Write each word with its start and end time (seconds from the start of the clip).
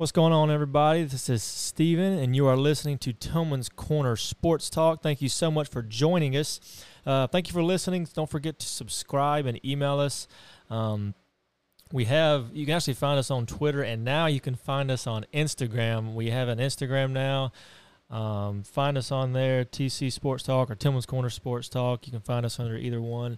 What's 0.00 0.12
going 0.12 0.32
on, 0.32 0.50
everybody? 0.50 1.04
This 1.04 1.28
is 1.28 1.42
Steven, 1.42 2.18
and 2.18 2.34
you 2.34 2.46
are 2.46 2.56
listening 2.56 2.96
to 3.00 3.12
Tillman's 3.12 3.68
Corner 3.68 4.16
Sports 4.16 4.70
Talk. 4.70 5.02
Thank 5.02 5.20
you 5.20 5.28
so 5.28 5.50
much 5.50 5.68
for 5.68 5.82
joining 5.82 6.34
us. 6.38 6.58
Uh, 7.04 7.26
thank 7.26 7.48
you 7.48 7.52
for 7.52 7.62
listening. 7.62 8.08
Don't 8.14 8.30
forget 8.30 8.58
to 8.60 8.66
subscribe 8.66 9.44
and 9.44 9.62
email 9.62 10.00
us. 10.00 10.26
Um, 10.70 11.12
we 11.92 12.06
have, 12.06 12.46
you 12.54 12.64
can 12.64 12.76
actually 12.76 12.94
find 12.94 13.18
us 13.18 13.30
on 13.30 13.44
Twitter, 13.44 13.82
and 13.82 14.02
now 14.02 14.24
you 14.24 14.40
can 14.40 14.54
find 14.54 14.90
us 14.90 15.06
on 15.06 15.26
Instagram. 15.34 16.14
We 16.14 16.30
have 16.30 16.48
an 16.48 16.60
Instagram 16.60 17.10
now. 17.10 17.52
Um, 18.08 18.62
find 18.62 18.96
us 18.96 19.12
on 19.12 19.34
there, 19.34 19.66
TC 19.66 20.10
Sports 20.10 20.44
Talk 20.44 20.70
or 20.70 20.76
Tillman's 20.76 21.04
Corner 21.04 21.28
Sports 21.28 21.68
Talk. 21.68 22.06
You 22.06 22.12
can 22.12 22.22
find 22.22 22.46
us 22.46 22.58
under 22.58 22.78
either 22.78 23.02
one. 23.02 23.36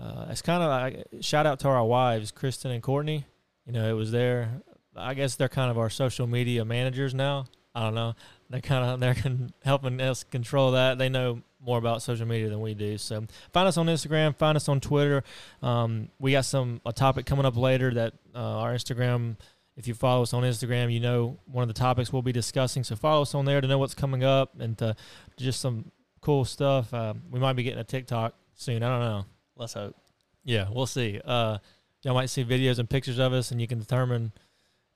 Uh, 0.00 0.26
it's 0.30 0.42
kind 0.42 0.64
of 0.64 0.68
like 0.68 1.06
shout 1.20 1.46
out 1.46 1.60
to 1.60 1.68
our 1.68 1.84
wives, 1.84 2.32
Kristen 2.32 2.72
and 2.72 2.82
Courtney. 2.82 3.24
You 3.64 3.72
know, 3.72 3.88
it 3.88 3.92
was 3.92 4.10
there 4.10 4.62
I 4.96 5.14
guess 5.14 5.36
they're 5.36 5.48
kind 5.48 5.70
of 5.70 5.78
our 5.78 5.90
social 5.90 6.26
media 6.26 6.64
managers 6.64 7.14
now. 7.14 7.46
I 7.74 7.84
don't 7.84 7.94
know. 7.94 8.14
They're 8.50 8.60
kind 8.60 8.84
of 8.84 9.00
they're 9.00 9.16
helping 9.64 10.00
us 10.00 10.24
control 10.24 10.72
that. 10.72 10.98
They 10.98 11.08
know 11.08 11.42
more 11.60 11.78
about 11.78 12.02
social 12.02 12.26
media 12.26 12.48
than 12.48 12.60
we 12.60 12.74
do. 12.74 12.98
So 12.98 13.24
find 13.52 13.68
us 13.68 13.76
on 13.76 13.86
Instagram. 13.86 14.36
Find 14.36 14.56
us 14.56 14.68
on 14.68 14.80
Twitter. 14.80 15.22
Um, 15.62 16.08
we 16.18 16.32
got 16.32 16.44
some 16.44 16.80
a 16.84 16.92
topic 16.92 17.24
coming 17.24 17.46
up 17.46 17.56
later 17.56 17.92
that 17.94 18.14
uh, 18.34 18.38
our 18.38 18.74
Instagram. 18.74 19.36
If 19.74 19.88
you 19.88 19.94
follow 19.94 20.22
us 20.22 20.34
on 20.34 20.42
Instagram, 20.42 20.92
you 20.92 21.00
know 21.00 21.38
one 21.46 21.62
of 21.62 21.68
the 21.68 21.74
topics 21.74 22.12
we'll 22.12 22.20
be 22.20 22.32
discussing. 22.32 22.84
So 22.84 22.94
follow 22.94 23.22
us 23.22 23.34
on 23.34 23.46
there 23.46 23.60
to 23.60 23.66
know 23.66 23.78
what's 23.78 23.94
coming 23.94 24.22
up 24.22 24.60
and 24.60 24.76
to 24.78 24.94
just 25.38 25.60
some 25.60 25.90
cool 26.20 26.44
stuff. 26.44 26.92
Uh, 26.92 27.14
we 27.30 27.40
might 27.40 27.54
be 27.54 27.62
getting 27.62 27.78
a 27.78 27.84
TikTok 27.84 28.34
soon. 28.54 28.82
I 28.82 28.88
don't 28.88 29.00
know. 29.00 29.24
Let's 29.56 29.72
hope. 29.72 29.96
Yeah, 30.44 30.68
we'll 30.70 30.86
see. 30.86 31.20
Uh, 31.24 31.56
y'all 32.02 32.12
might 32.12 32.28
see 32.28 32.44
videos 32.44 32.78
and 32.78 32.90
pictures 32.90 33.18
of 33.18 33.32
us, 33.32 33.50
and 33.50 33.62
you 33.62 33.66
can 33.66 33.78
determine 33.78 34.32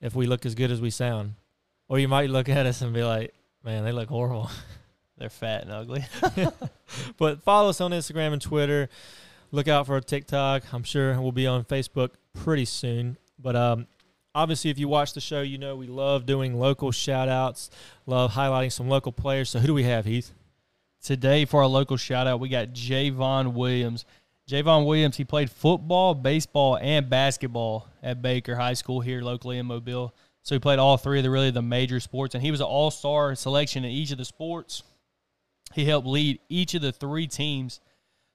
if 0.01 0.15
we 0.15 0.25
look 0.25 0.45
as 0.45 0.55
good 0.55 0.71
as 0.71 0.81
we 0.81 0.89
sound. 0.89 1.33
Or 1.89 1.99
you 1.99 2.07
might 2.07 2.29
look 2.29 2.49
at 2.49 2.65
us 2.65 2.81
and 2.81 2.93
be 2.93 3.03
like, 3.03 3.33
man, 3.63 3.83
they 3.83 3.91
look 3.91 4.09
horrible. 4.09 4.49
They're 5.17 5.29
fat 5.29 5.63
and 5.63 5.71
ugly. 5.71 6.05
but 7.17 7.43
follow 7.43 7.69
us 7.69 7.81
on 7.81 7.91
Instagram 7.91 8.33
and 8.33 8.41
Twitter. 8.41 8.89
Look 9.51 9.67
out 9.67 9.87
for 9.87 9.97
a 9.97 10.01
TikTok. 10.01 10.63
I'm 10.73 10.83
sure 10.83 11.19
we'll 11.19 11.31
be 11.31 11.47
on 11.47 11.63
Facebook 11.63 12.11
pretty 12.33 12.65
soon. 12.65 13.17
But 13.39 13.55
um, 13.55 13.87
obviously, 14.35 14.69
if 14.69 14.77
you 14.77 14.87
watch 14.87 15.13
the 15.13 15.21
show, 15.21 15.41
you 15.41 15.57
know 15.57 15.75
we 15.75 15.87
love 15.87 16.25
doing 16.25 16.59
local 16.59 16.91
shout 16.91 17.29
outs, 17.29 17.69
love 18.05 18.33
highlighting 18.33 18.71
some 18.71 18.89
local 18.89 19.11
players. 19.11 19.49
So, 19.49 19.59
who 19.59 19.67
do 19.67 19.73
we 19.73 19.83
have, 19.83 20.05
Heath? 20.05 20.33
Today, 21.01 21.45
for 21.45 21.61
our 21.61 21.67
local 21.67 21.95
shout 21.95 22.27
out, 22.27 22.39
we 22.39 22.49
got 22.49 22.69
Javon 22.69 23.53
Williams. 23.53 24.05
Javon 24.49 24.85
Williams, 24.85 25.17
he 25.17 25.25
played 25.25 25.51
football, 25.51 26.15
baseball, 26.15 26.77
and 26.77 27.09
basketball 27.09 27.89
at 28.01 28.21
Baker 28.21 28.55
High 28.55 28.75
School 28.75 29.01
here 29.01 29.21
locally 29.21 29.57
in 29.57 29.65
Mobile. 29.65 30.15
So 30.41 30.55
he 30.55 30.59
played 30.59 30.79
all 30.79 30.95
three 30.95 31.19
of 31.19 31.23
the 31.23 31.29
really 31.29 31.51
the 31.51 31.61
major 31.61 31.99
sports, 31.99 32.33
and 32.33 32.41
he 32.41 32.51
was 32.51 32.61
an 32.61 32.67
all 32.67 32.89
star 32.89 33.35
selection 33.35 33.83
in 33.83 33.91
each 33.91 34.11
of 34.11 34.17
the 34.17 34.23
sports. 34.23 34.83
He 35.73 35.83
helped 35.83 36.07
lead 36.07 36.39
each 36.47 36.73
of 36.75 36.81
the 36.81 36.93
three 36.93 37.27
teams 37.27 37.81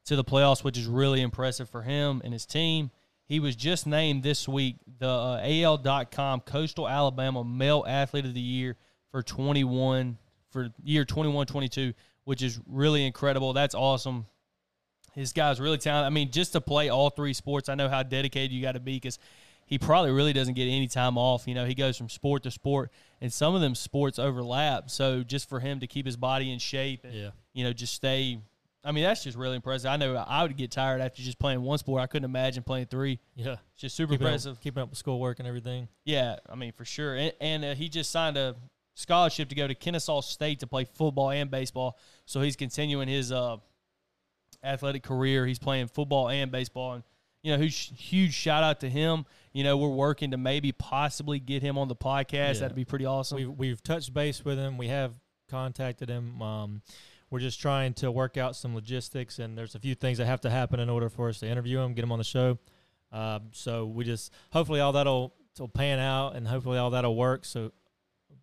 to 0.05 0.15
the 0.15 0.25
playoffs, 0.25 0.63
which 0.63 0.77
is 0.77 0.87
really 0.87 1.23
impressive 1.23 1.71
for 1.71 1.81
him 1.81 2.21
and 2.23 2.35
his 2.35 2.45
team. 2.45 2.91
He 3.25 3.41
was 3.41 3.57
just 3.57 3.87
named 3.87 4.23
this 4.23 4.47
week 4.47 4.77
the 4.99 5.09
uh, 5.09 5.41
AL.com 5.43 6.41
Coastal 6.41 6.87
Alabama 6.87 7.43
Male 7.43 7.87
Athlete 7.89 8.27
of 8.27 8.35
the 8.35 8.41
Year 8.41 8.77
for 9.11 9.23
21 9.23 10.19
for 10.51 10.69
year 10.85 11.07
21 11.07 11.47
22, 11.47 11.95
which 12.25 12.43
is 12.43 12.61
really 12.67 13.07
incredible. 13.07 13.55
That's 13.55 13.75
awesome 13.75 14.27
his 15.15 15.33
guy's 15.33 15.61
really 15.61 15.79
talented. 15.79 16.07
I 16.07 16.11
mean, 16.11 16.31
just 16.31 16.53
to 16.53 16.61
play 16.61 16.89
all 16.89 17.11
three 17.11 17.33
sports, 17.33 17.69
I 17.69 17.75
know 17.75 17.89
how 17.89 18.03
dedicated 18.03 18.53
you 18.53 18.63
got 18.63 18.73
to 18.73 18.81
be 18.81 18.97
because 18.97 19.19
he 19.67 19.79
probably 19.79 20.11
really 20.11 20.33
doesn't 20.33 20.55
get 20.55 20.65
any 20.65 20.89
time 20.89 21.17
off. 21.17 21.47
You 21.47 21.55
know, 21.55 21.65
he 21.65 21.75
goes 21.75 21.97
from 21.97 22.09
sport 22.09 22.43
to 22.43 22.51
sport, 22.51 22.91
and 23.21 23.33
some 23.33 23.55
of 23.55 23.61
them 23.61 23.75
sports 23.75 24.19
overlap. 24.19 24.91
So 24.91 25.23
just 25.23 25.49
for 25.49 25.61
him 25.61 25.81
to 25.81 25.87
keep 25.87 26.05
his 26.05 26.17
body 26.17 26.53
in 26.53 26.59
shape 26.59 27.05
and, 27.05 27.15
yeah. 27.15 27.31
you 27.53 27.65
know, 27.65 27.73
just 27.73 27.95
stay. 27.95 28.39
I 28.85 28.93
mean, 28.93 29.05
that's 29.05 29.23
just 29.23 29.39
really 29.39 29.57
impressive. 29.57 29.91
I 29.91 29.97
know 29.97 30.17
I 30.17 30.43
would 30.43 30.57
get 30.57 30.73
tired 30.73 31.01
after 31.01 31.23
just 31.23 31.39
playing 31.39 31.63
one 31.63 31.79
sport. 31.79 32.03
I 32.03 32.07
couldn't 32.07 32.25
imagine 32.25 32.65
playing 32.65 32.87
three. 32.87 33.21
Yeah. 33.37 33.57
It's 33.73 33.83
just 33.83 33.97
super 33.97 34.15
keeping 34.15 34.27
impressive. 34.27 34.57
Up, 34.57 34.61
keeping 34.61 34.83
up 34.83 34.91
with 34.91 34.99
schoolwork 34.99 35.39
and 35.39 35.47
everything. 35.47 35.89
Yeah, 36.05 36.37
I 36.51 36.57
mean, 36.57 36.73
for 36.73 36.85
sure. 36.85 37.15
And, 37.15 37.33
and 37.41 37.65
uh, 37.65 37.75
he 37.75 37.89
just 37.89 38.11
signed 38.11 38.37
a 38.37 38.57
scholarship 38.95 39.49
to 39.51 39.55
go 39.55 39.69
to 39.69 39.75
Kennesaw 39.75 40.21
State 40.21 40.61
to 40.61 40.67
play 40.67 40.85
football 40.85 41.31
and 41.31 41.51
baseball. 41.51 41.97
So 42.27 42.41
he's 42.41 42.57
continuing 42.57 43.09
his 43.09 43.31
uh,– 43.31 43.59
athletic 44.63 45.03
career. 45.03 45.47
He's 45.47 45.59
playing 45.59 45.89
football 45.89 46.29
and 46.29 46.51
baseball, 46.51 46.95
and 46.95 47.05
you 47.43 47.53
know, 47.53 47.63
huge, 47.63 47.93
huge 47.97 48.35
shout 48.35 48.63
out 48.63 48.81
to 48.81 48.89
him. 48.89 49.27
You 49.53 49.65
know, 49.65 49.77
we're 49.77 49.89
working 49.89 50.31
to 50.31 50.37
maybe 50.37 50.73
possibly 50.73 51.41
get 51.41 51.63
him 51.63 51.77
on 51.77 51.89
the 51.89 51.97
podcast. 51.97 52.55
Yeah. 52.55 52.61
That'd 52.61 52.77
be 52.77 52.85
pretty 52.85 53.05
awesome. 53.05 53.37
We've, 53.37 53.51
we've 53.51 53.83
touched 53.83 54.15
base 54.15 54.45
with 54.45 54.59
him. 54.59 54.79
We 54.79 54.89
have 54.89 55.13
contacted 55.51 56.09
him. 56.09 56.41
Um, 56.41 56.83
we're 57.31 57.41
just 57.41 57.61
trying 57.61 57.95
to 57.95 58.11
work 58.11 58.37
out 58.37 58.57
some 58.57 58.75
logistics, 58.75 59.39
and 59.39 59.57
there's 59.57 59.75
a 59.75 59.79
few 59.79 59.95
things 59.95 60.19
that 60.19 60.27
have 60.27 60.43
to 60.43 60.51
happen 60.51 60.81
in 60.81 60.89
order 60.89 61.09
for 61.09 61.29
us 61.29 61.41
to 61.41 61.49
interview 61.49 61.81
him, 61.81 61.95
get 61.95 62.05
him 62.05 62.13
on 62.13 62.19
the 62.19 62.25
show. 62.25 62.59
Uh, 63.11 63.41
so 63.53 63.87
we 63.87 64.05
just 64.05 64.33
hopefully 64.53 64.81
all 64.81 64.93
that'll 64.93 65.35
will 65.59 65.69
pan 65.69 65.99
out, 65.99 66.37
and 66.37 66.47
hopefully 66.47 66.79
all 66.79 66.91
that'll 66.91 67.17
work, 67.17 67.45
so 67.45 67.73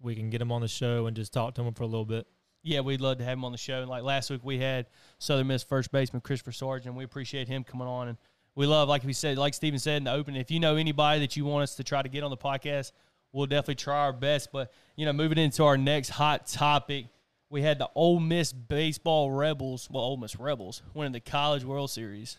we 0.01 0.15
can 0.15 0.29
get 0.29 0.41
him 0.41 0.51
on 0.51 0.61
the 0.61 0.67
show 0.67 1.05
and 1.05 1.15
just 1.15 1.33
talk 1.33 1.53
to 1.55 1.61
him 1.61 1.73
for 1.73 1.83
a 1.83 1.87
little 1.87 2.05
bit 2.05 2.27
yeah, 2.63 2.81
we'd 2.81 3.01
love 3.01 3.17
to 3.19 3.23
have 3.23 3.37
him 3.37 3.45
on 3.45 3.51
the 3.51 3.57
show. 3.57 3.81
And 3.81 3.89
like 3.89 4.03
last 4.03 4.29
week, 4.29 4.41
we 4.43 4.59
had 4.59 4.87
Southern 5.17 5.47
Miss 5.47 5.63
first 5.63 5.91
baseman 5.91 6.21
Christopher 6.21 6.51
Sargent. 6.51 6.95
We 6.95 7.03
appreciate 7.03 7.47
him 7.47 7.63
coming 7.63 7.87
on, 7.87 8.09
and 8.09 8.17
we 8.55 8.65
love, 8.65 8.89
like 8.89 9.03
we 9.03 9.13
said, 9.13 9.37
like 9.37 9.53
Steven 9.53 9.79
said 9.79 9.97
in 9.97 10.03
the 10.03 10.11
opening. 10.11 10.41
If 10.41 10.51
you 10.51 10.59
know 10.59 10.75
anybody 10.75 11.21
that 11.21 11.37
you 11.37 11.45
want 11.45 11.63
us 11.63 11.75
to 11.75 11.83
try 11.83 12.01
to 12.01 12.09
get 12.09 12.23
on 12.23 12.29
the 12.29 12.37
podcast, 12.37 12.91
we'll 13.31 13.45
definitely 13.45 13.75
try 13.75 13.99
our 13.99 14.13
best. 14.13 14.51
But 14.51 14.71
you 14.95 15.05
know, 15.05 15.13
moving 15.13 15.37
into 15.37 15.63
our 15.63 15.77
next 15.77 16.09
hot 16.09 16.47
topic, 16.47 17.05
we 17.49 17.61
had 17.61 17.79
the 17.79 17.89
Ole 17.95 18.19
Miss 18.19 18.51
baseball 18.51 19.31
Rebels, 19.31 19.87
well, 19.89 20.03
Ole 20.03 20.17
Miss 20.17 20.35
Rebels, 20.35 20.81
winning 20.93 21.13
the 21.13 21.19
College 21.19 21.63
World 21.63 21.89
Series. 21.89 22.37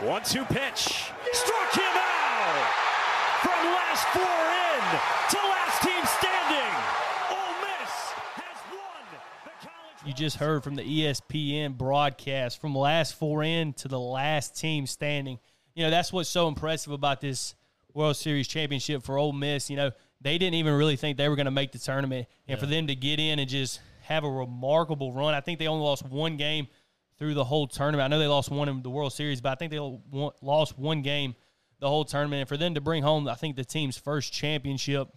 One 0.00 0.22
two 0.22 0.44
pitch. 0.44 1.10
Struck 1.32 1.72
him 1.72 1.82
out 1.96 2.83
from 3.44 3.66
last 3.66 4.06
four 4.08 4.22
in 4.24 4.80
to 5.30 5.36
last 5.36 5.82
team 5.82 6.04
standing. 6.16 6.72
Ole 7.30 7.54
Miss 7.60 7.92
has 8.40 8.58
won 8.72 9.04
the 9.44 9.50
college. 9.60 10.06
You 10.06 10.14
just 10.14 10.36
heard 10.38 10.64
from 10.64 10.76
the 10.76 10.82
ESPN 10.82 11.76
broadcast 11.76 12.58
from 12.58 12.74
last 12.74 13.18
four 13.18 13.42
in 13.42 13.74
to 13.74 13.88
the 13.88 14.00
last 14.00 14.58
team 14.58 14.86
standing. 14.86 15.38
You 15.74 15.84
know, 15.84 15.90
that's 15.90 16.10
what's 16.10 16.30
so 16.30 16.48
impressive 16.48 16.92
about 16.92 17.20
this 17.20 17.54
World 17.92 18.16
Series 18.16 18.48
championship 18.48 19.02
for 19.02 19.18
Ole 19.18 19.32
Miss. 19.32 19.68
You 19.68 19.76
know, 19.76 19.90
they 20.22 20.38
didn't 20.38 20.54
even 20.54 20.72
really 20.72 20.96
think 20.96 21.18
they 21.18 21.28
were 21.28 21.36
going 21.36 21.44
to 21.44 21.50
make 21.50 21.72
the 21.72 21.78
tournament. 21.78 22.26
And 22.48 22.56
yeah. 22.56 22.60
for 22.60 22.66
them 22.66 22.86
to 22.86 22.94
get 22.94 23.20
in 23.20 23.38
and 23.38 23.48
just 23.48 23.80
have 24.04 24.24
a 24.24 24.30
remarkable 24.30 25.12
run, 25.12 25.34
I 25.34 25.40
think 25.40 25.58
they 25.58 25.68
only 25.68 25.84
lost 25.84 26.06
one 26.06 26.38
game 26.38 26.66
through 27.18 27.34
the 27.34 27.44
whole 27.44 27.66
tournament. 27.66 28.06
I 28.06 28.08
know 28.08 28.18
they 28.18 28.26
lost 28.26 28.50
one 28.50 28.70
in 28.70 28.82
the 28.82 28.90
World 28.90 29.12
Series, 29.12 29.42
but 29.42 29.52
I 29.52 29.54
think 29.54 29.70
they 29.70 29.80
lost 30.40 30.78
one 30.78 31.02
game 31.02 31.34
the 31.84 31.90
whole 31.90 32.06
tournament. 32.06 32.40
And 32.40 32.48
for 32.48 32.56
them 32.56 32.74
to 32.74 32.80
bring 32.80 33.02
home, 33.02 33.28
I 33.28 33.34
think 33.34 33.56
the 33.56 33.64
team's 33.64 33.98
first 33.98 34.32
championship, 34.32 35.08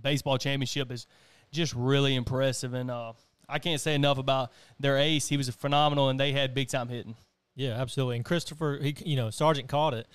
baseball 0.00 0.38
championship, 0.38 0.90
is 0.90 1.06
just 1.52 1.74
really 1.74 2.14
impressive. 2.14 2.72
And 2.72 2.90
uh, 2.90 3.12
I 3.46 3.58
can't 3.58 3.78
say 3.78 3.94
enough 3.94 4.16
about 4.16 4.50
their 4.80 4.96
ace. 4.96 5.28
He 5.28 5.36
was 5.36 5.50
phenomenal, 5.50 6.08
and 6.08 6.18
they 6.18 6.32
had 6.32 6.54
big 6.54 6.68
time 6.68 6.88
hitting. 6.88 7.16
Yeah, 7.54 7.72
absolutely. 7.72 8.16
And 8.16 8.24
Christopher, 8.24 8.78
he, 8.80 8.96
you 9.04 9.16
know, 9.16 9.28
Sargent 9.28 9.68
caught 9.68 9.92
it. 9.92 10.06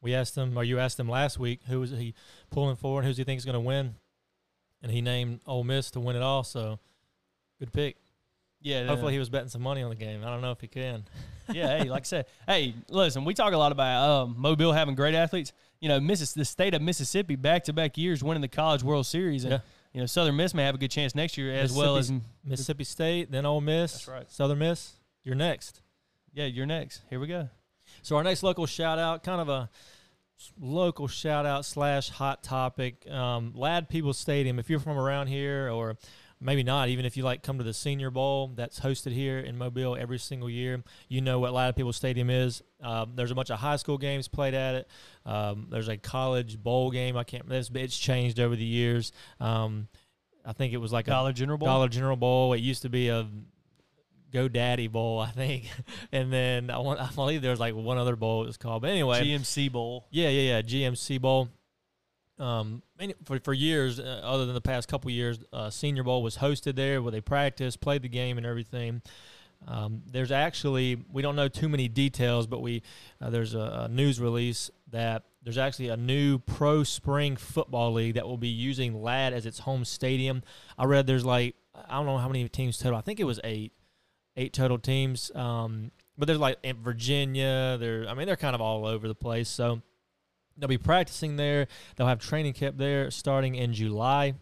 We 0.00 0.14
asked 0.14 0.34
him, 0.34 0.56
or 0.56 0.64
you 0.64 0.78
asked 0.78 0.98
him 0.98 1.10
last 1.10 1.38
week, 1.38 1.60
who 1.68 1.80
was 1.80 1.90
he 1.90 2.14
pulling 2.50 2.76
for 2.76 3.00
and 3.00 3.06
who's 3.06 3.18
he 3.18 3.24
thinks 3.24 3.44
going 3.44 3.52
to 3.52 3.60
win, 3.60 3.96
and 4.82 4.90
he 4.90 5.02
named 5.02 5.40
Ole 5.46 5.62
Miss 5.62 5.90
to 5.90 6.00
win 6.00 6.16
it 6.16 6.22
all. 6.22 6.42
So, 6.42 6.78
good 7.60 7.70
pick. 7.70 7.98
Yeah. 8.62 8.86
Hopefully, 8.86 9.12
he 9.12 9.18
was 9.18 9.28
betting 9.28 9.50
some 9.50 9.62
money 9.62 9.82
on 9.82 9.90
the 9.90 9.96
game. 9.96 10.24
I 10.24 10.30
don't 10.30 10.40
know 10.40 10.52
if 10.52 10.60
he 10.62 10.68
can. 10.68 11.04
yeah, 11.52 11.78
hey, 11.78 11.88
like 11.88 12.02
I 12.02 12.04
said, 12.04 12.26
hey, 12.46 12.74
listen, 12.88 13.24
we 13.24 13.34
talk 13.34 13.52
a 13.52 13.56
lot 13.56 13.72
about 13.72 14.08
um, 14.08 14.34
Mobile 14.38 14.72
having 14.72 14.94
great 14.94 15.14
athletes. 15.14 15.52
You 15.80 15.88
know, 15.88 16.00
Missis- 16.00 16.32
the 16.32 16.44
state 16.44 16.74
of 16.74 16.82
Mississippi 16.82 17.36
back 17.36 17.64
to 17.64 17.72
back 17.72 17.98
years 17.98 18.22
winning 18.22 18.40
the 18.40 18.48
College 18.48 18.82
World 18.82 19.06
Series, 19.06 19.44
and 19.44 19.52
yeah. 19.52 19.58
you 19.92 20.00
know 20.00 20.06
Southern 20.06 20.36
Miss 20.36 20.54
may 20.54 20.64
have 20.64 20.74
a 20.74 20.78
good 20.78 20.90
chance 20.90 21.14
next 21.14 21.36
year 21.36 21.52
as 21.52 21.72
well 21.72 21.96
as 21.96 22.12
Mississippi 22.44 22.84
State, 22.84 23.30
then 23.30 23.46
Ole 23.46 23.60
Miss. 23.60 23.92
That's 23.92 24.08
right. 24.08 24.30
Southern 24.30 24.58
Miss, 24.58 24.92
you're 25.24 25.34
next. 25.34 25.80
Yeah, 26.32 26.46
you're 26.46 26.66
next. 26.66 27.02
Here 27.10 27.20
we 27.20 27.26
go. 27.26 27.48
So 28.02 28.16
our 28.16 28.22
next 28.22 28.42
local 28.42 28.66
shout 28.66 28.98
out, 28.98 29.22
kind 29.22 29.40
of 29.40 29.48
a 29.48 29.68
local 30.60 31.08
shout 31.08 31.46
out 31.46 31.64
slash 31.64 32.08
hot 32.08 32.42
topic, 32.42 33.08
um, 33.10 33.52
Ladd-Peebles 33.54 34.18
Stadium. 34.18 34.58
If 34.58 34.70
you're 34.70 34.80
from 34.80 34.98
around 34.98 35.28
here 35.28 35.70
or 35.70 35.96
maybe 36.42 36.62
not. 36.62 36.88
Even 36.88 37.04
if 37.04 37.16
you 37.16 37.22
like 37.22 37.42
come 37.42 37.58
to 37.58 37.64
the 37.64 37.72
Senior 37.72 38.10
Bowl 38.10 38.52
that's 38.54 38.80
hosted 38.80 39.12
here 39.12 39.38
in 39.38 39.56
Mobile 39.56 39.96
every 39.96 40.18
single 40.18 40.50
year, 40.50 40.82
you 41.08 41.20
know 41.20 41.38
what 41.38 41.52
Ladd-Peebles 41.52 41.96
Stadium 41.96 42.28
is. 42.30 42.62
Um, 42.82 43.12
there's 43.14 43.30
a 43.30 43.34
bunch 43.34 43.50
of 43.50 43.58
high 43.58 43.76
school 43.76 43.98
games 43.98 44.28
played 44.28 44.54
at 44.54 44.74
it. 44.74 44.88
Um, 45.24 45.68
there's 45.70 45.88
a 45.88 45.96
college 45.96 46.58
bowl 46.58 46.90
game. 46.90 47.16
I 47.16 47.24
can't. 47.24 47.50
It's, 47.50 47.70
it's 47.74 47.98
changed 47.98 48.40
over 48.40 48.56
the 48.56 48.64
years. 48.64 49.12
Um, 49.40 49.88
I 50.44 50.52
think 50.52 50.72
it 50.72 50.78
was 50.78 50.92
like 50.92 51.06
Dollar 51.06 51.32
General 51.32 51.58
Bowl. 51.58 51.66
Dollar 51.66 51.88
General 51.88 52.16
Bowl. 52.16 52.52
It 52.52 52.60
used 52.60 52.82
to 52.82 52.88
be 52.88 53.08
a 53.08 53.28
GoDaddy 54.32 54.90
Bowl, 54.90 55.20
I 55.20 55.30
think, 55.30 55.70
and 56.12 56.32
then 56.32 56.70
I 56.70 56.78
want 56.78 57.00
I 57.00 57.08
believe 57.14 57.42
there 57.42 57.50
was 57.50 57.60
like 57.60 57.74
one 57.74 57.98
other 57.98 58.16
bowl 58.16 58.42
it 58.42 58.46
was 58.46 58.56
called. 58.56 58.82
But 58.82 58.90
anyway, 58.90 59.22
GMC 59.22 59.70
Bowl. 59.70 60.06
yeah, 60.10 60.28
yeah, 60.28 60.56
yeah, 60.56 60.62
GMC 60.62 61.20
Bowl. 61.20 61.48
Um, 62.42 62.82
for 63.24 63.38
for 63.38 63.52
years, 63.52 64.00
uh, 64.00 64.20
other 64.24 64.46
than 64.46 64.54
the 64.54 64.60
past 64.60 64.88
couple 64.88 65.10
years, 65.12 65.38
uh, 65.52 65.70
Senior 65.70 66.02
Bowl 66.02 66.22
was 66.24 66.38
hosted 66.38 66.74
there 66.74 67.00
where 67.00 67.12
they 67.12 67.20
practiced, 67.20 67.80
played 67.80 68.02
the 68.02 68.08
game, 68.08 68.36
and 68.36 68.44
everything. 68.44 69.00
Um, 69.68 70.02
there's 70.10 70.32
actually 70.32 71.04
we 71.12 71.22
don't 71.22 71.36
know 71.36 71.46
too 71.46 71.68
many 71.68 71.86
details, 71.86 72.48
but 72.48 72.60
we 72.60 72.82
uh, 73.20 73.30
there's 73.30 73.54
a, 73.54 73.84
a 73.84 73.88
news 73.88 74.20
release 74.20 74.72
that 74.90 75.22
there's 75.44 75.58
actually 75.58 75.88
a 75.88 75.96
new 75.96 76.38
pro 76.38 76.82
spring 76.82 77.36
football 77.36 77.92
league 77.92 78.14
that 78.14 78.26
will 78.26 78.38
be 78.38 78.48
using 78.48 79.00
Ladd 79.00 79.32
as 79.32 79.46
its 79.46 79.60
home 79.60 79.84
stadium. 79.84 80.42
I 80.76 80.86
read 80.86 81.06
there's 81.06 81.24
like 81.24 81.54
I 81.88 81.94
don't 81.94 82.06
know 82.06 82.18
how 82.18 82.28
many 82.28 82.48
teams 82.48 82.76
total. 82.76 82.98
I 82.98 83.02
think 83.02 83.20
it 83.20 83.24
was 83.24 83.38
eight, 83.44 83.72
eight 84.36 84.52
total 84.52 84.78
teams. 84.78 85.30
Um, 85.36 85.92
but 86.18 86.26
there's 86.26 86.40
like 86.40 86.58
in 86.64 86.82
Virginia. 86.82 87.76
They're 87.78 88.08
I 88.08 88.14
mean 88.14 88.26
they're 88.26 88.36
kind 88.36 88.56
of 88.56 88.60
all 88.60 88.84
over 88.84 89.06
the 89.06 89.14
place. 89.14 89.48
So 89.48 89.80
they'll 90.56 90.68
be 90.68 90.78
practicing 90.78 91.36
there. 91.36 91.66
They'll 91.96 92.06
have 92.06 92.18
training 92.18 92.52
camp 92.54 92.76
there 92.78 93.10
starting 93.10 93.54
in 93.54 93.72
July. 93.72 94.34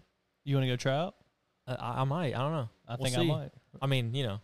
You 0.44 0.56
want 0.56 0.64
to 0.64 0.68
go 0.70 0.76
try 0.76 0.96
out? 0.96 1.14
Uh, 1.66 1.76
I, 1.78 2.00
I 2.00 2.04
might. 2.04 2.34
I 2.34 2.38
don't 2.38 2.52
know. 2.52 2.68
I 2.88 2.96
We'll 2.98 3.10
think 3.10 3.18
I 3.18 3.22
might. 3.22 3.50
I 3.80 3.86
mean, 3.86 4.14
you 4.14 4.24
know, 4.24 4.40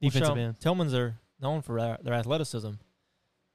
we'll 0.00 0.10
Defensive 0.10 0.36
'em. 0.36 0.38
end. 0.38 0.60
Tillman's 0.60 0.94
are 0.94 1.16
known 1.40 1.62
for 1.62 1.80
their, 1.80 1.98
their 2.02 2.14
athleticism, 2.14 2.70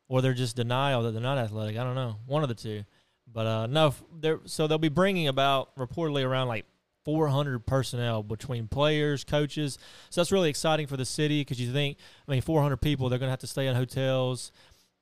or 0.08 0.22
they're 0.22 0.34
just 0.34 0.56
denial 0.56 1.04
that 1.04 1.12
they're 1.12 1.22
not 1.22 1.38
athletic. 1.38 1.78
I 1.78 1.84
don't 1.84 1.96
know, 1.96 2.18
one 2.26 2.44
of 2.44 2.50
the 2.50 2.56
two. 2.56 2.84
But 3.32 3.46
uh, 3.46 3.68
no, 3.68 3.94
they're 4.20 4.40
so 4.46 4.68
they'll 4.68 4.78
be 4.78 4.90
bringing 4.90 5.28
about 5.28 5.76
reportedly 5.76 6.26
around 6.26 6.48
like 6.48 6.66
400 7.06 7.66
personnel 7.66 8.24
between 8.24 8.68
players, 8.68 9.24
coaches. 9.24 9.78
So 10.10 10.22
that's 10.22 10.32
really 10.32 10.50
exciting 10.50 10.88
for 10.88 10.98
the 10.98 11.06
city 11.06 11.42
because 11.42 11.60
you 11.60 11.72
think, 11.72 11.98
I 12.28 12.32
mean, 12.32 12.42
400 12.42 12.78
people. 12.78 13.10
They're 13.10 13.20
going 13.20 13.28
to 13.28 13.32
have 13.32 13.40
to 13.40 13.48
stay 13.48 13.68
in 13.68 13.76
hotels. 13.76 14.52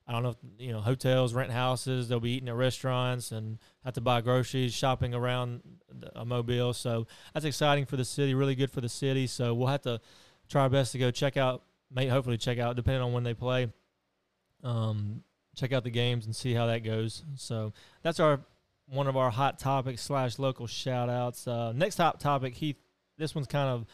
I 0.08 0.12
don't 0.12 0.22
know, 0.22 0.30
if, 0.30 0.36
you 0.58 0.72
know, 0.72 0.80
hotels, 0.80 1.34
rent 1.34 1.52
houses. 1.52 2.08
They'll 2.08 2.18
be 2.18 2.30
eating 2.30 2.48
at 2.48 2.54
restaurants 2.54 3.30
and 3.30 3.58
have 3.84 3.92
to 3.94 4.00
buy 4.00 4.22
groceries, 4.22 4.72
shopping 4.72 5.14
around 5.14 5.60
a 6.16 6.24
mobile. 6.24 6.72
So 6.72 7.06
that's 7.34 7.44
exciting 7.44 7.84
for 7.84 7.96
the 7.96 8.06
city. 8.06 8.32
Really 8.32 8.54
good 8.54 8.70
for 8.70 8.80
the 8.80 8.88
city. 8.88 9.26
So 9.26 9.52
we'll 9.52 9.68
have 9.68 9.82
to 9.82 10.00
try 10.48 10.62
our 10.62 10.70
best 10.70 10.92
to 10.92 10.98
go 10.98 11.10
check 11.10 11.36
out. 11.36 11.62
May 11.90 12.06
hopefully 12.06 12.38
check 12.38 12.58
out 12.58 12.74
depending 12.74 13.02
on 13.02 13.12
when 13.12 13.22
they 13.22 13.34
play. 13.34 13.70
Um, 14.64 15.22
check 15.54 15.72
out 15.72 15.84
the 15.84 15.90
games 15.90 16.24
and 16.24 16.34
see 16.34 16.54
how 16.54 16.66
that 16.66 16.84
goes. 16.84 17.22
So 17.36 17.74
that's 18.02 18.18
our 18.18 18.40
one 18.86 19.08
of 19.08 19.16
our 19.16 19.30
hot 19.30 19.58
topics 19.58 20.00
slash 20.00 20.38
local 20.38 20.66
shout 20.66 21.10
outs. 21.10 21.46
Uh, 21.46 21.72
next 21.72 21.98
hot 21.98 22.18
topic, 22.18 22.54
Heath. 22.54 22.76
This 23.18 23.34
one's 23.34 23.46
kind 23.46 23.68
of 23.68 23.84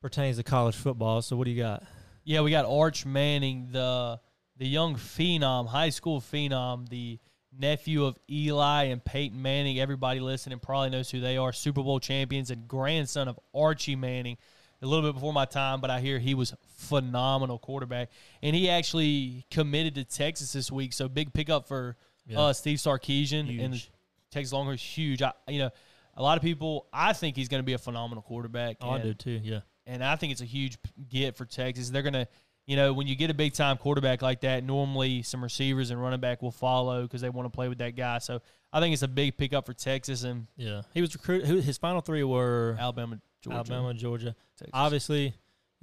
pertains 0.00 0.38
to 0.38 0.42
college 0.42 0.76
football. 0.76 1.20
So 1.20 1.36
what 1.36 1.44
do 1.44 1.50
you 1.50 1.62
got? 1.62 1.82
Yeah, 2.24 2.40
we 2.40 2.50
got 2.50 2.64
Arch 2.64 3.04
Manning, 3.04 3.68
the 3.70 4.18
the 4.56 4.66
young 4.66 4.94
phenom, 4.96 5.68
high 5.68 5.90
school 5.90 6.20
phenom, 6.20 6.88
the 6.88 7.18
nephew 7.56 8.04
of 8.04 8.18
Eli 8.30 8.84
and 8.84 9.04
Peyton 9.04 9.40
Manning. 9.40 9.78
Everybody 9.80 10.20
listening 10.20 10.58
probably 10.58 10.90
knows 10.90 11.10
who 11.10 11.20
they 11.20 11.36
are. 11.36 11.52
Super 11.52 11.82
Bowl 11.82 12.00
champions 12.00 12.50
and 12.50 12.66
grandson 12.68 13.28
of 13.28 13.38
Archie 13.54 13.96
Manning. 13.96 14.36
A 14.82 14.86
little 14.86 15.08
bit 15.08 15.14
before 15.14 15.32
my 15.32 15.44
time, 15.46 15.80
but 15.80 15.88
I 15.88 16.00
hear 16.00 16.18
he 16.18 16.34
was 16.34 16.52
phenomenal 16.76 17.58
quarterback, 17.58 18.10
and 18.42 18.54
he 18.54 18.68
actually 18.68 19.46
committed 19.50 19.94
to 19.94 20.04
Texas 20.04 20.52
this 20.52 20.70
week. 20.70 20.92
So 20.92 21.08
big 21.08 21.32
pickup 21.32 21.66
for 21.66 21.96
Yeah. 22.26 22.40
uh, 22.40 22.52
Steve 22.52 22.78
Sarkisian 22.78 23.64
and 23.64 23.74
the 23.74 23.82
Texas 24.30 24.52
Longhorns. 24.52 24.82
Huge. 24.82 25.22
I, 25.22 25.32
you 25.48 25.58
know, 25.60 25.70
a 26.16 26.22
lot 26.22 26.36
of 26.36 26.42
people. 26.42 26.86
I 26.92 27.12
think 27.14 27.34
he's 27.36 27.48
going 27.48 27.60
to 27.62 27.64
be 27.66 27.72
a 27.72 27.78
phenomenal 27.78 28.22
quarterback. 28.22 28.76
Oh, 28.82 28.90
I 28.90 28.98
do 28.98 29.14
too. 29.14 29.40
Yeah. 29.42 29.60
and 29.86 30.04
I 30.04 30.16
think 30.16 30.32
it's 30.32 30.40
a 30.42 30.46
huge 30.46 30.76
get 31.08 31.36
for 31.36 31.44
Texas. 31.46 31.88
They're 31.90 32.02
gonna, 32.02 32.26
you 32.66 32.76
know, 32.76 32.92
when 32.92 33.06
you 33.06 33.14
get 33.16 33.30
a 33.30 33.34
big 33.34 33.52
time 33.52 33.76
quarterback 33.76 34.22
like 34.22 34.40
that, 34.42 34.64
normally 34.64 35.22
some 35.22 35.42
receivers 35.42 35.90
and 35.90 36.00
running 36.00 36.20
back 36.20 36.40
will 36.42 36.50
follow 36.50 37.02
because 37.02 37.20
they 37.20 37.28
want 37.28 37.46
to 37.46 37.50
play 37.54 37.68
with 37.68 37.78
that 37.78 37.94
guy. 37.96 38.18
So 38.18 38.40
I 38.72 38.80
think 38.80 38.92
it's 38.92 39.02
a 39.02 39.08
big 39.08 39.36
pickup 39.36 39.66
for 39.66 39.74
Texas 39.74 40.22
and 40.24 40.46
Yeah. 40.56 40.82
He 40.94 41.00
was 41.00 41.14
recruited. 41.14 41.62
His 41.64 41.78
final 41.78 42.00
three 42.00 42.22
were 42.24 42.76
Alabama, 42.80 43.20
Georgia, 43.42 43.56
Alabama, 43.56 43.94
Georgia. 43.94 44.34
Texas. 44.56 44.70
Obviously, 44.72 45.24
you 45.24 45.32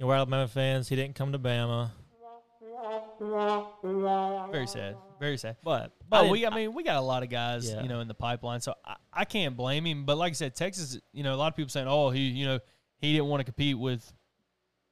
know, 0.00 0.06
we're 0.08 0.16
Alabama 0.16 0.48
fans. 0.48 0.88
He 0.88 0.96
didn't 0.96 1.14
come 1.14 1.32
to 1.32 1.38
Bama, 1.38 1.90
Very 4.50 4.66
sad, 4.66 4.96
very 5.20 5.36
sad. 5.38 5.56
but 5.62 5.92
But 6.08 6.26
I 6.26 6.30
we, 6.30 6.44
I 6.46 6.54
mean, 6.54 6.74
we 6.74 6.82
got 6.82 6.96
a 6.96 7.00
lot 7.00 7.22
of 7.22 7.28
guys, 7.30 7.70
Yeah. 7.70 7.82
you 7.82 7.88
know, 7.88 8.00
in 8.00 8.08
the 8.08 8.14
pipeline, 8.14 8.60
so 8.60 8.74
I, 8.84 8.96
I 9.12 9.24
can't 9.24 9.56
blame 9.56 9.86
him. 9.86 10.04
But 10.04 10.18
like 10.18 10.30
I 10.30 10.34
said, 10.34 10.54
Texas, 10.54 10.98
you 11.12 11.22
know, 11.22 11.34
a 11.34 11.36
lot 11.36 11.48
of 11.52 11.56
people 11.56 11.70
saying, 11.70 11.86
oh, 11.88 12.10
he, 12.10 12.20
you 12.22 12.44
know, 12.46 12.58
he 12.98 13.12
didn't 13.12 13.26
want 13.28 13.40
to 13.40 13.44
compete 13.44 13.78
with 13.78 14.12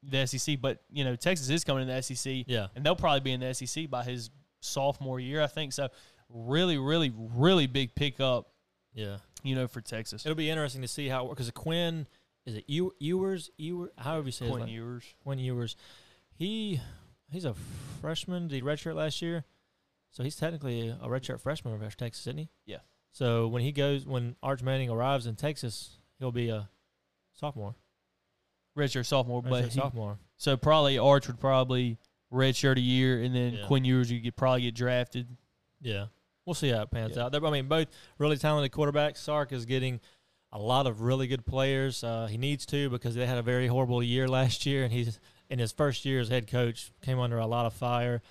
the 0.03 0.27
SEC, 0.27 0.61
but 0.61 0.83
you 0.91 1.05
know, 1.05 1.15
Texas 1.17 1.49
is 1.51 1.65
coming 1.65 1.83
in 1.83 1.89
the 1.89 2.03
SEC, 2.03 2.45
Yeah. 2.47 2.69
and 2.75 2.85
they'll 2.85 2.97
probably 2.97 3.21
be 3.21 3.33
in 3.33 3.41
the 3.41 3.53
SEC 3.55 3.89
by 3.91 4.03
his 4.05 4.31
sophomore 4.61 5.21
year, 5.21 5.43
I 5.43 5.47
think. 5.47 5.73
So, 5.73 5.89
really, 6.29 6.79
really, 6.79 7.13
really 7.17 7.67
big 7.67 7.95
pickup, 7.95 8.51
yeah. 8.95 9.19
you 9.43 9.55
know, 9.55 9.67
for 9.69 9.81
Texas. 9.81 10.25
It'll 10.25 10.37
be 10.37 10.49
interesting 10.51 10.83
to 10.83 10.89
see 10.89 11.09
how 11.09 11.27
because 11.29 11.51
Quinn 11.51 12.07
is 12.47 12.55
it 12.57 12.65
Ew- 12.69 12.95
Ewers 12.99 13.51
Ewer 13.59 13.93
however 13.99 14.27
you 14.27 14.33
say 14.33 14.49
Quinn. 14.49 14.69
Ewers. 14.69 15.05
Quinn 15.23 15.39
Ewers. 15.39 15.77
He 16.35 16.81
he's 17.31 17.45
a 17.45 17.55
freshman. 18.01 18.49
Did 18.49 18.57
he 18.57 18.63
redshirt 18.63 18.95
last 18.95 19.21
year? 19.21 19.45
So 20.11 20.23
he's 20.25 20.37
technically 20.37 20.89
a 20.89 21.07
redshirt 21.07 21.41
freshman 21.41 21.75
over 21.75 21.89
Texas, 21.91 22.23
isn't 22.27 22.39
he? 22.39 22.49
Yeah. 22.67 22.79
So 23.13 23.49
when 23.49 23.63
he 23.63 23.73
goes 23.73 24.07
when 24.07 24.37
Arch 24.43 24.63
Manning 24.63 24.89
arrives 24.91 25.27
in 25.27 25.37
Texas, 25.37 25.99
he'll 26.19 26.33
be 26.33 26.49
a 26.49 26.69
sophomore. 27.35 27.75
Redshirt 28.77 29.07
sophomore, 29.07 29.43
but 29.43 29.65
he- 29.65 29.71
sophomore. 29.71 30.19
so 30.37 30.57
probably 30.57 30.99
Arch 30.99 31.27
would 31.27 31.41
probably 31.41 31.99
redshirt 32.33 32.77
a 32.77 32.81
year, 32.81 33.23
and 33.23 33.35
then 33.35 33.55
Yeah. 33.55 33.67
Quinn 33.67 33.85
Ewers 33.85 34.11
you 34.11 34.21
could 34.21 34.37
probably 34.37 34.63
get 34.63 34.75
drafted. 34.75 35.37
Yeah. 35.81 36.07
We'll 36.47 36.55
see 36.55 36.69
how 36.71 36.83
it 36.83 36.91
pans 36.91 37.17
Yeah. 37.17 37.25
out. 37.25 37.33
They're- 37.33 37.45
I 37.45 37.51
mean, 37.51 37.69
both 37.69 37.89
really 38.19 38.37
talented 38.37 38.73
quarterbacks. 38.73 39.19
Sark 39.19 39.53
is 39.53 39.67
getting 39.67 40.01
a 40.53 40.59
lot 40.59 40.87
of 40.87 41.01
really 41.01 41.27
good 41.27 41.45
players. 41.47 42.03
Uh, 42.03 42.27
he 42.27 42.37
needs 42.39 42.65
to 42.67 42.89
because 42.91 43.15
they 43.15 43.27
had 43.27 43.39
a 43.39 43.43
very 43.43 43.67
horrible 43.69 44.03
year 44.03 44.27
last 44.39 44.65
year, 44.67 44.85
and 44.85 44.93
he's 44.93 45.19
in 45.49 45.59
his 45.59 45.73
first 45.73 46.05
year 46.05 46.21
as 46.21 46.29
head 46.29 46.47
coach 46.47 46.93
came 47.03 47.19
under 47.19 47.39
a 47.39 47.47
lot 47.47 47.67
of 47.67 47.73
fire. 47.73 48.23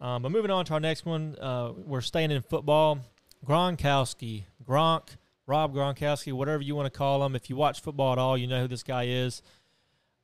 Um, 0.00 0.22
but 0.22 0.30
moving 0.30 0.50
on 0.50 0.64
to 0.66 0.74
our 0.74 0.80
next 0.80 1.06
one, 1.06 1.36
uh, 1.40 1.72
we're 1.74 2.02
staying 2.02 2.30
in 2.30 2.42
football. 2.42 2.98
Gronkowski, 3.46 4.44
Gronk, 4.62 5.16
Rob 5.46 5.74
Gronkowski, 5.74 6.32
whatever 6.32 6.62
you 6.62 6.74
want 6.76 6.92
to 6.92 6.96
call 6.96 7.24
him. 7.24 7.34
If 7.34 7.48
you 7.48 7.56
watch 7.56 7.80
football 7.80 8.12
at 8.12 8.18
all, 8.18 8.36
you 8.36 8.46
know 8.46 8.60
who 8.62 8.68
this 8.68 8.82
guy 8.82 9.04
is. 9.04 9.40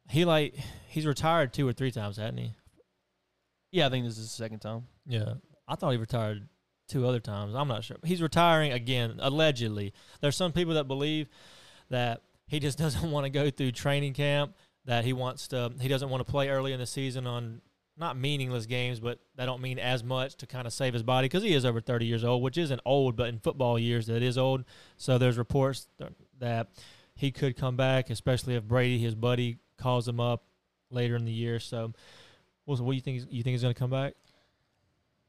He 0.09 0.25
like 0.25 0.55
he's 0.89 1.07
retired 1.07 1.53
two 1.53 1.67
or 1.67 1.73
three 1.73 1.91
times, 1.91 2.17
hasn't 2.17 2.39
he? 2.39 2.55
Yeah, 3.71 3.87
I 3.87 3.91
think 3.91 4.05
this 4.05 4.19
is 4.19 4.31
the 4.31 4.37
second 4.37 4.61
time. 4.61 4.85
Yeah. 5.07 5.35
I 5.67 5.75
thought 5.75 5.91
he 5.93 5.97
retired 5.97 6.49
two 6.89 7.07
other 7.07 7.21
times. 7.21 7.55
I'm 7.55 7.69
not 7.69 7.85
sure. 7.85 7.97
He's 8.05 8.21
retiring 8.21 8.73
again, 8.73 9.17
allegedly. 9.19 9.95
There's 10.21 10.37
some 10.37 10.53
people 10.53 10.75
that 10.75 10.85
believe 10.85 11.29
that 11.89 12.23
he 12.47 12.61
just 12.61 12.79
doesn't 12.85 13.11
want 13.11 13.25
to 13.25 13.31
go 13.31 13.51
through 13.51 13.73
training 13.73 14.13
camp, 14.13 14.55
that 14.85 15.05
he 15.05 15.13
wants 15.13 15.49
to 15.49 15.73
he 15.81 15.89
doesn't 15.89 16.11
want 16.11 16.25
to 16.25 16.31
play 16.31 16.49
early 16.49 16.73
in 16.73 16.81
the 16.81 16.87
season 16.87 17.27
on 17.27 17.63
not 17.97 18.17
meaningless 18.17 18.67
games, 18.67 19.01
but 19.01 19.19
that 19.37 19.47
don't 19.47 19.61
mean 19.61 19.79
as 19.79 20.03
much 20.03 20.35
to 20.37 20.47
kind 20.47 20.67
of 20.67 20.73
save 20.73 20.93
his 20.93 21.03
body 21.03 21.27
because 21.27 21.43
he 21.43 21.55
is 21.55 21.65
over 21.65 21.81
30 21.81 22.07
years 22.07 22.25
old, 22.25 22.43
which 22.43 22.59
isn't 22.59 22.81
old, 22.85 23.17
but 23.17 23.29
in 23.29 23.39
football 23.39 23.79
years 23.79 24.07
that 24.07 24.23
is 24.23 24.39
old. 24.39 24.65
So 24.97 25.19
there's 25.19 25.39
reports 25.39 25.87
th- 25.99 26.11
that 26.39 26.69
he 27.15 27.31
could 27.31 27.57
come 27.57 27.77
back, 27.77 28.11
especially 28.11 28.55
if 28.55 28.65
Brady, 28.65 28.99
his 28.99 29.15
buddy, 29.15 29.59
calls 29.83 30.07
him 30.07 30.21
up 30.21 30.45
later 30.91 31.17
in 31.17 31.25
the 31.25 31.33
year. 31.33 31.59
So, 31.59 31.93
what 32.65 32.79
do 32.79 32.93
you 32.93 33.01
think? 33.01 33.23
You 33.31 33.43
think 33.43 33.53
he's 33.53 33.63
going 33.63 33.75
to 33.75 33.79
come 33.79 33.91
back? 33.91 34.15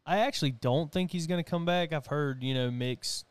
I 0.05 0.19
actually 0.19 0.51
don't 0.51 0.91
think 0.91 1.11
he's 1.11 1.27
going 1.27 1.43
to 1.43 1.49
come 1.49 1.65
back. 1.65 1.93
I've 1.93 2.07
heard 2.07 2.43
you 2.43 2.53
know 2.53 2.69
mixed 2.69 3.25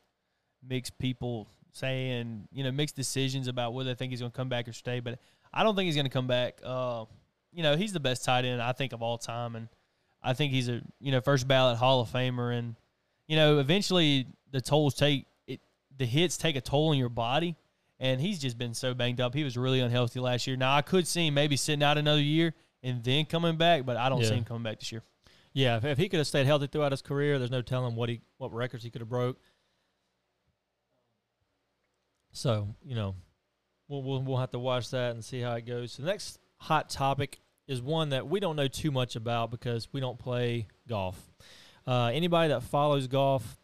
mixed 0.67 0.99
people 0.99 1.49
saying 1.73 2.49
you 2.53 2.65
know 2.65 2.73
mixed 2.73 2.97
decisions 2.97 3.49
about 3.49 3.75
whether 3.75 3.91
they 3.91 3.95
think 3.95 4.11
he's 4.11 4.21
going 4.21 4.33
to 4.33 4.37
come 4.37 4.49
back 4.49 4.69
or 4.69 4.73
stay, 4.73 5.01
but 5.01 5.19
I 5.53 5.63
don't 5.63 5.77
think 5.77 5.87
he's 5.87 5.95
going 5.97 6.07
to 6.07 6.11
come 6.11 6.27
back. 6.27 6.59
Uh, 6.65 7.05
you 7.53 7.63
know, 7.63 7.77
he's 7.77 7.93
the 7.93 8.01
best 8.01 8.25
tight 8.25 8.45
end 8.45 8.63
I 8.63 8.73
think 8.73 8.93
of 8.93 9.03
all 9.03 9.19
time, 9.19 9.55
and 9.57 9.69
I 10.23 10.33
think 10.33 10.53
he's 10.53 10.69
a 10.69 10.81
you 11.01 11.13
know 11.13 11.21
first 11.21 11.47
ballot 11.47 11.79
Hall 11.79 12.01
of 12.01 12.09
Famer, 12.09 12.57
and 12.57 12.77
you 13.27 13.37
know 13.37 13.59
eventually 13.59 14.27
the 14.51 14.61
tolls 14.61 14.95
take 14.95 15.27
it, 15.47 15.61
the 15.97 16.07
hits 16.07 16.37
take 16.37 16.57
a 16.57 16.61
toll 16.61 16.89
on 16.89 16.99
your 16.99 17.11
body, 17.11 17.57
and 18.03 18.21
he's 18.21 18.41
just 18.41 18.59
been 18.59 18.75
so 18.75 18.95
banged 18.95 19.21
up. 19.21 19.33
He 19.33 19.45
was 19.45 19.57
really 19.57 19.79
unhealthy 19.79 20.19
last 20.19 20.49
year. 20.49 20.57
Now 20.57 20.77
I 20.77 20.83
could 20.83 21.07
see 21.07 21.29
him 21.29 21.35
maybe 21.35 21.57
sitting 21.57 21.85
out 21.85 21.97
another 21.97 22.21
year 22.21 22.53
and 22.83 23.03
then 23.03 23.25
coming 23.25 23.57
back, 23.57 23.87
but 23.87 23.97
I 23.97 24.09
don't 24.09 24.25
see 24.25 24.35
him 24.35 24.45
coming 24.45 24.65
back 24.65 24.81
this 24.81 24.91
year. 24.91 25.05
Yeah, 25.53 25.77
if, 25.77 25.85
if 25.85 25.99
he 25.99 26.09
could 26.09 26.19
have 26.19 26.27
stayed 26.27 26.47
healthy 26.47 26.67
throughout 26.67 26.91
his 26.91 27.01
career, 27.01 27.39
there's 27.39 27.53
no 27.53 27.63
telling 27.63 27.95
what 27.95 28.09
he 28.09 28.21
what 28.39 28.53
records 28.53 28.83
he 28.83 28.91
could 28.91 29.03
have 29.03 29.09
broke. 29.09 29.39
So 32.33 32.75
you 32.85 32.97
know, 32.97 33.15
we'll, 33.87 34.03
we'll 34.03 34.23
we'll 34.23 34.39
have 34.39 34.51
to 34.51 34.59
watch 34.59 34.91
that 34.91 35.15
and 35.15 35.25
see 35.25 35.41
how 35.41 35.55
it 35.55 35.65
goes. 35.65 35.97
the 35.97 36.03
next 36.03 36.41
hot 36.57 36.91
topic 36.91 37.39
is 37.69 37.81
one 37.81 38.09
that 38.09 38.27
we 38.27 38.41
don't 38.41 38.57
know 38.57 38.67
too 38.67 38.91
much 38.91 39.15
about 39.15 39.53
because 39.53 39.87
we 39.93 40.01
don't 40.01 40.19
play 40.19 40.67
golf. 40.89 41.17
Uh, 41.87 42.07
anybody 42.07 42.49
that 42.49 42.65
follows 42.65 43.07
golf 43.07 43.61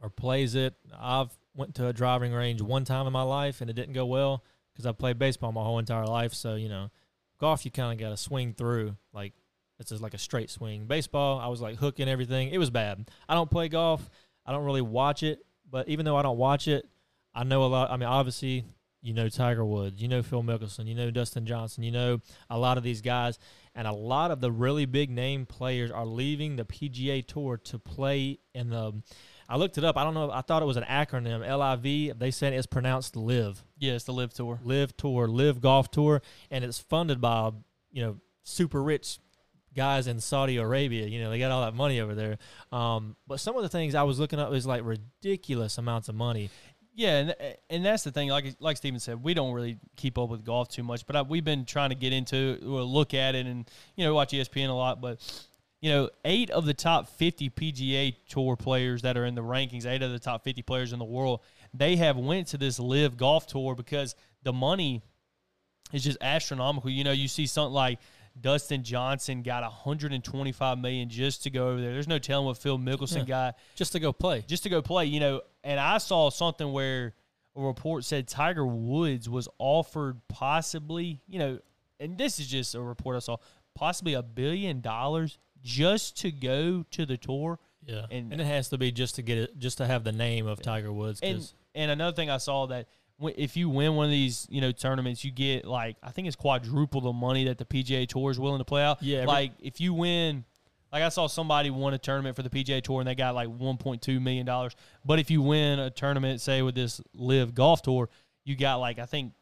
or 0.00 0.08
plays 0.08 0.54
it, 0.54 0.74
I've 0.98 1.36
went 1.54 1.74
to 1.76 1.86
a 1.86 1.92
driving 1.92 2.32
range 2.32 2.60
one 2.60 2.84
time 2.84 3.06
in 3.06 3.12
my 3.12 3.22
life 3.22 3.60
and 3.60 3.70
it 3.70 3.74
didn't 3.74 3.94
go 3.94 4.06
well 4.06 4.44
because 4.72 4.86
I 4.86 4.92
played 4.92 5.18
baseball 5.18 5.52
my 5.52 5.62
whole 5.62 5.78
entire 5.78 6.06
life. 6.06 6.34
So 6.34 6.54
you 6.54 6.68
know, 6.68 6.90
Golf, 7.38 7.64
you 7.64 7.70
kind 7.70 7.92
of 7.92 7.98
got 7.98 8.10
to 8.10 8.16
swing 8.16 8.54
through. 8.54 8.96
Like 9.12 9.32
it's 9.78 9.90
just 9.90 10.02
like 10.02 10.14
a 10.14 10.18
straight 10.18 10.50
swing. 10.50 10.86
Baseball, 10.86 11.38
I 11.38 11.48
was 11.48 11.60
like 11.60 11.76
hooking 11.76 12.08
everything. 12.08 12.48
It 12.50 12.58
was 12.58 12.70
bad. 12.70 13.08
I 13.28 13.34
don't 13.34 13.50
play 13.50 13.68
golf. 13.68 14.08
I 14.46 14.52
don't 14.52 14.64
really 14.64 14.82
watch 14.82 15.22
it. 15.22 15.40
But 15.70 15.88
even 15.88 16.04
though 16.04 16.16
I 16.16 16.22
don't 16.22 16.38
watch 16.38 16.68
it, 16.68 16.88
I 17.34 17.44
know 17.44 17.64
a 17.64 17.66
lot. 17.66 17.90
I 17.90 17.96
mean, 17.96 18.08
obviously, 18.08 18.64
you 19.04 19.12
know 19.12 19.28
Tiger 19.28 19.64
Woods, 19.64 20.00
you 20.00 20.08
know 20.08 20.22
Phil 20.22 20.42
Mickelson, 20.42 20.86
you 20.86 20.94
know 20.94 21.10
Dustin 21.10 21.44
Johnson, 21.44 21.84
you 21.84 21.92
know 21.92 22.20
a 22.48 22.58
lot 22.58 22.78
of 22.78 22.84
these 22.84 23.02
guys, 23.02 23.38
and 23.74 23.86
a 23.86 23.92
lot 23.92 24.30
of 24.30 24.40
the 24.40 24.50
really 24.50 24.86
big 24.86 25.10
name 25.10 25.44
players 25.44 25.90
are 25.90 26.06
leaving 26.06 26.56
the 26.56 26.64
PGA 26.64 27.24
Tour 27.24 27.58
to 27.58 27.78
play 27.78 28.38
in 28.54 28.70
the. 28.70 29.02
I 29.48 29.56
looked 29.56 29.78
it 29.78 29.84
up. 29.84 29.96
I 29.96 30.04
don't 30.04 30.14
know. 30.14 30.30
I 30.30 30.40
thought 30.40 30.62
it 30.62 30.66
was 30.66 30.76
an 30.76 30.84
acronym, 30.84 31.40
LIV. 31.40 32.18
They 32.18 32.30
said 32.30 32.52
it's 32.52 32.66
pronounced 32.66 33.16
Live, 33.16 33.64
Yeah, 33.78 33.92
it's 33.92 34.04
the 34.04 34.12
Live 34.12 34.32
Tour. 34.32 34.60
Live 34.62 34.96
Tour, 34.96 35.28
Live 35.28 35.60
Golf 35.60 35.90
Tour, 35.90 36.22
and 36.50 36.64
it's 36.64 36.78
funded 36.78 37.20
by 37.20 37.50
you 37.92 38.02
know 38.02 38.16
super 38.42 38.82
rich 38.82 39.18
guys 39.74 40.06
in 40.06 40.20
Saudi 40.20 40.56
Arabia. 40.56 41.06
You 41.06 41.20
know 41.20 41.30
they 41.30 41.38
got 41.38 41.50
all 41.50 41.62
that 41.62 41.74
money 41.74 42.00
over 42.00 42.14
there. 42.14 42.38
Um, 42.72 43.16
but 43.26 43.40
some 43.40 43.56
of 43.56 43.62
the 43.62 43.68
things 43.68 43.94
I 43.94 44.02
was 44.02 44.18
looking 44.18 44.38
up 44.38 44.52
is 44.52 44.66
like 44.66 44.82
ridiculous 44.84 45.78
amounts 45.78 46.08
of 46.08 46.14
money. 46.14 46.50
Yeah, 46.96 47.18
and 47.18 47.34
and 47.68 47.84
that's 47.84 48.04
the 48.04 48.12
thing. 48.12 48.28
Like 48.28 48.56
like 48.60 48.76
Steven 48.76 49.00
said, 49.00 49.22
we 49.22 49.34
don't 49.34 49.52
really 49.52 49.78
keep 49.96 50.16
up 50.16 50.28
with 50.28 50.44
golf 50.44 50.68
too 50.68 50.84
much, 50.84 51.06
but 51.06 51.16
I, 51.16 51.22
we've 51.22 51.44
been 51.44 51.64
trying 51.64 51.90
to 51.90 51.96
get 51.96 52.12
into 52.12 52.58
or 52.64 52.82
look 52.82 53.14
at 53.14 53.34
it, 53.34 53.46
and 53.46 53.68
you 53.96 54.04
know 54.04 54.14
watch 54.14 54.32
ESPN 54.32 54.68
a 54.68 54.72
lot. 54.72 55.00
But 55.00 55.20
you 55.84 55.90
know, 55.90 56.08
eight 56.24 56.48
of 56.48 56.64
the 56.64 56.72
top 56.72 57.06
fifty 57.10 57.50
PGA 57.50 58.16
Tour 58.26 58.56
players 58.56 59.02
that 59.02 59.18
are 59.18 59.26
in 59.26 59.34
the 59.34 59.42
rankings, 59.42 59.84
eight 59.84 60.00
of 60.00 60.12
the 60.12 60.18
top 60.18 60.42
fifty 60.42 60.62
players 60.62 60.94
in 60.94 60.98
the 60.98 61.04
world, 61.04 61.40
they 61.74 61.96
have 61.96 62.16
went 62.16 62.46
to 62.48 62.56
this 62.56 62.78
Live 62.80 63.18
Golf 63.18 63.46
Tour 63.46 63.74
because 63.74 64.14
the 64.44 64.52
money 64.54 65.02
is 65.92 66.02
just 66.02 66.16
astronomical. 66.22 66.88
You 66.88 67.04
know, 67.04 67.12
you 67.12 67.28
see 67.28 67.44
something 67.44 67.74
like 67.74 67.98
Dustin 68.40 68.82
Johnson 68.82 69.42
got 69.42 69.62
125 69.62 70.78
million 70.78 71.10
just 71.10 71.42
to 71.42 71.50
go 71.50 71.68
over 71.68 71.82
there. 71.82 71.92
There's 71.92 72.08
no 72.08 72.18
telling 72.18 72.46
what 72.46 72.56
Phil 72.56 72.78
Mickelson 72.78 73.18
Yeah. 73.18 73.24
got 73.24 73.58
Just 73.74 73.92
to 73.92 74.00
go 74.00 74.10
play. 74.10 74.42
just 74.48 74.62
to 74.62 74.70
go 74.70 74.80
play, 74.80 75.04
you 75.04 75.20
know. 75.20 75.42
And 75.64 75.78
I 75.78 75.98
saw 75.98 76.30
something 76.30 76.72
where 76.72 77.12
a 77.54 77.60
report 77.60 78.04
said 78.04 78.26
Tiger 78.26 78.66
Woods 78.66 79.28
was 79.28 79.50
offered 79.58 80.18
possibly, 80.28 81.20
you 81.28 81.38
know, 81.38 81.58
and 82.00 82.16
this 82.16 82.40
is 82.40 82.46
just 82.46 82.74
a 82.74 82.80
report 82.80 83.16
I 83.16 83.18
saw, 83.18 83.36
possibly 83.74 84.14
a 84.14 84.22
billion 84.22 84.80
dollars 84.80 85.36
just 85.64 86.16
to 86.20 86.30
go 86.30 86.84
to 86.92 87.04
the 87.06 87.16
tour. 87.16 87.58
Yeah, 87.86 88.06
And- 88.10 88.32
and, 88.32 88.40
it 88.40 88.46
has 88.46 88.68
to 88.68 88.78
be 88.78 88.92
just 88.92 89.16
to 89.16 89.22
get 89.22 89.38
it, 89.38 89.58
just 89.58 89.78
to 89.78 89.86
have 89.86 90.04
the 90.04 90.12
name 90.12 90.46
of 90.46 90.62
Tiger 90.62 90.92
Woods. 90.92 91.20
And 91.22 91.50
and 91.74 91.90
another 91.90 92.14
thing 92.14 92.30
I 92.30 92.36
saw 92.36 92.66
that 92.66 92.86
if 93.36 93.56
you 93.56 93.68
win 93.68 93.94
one 93.96 94.04
of 94.06 94.10
these, 94.10 94.46
you 94.50 94.60
know, 94.60 94.70
tournaments, 94.72 95.24
you 95.24 95.30
get 95.32 95.64
like 95.66 95.96
I 96.02 96.10
think 96.10 96.26
it's 96.28 96.36
quadruple 96.36 97.00
the 97.00 97.12
money 97.12 97.44
that 97.44 97.58
the 97.58 97.64
PGA 97.64 98.06
Tour 98.06 98.30
is 98.30 98.38
willing 98.38 98.58
to 98.58 98.64
play 98.64 98.82
out. 98.82 99.02
Yeah, 99.02 99.18
every- 99.18 99.26
like 99.28 99.52
if 99.60 99.80
you 99.80 99.92
win, 99.92 100.44
like 100.92 101.02
I 101.02 101.08
saw 101.10 101.26
somebody 101.26 101.70
won 101.70 101.92
a 101.94 101.98
tournament 101.98 102.36
for 102.36 102.42
the 102.42 102.50
PGA 102.50 102.80
Tour 102.82 103.00
and 103.00 103.08
they 103.08 103.14
got 103.14 103.34
like 103.34 103.48
1.2 103.48 104.20
million 104.20 104.46
dollars. 104.46 104.74
But 105.04 105.18
if 105.18 105.30
you 105.30 105.42
win 105.42 105.78
a 105.78 105.90
tournament, 105.90 106.40
say 106.40 106.62
with 106.62 106.74
this 106.74 107.00
Live 107.12 107.54
Golf 107.54 107.82
Tour, 107.82 108.08
you 108.44 108.56
got 108.56 108.76
like 108.76 108.98
I 108.98 109.06
think 109.06 109.32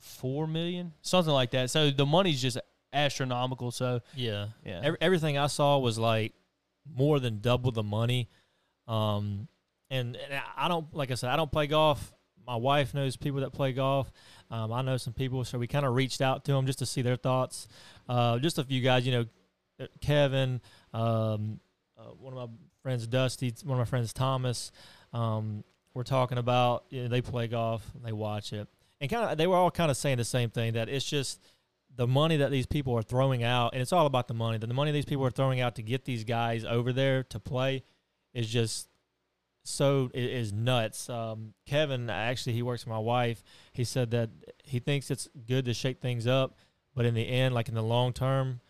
four 0.00 0.46
million, 0.46 0.92
something 1.02 1.32
like 1.32 1.50
that. 1.52 1.70
So 1.70 1.90
the 1.90 2.06
money's 2.06 2.40
just 2.40 2.58
astronomical. 2.94 3.70
So 3.70 4.00
yeah, 4.14 4.46
Yeah. 4.64 4.80
Every, 4.82 4.98
everything 5.00 5.38
I 5.38 5.48
saw 5.48 5.78
was 5.78 5.98
like 5.98 6.32
more 6.96 7.20
than 7.20 7.40
double 7.40 7.72
the 7.72 7.82
money. 7.82 8.28
Um, 8.86 9.48
and, 9.90 10.16
and 10.16 10.42
I 10.56 10.68
don't 10.68 10.92
like 10.94 11.10
I 11.10 11.14
said, 11.14 11.30
I 11.30 11.36
don't 11.36 11.50
play 11.50 11.66
golf. 11.66 12.12
My 12.46 12.56
wife 12.56 12.92
knows 12.92 13.16
people 13.16 13.40
that 13.40 13.52
play 13.52 13.72
golf. 13.72 14.12
Um, 14.50 14.72
I 14.72 14.82
know 14.82 14.98
some 14.98 15.14
people, 15.14 15.44
so 15.44 15.58
we 15.58 15.66
kind 15.66 15.86
of 15.86 15.94
reached 15.94 16.20
out 16.20 16.44
to 16.44 16.52
them 16.52 16.66
just 16.66 16.78
to 16.80 16.86
see 16.86 17.00
their 17.00 17.16
thoughts. 17.16 17.68
Uh, 18.08 18.38
just 18.38 18.58
a 18.58 18.64
few 18.64 18.82
guys, 18.82 19.06
you 19.06 19.12
know, 19.12 19.26
uh, 19.80 19.86
Kevin, 20.00 20.60
um, 20.92 21.58
uh, 21.98 22.10
one 22.18 22.34
of 22.36 22.50
my 22.50 22.54
friends, 22.82 23.06
Dusty, 23.06 23.54
one 23.64 23.78
of 23.78 23.86
my 23.86 23.88
friends, 23.88 24.12
Thomas. 24.12 24.72
Um, 25.12 25.64
we're 25.94 26.02
talking 26.02 26.38
about 26.38 26.84
you 26.90 27.02
know, 27.02 27.08
they 27.08 27.22
play 27.22 27.46
golf, 27.46 27.88
they 28.04 28.12
watch 28.12 28.52
it, 28.52 28.68
and 29.00 29.08
kind 29.10 29.30
of 29.30 29.38
they 29.38 29.46
were 29.46 29.56
all 29.56 29.70
kind 29.70 29.90
of 29.90 29.96
saying 29.96 30.18
the 30.18 30.24
same 30.24 30.50
thing 30.50 30.74
that 30.74 30.88
it's 30.88 31.04
just 31.04 31.40
the 31.96 32.06
money 32.06 32.36
that 32.38 32.50
these 32.50 32.66
people 32.66 32.94
are 32.96 33.02
throwing 33.02 33.42
out, 33.42 33.72
and 33.72 33.80
it's 33.82 33.92
all 33.92 34.06
about 34.06 34.28
the 34.28 34.34
money. 34.34 34.58
That 34.58 34.66
the 34.66 34.74
money 34.74 34.90
these 34.90 35.04
people 35.04 35.24
are 35.24 35.30
throwing 35.30 35.60
out 35.60 35.76
to 35.76 35.82
get 35.82 36.04
these 36.04 36.24
guys 36.24 36.64
over 36.64 36.92
there 36.92 37.22
to 37.24 37.38
play 37.38 37.84
is 38.32 38.48
just 38.48 38.88
so 39.62 40.10
it 40.12 40.24
is 40.24 40.52
nuts. 40.52 41.08
Um, 41.08 41.54
Kevin 41.66 42.10
actually 42.10 42.52
he 42.52 42.62
works 42.62 42.82
for 42.82 42.90
my 42.90 42.98
wife. 42.98 43.42
He 43.72 43.84
said 43.84 44.10
that 44.10 44.30
he 44.62 44.78
thinks 44.78 45.10
it's 45.10 45.28
good 45.46 45.64
to 45.66 45.74
shake 45.74 46.00
things 46.00 46.26
up, 46.26 46.56
but 46.94 47.06
in 47.06 47.14
the 47.14 47.26
end, 47.26 47.54
like 47.54 47.68
in 47.68 47.74
the 47.74 47.82
long 47.82 48.12
term, 48.12 48.60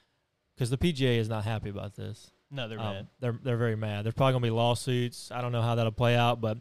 because 0.54 0.70
the 0.70 0.78
PGA 0.78 1.16
is 1.18 1.28
not 1.28 1.44
happy 1.44 1.70
about 1.70 1.94
this. 1.96 2.30
no, 2.50 2.68
they're 2.68 2.78
Um, 2.78 2.94
mad. 2.94 3.06
They're 3.20 3.38
they're 3.42 3.56
very 3.56 3.74
mad. 3.76 4.04
There's 4.04 4.14
probably 4.14 4.34
gonna 4.34 4.42
be 4.46 4.50
lawsuits. 4.50 5.30
I 5.32 5.40
don't 5.40 5.50
know 5.52 5.62
how 5.62 5.74
that'll 5.74 5.90
play 5.92 6.14
out, 6.14 6.40
but 6.40 6.58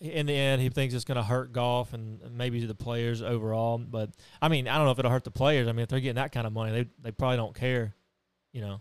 in 0.00 0.26
the 0.26 0.34
end, 0.34 0.60
he 0.62 0.68
thinks 0.68 0.94
it's 0.94 1.04
gonna 1.04 1.22
hurt 1.22 1.52
golf 1.52 1.92
and 1.92 2.20
maybe 2.32 2.64
the 2.64 2.74
players 2.74 3.22
overall. 3.22 3.78
But 3.78 4.10
I 4.40 4.48
mean, 4.48 4.68
I 4.68 4.76
don't 4.76 4.86
know 4.86 4.92
if 4.92 4.98
it'll 4.98 5.10
hurt 5.10 5.24
the 5.24 5.30
players. 5.30 5.68
I 5.68 5.72
mean, 5.72 5.82
if 5.82 5.88
they're 5.88 6.00
getting 6.00 6.16
that 6.16 6.32
kind 6.32 6.46
of 6.46 6.52
money, 6.52 6.70
they 6.72 6.88
they 7.02 7.10
probably 7.12 7.36
don't 7.36 7.54
care. 7.54 7.94
You 8.52 8.60
know, 8.62 8.80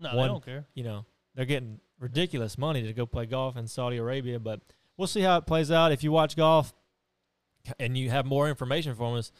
No, 0.00 0.08
one- 0.16 0.16
they 0.16 0.26
don't 0.28 0.44
care. 0.44 0.66
you 0.74 0.84
know, 0.84 1.04
they're 1.34 1.44
getting 1.46 1.80
ridiculous 1.98 2.56
money 2.58 2.82
to 2.82 2.92
go 2.92 3.06
play 3.06 3.26
golf 3.26 3.56
in 3.56 3.66
Saudi 3.68 3.96
Arabia. 3.98 4.38
But 4.40 4.60
we'll 4.96 5.06
see 5.08 5.20
how 5.20 5.36
it 5.38 5.46
plays 5.46 5.70
out. 5.70 5.92
If 5.92 6.02
you 6.02 6.12
watch 6.12 6.36
golf 6.36 6.72
and 7.78 7.96
you 7.96 8.10
have 8.10 8.26
more 8.26 8.48
information 8.48 8.94
from 8.94 9.14
us, 9.14 9.30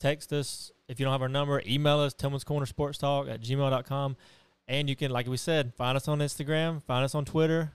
text 0.00 0.32
us. 0.32 0.70
If 0.88 1.00
you 1.00 1.04
don't 1.04 1.12
have 1.12 1.22
our 1.22 1.28
number, 1.28 1.62
email 1.66 2.00
us, 2.00 2.12
Tillman's 2.12 2.44
Corner 2.44 2.66
Sports 2.66 2.98
Talk 2.98 3.26
at 3.28 3.40
gmail.com. 3.40 4.16
And 4.68 4.88
you 4.88 4.96
can, 4.96 5.10
like 5.10 5.26
we 5.26 5.36
said, 5.36 5.74
find 5.74 5.96
us 5.96 6.08
on 6.08 6.18
Instagram, 6.20 6.82
find 6.82 7.04
us 7.04 7.14
on 7.14 7.24
Twitter, 7.24 7.72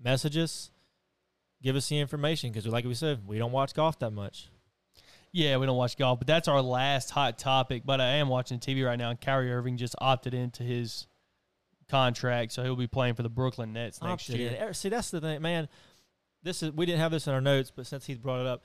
message 0.00 0.36
us, 0.36 0.70
give 1.62 1.76
us 1.76 1.88
the 1.88 1.98
information 1.98 2.50
because, 2.50 2.66
like 2.66 2.84
we 2.84 2.94
said, 2.94 3.26
we 3.26 3.38
don't 3.38 3.52
watch 3.52 3.74
golf 3.74 3.98
that 4.00 4.10
much. 4.10 4.48
Yeah, 5.32 5.58
we 5.58 5.66
don't 5.66 5.76
watch 5.76 5.96
golf, 5.96 6.20
but 6.20 6.26
that's 6.26 6.48
our 6.48 6.62
last 6.62 7.10
hot 7.10 7.38
topic. 7.38 7.82
But 7.84 8.00
I 8.00 8.14
am 8.14 8.28
watching 8.28 8.58
TV 8.58 8.84
right 8.84 8.98
now, 8.98 9.10
and 9.10 9.20
Kyrie 9.20 9.52
Irving 9.52 9.76
just 9.76 9.94
opted 9.98 10.34
into 10.34 10.62
his 10.62 11.06
contract, 11.88 12.52
so 12.52 12.62
he'll 12.62 12.76
be 12.76 12.86
playing 12.86 13.14
for 13.14 13.22
the 13.22 13.28
Brooklyn 13.28 13.72
Nets 13.72 14.00
next 14.02 14.24
Opted 14.24 14.40
year. 14.40 14.50
in. 14.50 14.68
Er, 14.68 14.72
See, 14.72 14.88
that's 14.88 15.10
the 15.10 15.20
thing, 15.20 15.42
man. 15.42 15.68
This 16.42 16.62
is 16.62 16.72
we 16.72 16.86
didn't 16.86 17.00
have 17.00 17.10
this 17.10 17.26
in 17.26 17.34
our 17.34 17.40
notes, 17.40 17.72
but 17.74 17.86
since 17.86 18.06
Heath 18.06 18.22
brought 18.22 18.40
it 18.40 18.46
up, 18.46 18.62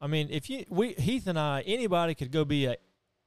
I 0.00 0.06
mean, 0.06 0.28
if 0.30 0.48
you 0.48 0.64
we 0.68 0.92
Heath 0.94 1.26
and 1.26 1.38
I, 1.38 1.62
anybody 1.66 2.14
could 2.14 2.30
go 2.30 2.44
be 2.44 2.66
a 2.66 2.76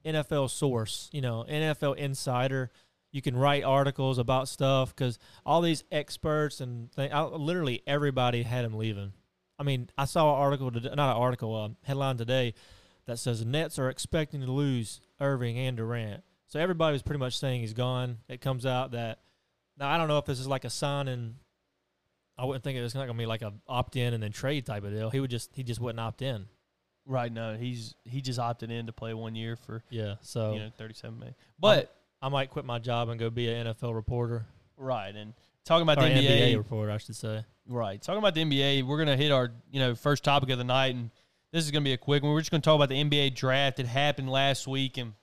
NFL 0.04 0.50
source, 0.50 1.10
you 1.12 1.20
know, 1.20 1.44
NFL 1.48 1.96
insider. 1.96 2.70
You 3.12 3.22
can 3.22 3.36
write 3.36 3.64
articles 3.64 4.18
about 4.18 4.48
stuff 4.48 4.94
because 4.94 5.18
all 5.44 5.60
these 5.60 5.84
experts 5.90 6.60
and 6.60 6.92
th- 6.92 7.10
I, 7.10 7.22
literally 7.22 7.82
everybody 7.86 8.42
had 8.42 8.64
him 8.64 8.74
leaving. 8.74 9.12
I 9.58 9.62
mean, 9.62 9.90
I 9.98 10.04
saw 10.04 10.34
an 10.34 10.40
article, 10.40 10.70
today, 10.70 10.88
not 10.94 11.16
an 11.16 11.22
article, 11.22 11.56
a 11.56 11.70
headline 11.82 12.16
today 12.16 12.54
that 13.06 13.18
says 13.18 13.44
Nets 13.44 13.78
are 13.78 13.90
expecting 13.90 14.40
to 14.40 14.50
lose 14.50 15.00
Irving 15.20 15.58
and 15.58 15.76
Durant. 15.76 16.22
So 16.46 16.58
everybody 16.58 16.92
was 16.92 17.02
pretty 17.02 17.18
much 17.18 17.38
saying 17.38 17.60
he's 17.60 17.74
gone. 17.74 18.18
It 18.28 18.40
comes 18.40 18.64
out 18.64 18.92
that 18.92 19.20
now 19.78 19.88
I 19.88 19.98
don't 19.98 20.08
know 20.08 20.18
if 20.18 20.24
this 20.24 20.40
is 20.40 20.46
like 20.46 20.64
a 20.64 20.70
sign 20.70 21.08
and 21.08 21.34
I 22.38 22.44
wouldn't 22.44 22.64
think 22.64 22.78
it 22.78 22.82
was 22.82 22.94
not 22.94 23.06
gonna 23.06 23.18
be 23.18 23.26
like 23.26 23.42
a 23.42 23.52
opt 23.68 23.96
in 23.96 24.14
and 24.14 24.22
then 24.22 24.32
trade 24.32 24.64
type 24.66 24.84
of 24.84 24.92
deal. 24.92 25.10
He 25.10 25.20
would 25.20 25.30
just 25.30 25.50
he 25.54 25.62
just 25.62 25.80
wouldn't 25.80 26.00
opt 26.00 26.22
in. 26.22 26.46
Right? 27.06 27.32
No, 27.32 27.56
he's 27.56 27.94
he 28.04 28.20
just 28.20 28.38
opted 28.38 28.70
in 28.70 28.86
to 28.86 28.92
play 28.92 29.14
one 29.14 29.34
year 29.34 29.56
for 29.56 29.82
Yeah. 29.90 30.14
So 30.22 30.54
you 30.54 30.60
know 30.60 30.70
thirty-seven 30.76 31.18
million. 31.18 31.34
But 31.58 31.94
I 32.22 32.28
might 32.28 32.50
quit 32.50 32.64
my 32.64 32.78
job 32.78 33.08
and 33.08 33.18
go 33.18 33.30
be 33.30 33.48
an 33.48 33.66
NFL 33.66 33.94
reporter 33.94 34.46
right, 34.76 35.14
and 35.14 35.32
talking 35.64 35.82
about 35.82 35.98
or 35.98 36.02
the 36.02 36.14
NBA 36.14 36.54
NBA, 36.54 36.56
reporter, 36.56 36.90
I 36.90 36.98
should 36.98 37.16
say. 37.16 37.44
right? 37.66 38.00
Talking 38.00 38.18
about 38.18 38.34
the 38.34 38.44
NBA, 38.44 38.84
we're 38.84 38.98
gonna 38.98 39.16
hit 39.16 39.32
our 39.32 39.50
you 39.70 39.80
know 39.80 39.94
first 39.94 40.24
topic 40.24 40.50
of 40.50 40.58
the 40.58 40.64
night, 40.64 40.94
and 40.94 41.10
this 41.52 41.64
is 41.64 41.70
gonna 41.70 41.84
be 41.84 41.92
a 41.92 41.98
quick 41.98 42.22
one. 42.22 42.32
We're 42.32 42.40
just 42.40 42.50
gonna 42.50 42.60
talk 42.60 42.76
about 42.76 42.88
the 42.88 43.02
NBA 43.02 43.34
draft. 43.34 43.78
It 43.80 43.86
happened 43.86 44.30
last 44.30 44.66
week, 44.66 44.98
and 44.98 45.14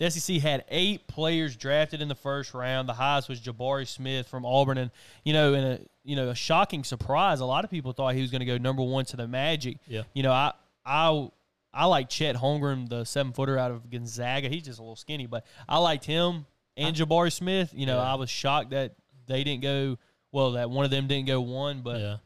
the 0.00 0.10
SEC 0.10 0.38
had 0.38 0.64
eight 0.70 1.06
players 1.06 1.54
drafted 1.56 2.00
in 2.00 2.08
the 2.08 2.14
first 2.14 2.54
round. 2.54 2.88
The 2.88 2.94
highest 2.94 3.28
was 3.28 3.38
Jabari 3.38 3.86
Smith 3.86 4.26
from 4.26 4.46
Auburn, 4.46 4.78
and 4.78 4.90
you 5.24 5.34
know, 5.34 5.52
in 5.52 5.62
a 5.62 5.78
you 6.02 6.16
know 6.16 6.30
a 6.30 6.34
shocking 6.34 6.84
surprise, 6.84 7.40
a 7.40 7.44
lot 7.44 7.64
of 7.64 7.70
people 7.70 7.92
thought 7.92 8.14
he 8.14 8.22
was 8.22 8.30
going 8.30 8.40
to 8.40 8.46
go 8.46 8.56
number 8.56 8.82
one 8.82 9.04
to 9.04 9.16
the 9.16 9.28
Magic. 9.28 9.76
Yeah. 9.86 10.02
You 10.14 10.22
know, 10.22 10.32
I 10.32 10.52
I 10.86 11.28
I 11.72 11.86
like 11.86 12.08
Chet 12.08 12.36
Holmgren, 12.36 12.88
the 12.88 13.04
seven 13.04 13.32
footer 13.32 13.56
out 13.58 13.70
of 13.70 13.88
Gonzaga. 13.90 14.48
He's 14.48 14.64
just 14.64 14.78
a 14.78 14.82
little 14.82 14.96
skinny, 14.96 15.26
but 15.26 15.44
I 15.68 15.78
liked 15.78 16.04
him 16.04 16.46
and 16.76 16.96
Jabari 16.96 17.32
Smith. 17.32 17.72
You 17.74 17.86
know, 17.86 17.96
Yeah. 17.96 18.12
I 18.12 18.14
was 18.16 18.28
shocked 18.30 18.70
that 18.70 18.94
they 19.26 19.44
didn't 19.44 19.62
go. 19.62 19.96
Well, 20.32 20.52
that 20.52 20.70
one 20.70 20.84
of 20.84 20.90
them 20.90 21.06
didn't 21.06 21.26
go 21.26 21.40
one, 21.40 21.82
but 21.82 22.00
yeah. 22.00 22.16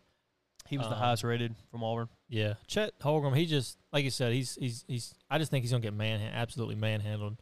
he 0.68 0.78
was 0.78 0.86
the 0.86 0.94
Um, 0.94 0.98
highest 0.98 1.24
rated 1.24 1.54
from 1.70 1.82
Auburn. 1.84 2.08
Yeah. 2.28 2.54
Chet 2.66 2.98
Holmgren, 3.00 3.36
he 3.36 3.44
just 3.46 3.78
like 3.92 4.04
you 4.04 4.10
said, 4.10 4.32
he's 4.32 4.54
he's 4.56 4.84
he's 4.88 5.14
I 5.28 5.38
just 5.38 5.50
think 5.50 5.62
he's 5.62 5.70
gonna 5.72 5.82
get 5.82 5.92
man 5.94 6.20
absolutely 6.20 6.74
manhandled. 6.76 7.36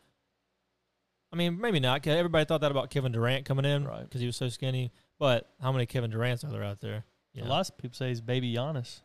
I 1.32 1.36
mean, 1.36 1.58
maybe 1.60 1.80
not. 1.80 2.02
'cause 2.02 2.14
everybody 2.14 2.44
thought 2.44 2.60
that 2.60 2.70
about 2.70 2.90
Kevin 2.90 3.12
Durant 3.12 3.44
coming 3.46 3.64
in 3.64 3.84
Right. 3.84 4.02
because 4.02 4.20
he 4.20 4.26
was 4.26 4.36
so 4.36 4.48
skinny. 4.48 4.92
But 5.18 5.50
how 5.60 5.72
many 5.72 5.86
Kevin 5.86 6.10
Durants 6.10 6.44
are 6.44 6.50
there 6.50 6.64
out 6.64 6.80
there? 6.80 7.04
A 7.40 7.44
lot 7.44 7.68
of 7.70 7.78
people 7.78 7.94
say 7.96 8.08
he's 8.08 8.20
baby 8.20 8.52
Giannis. 8.54 9.00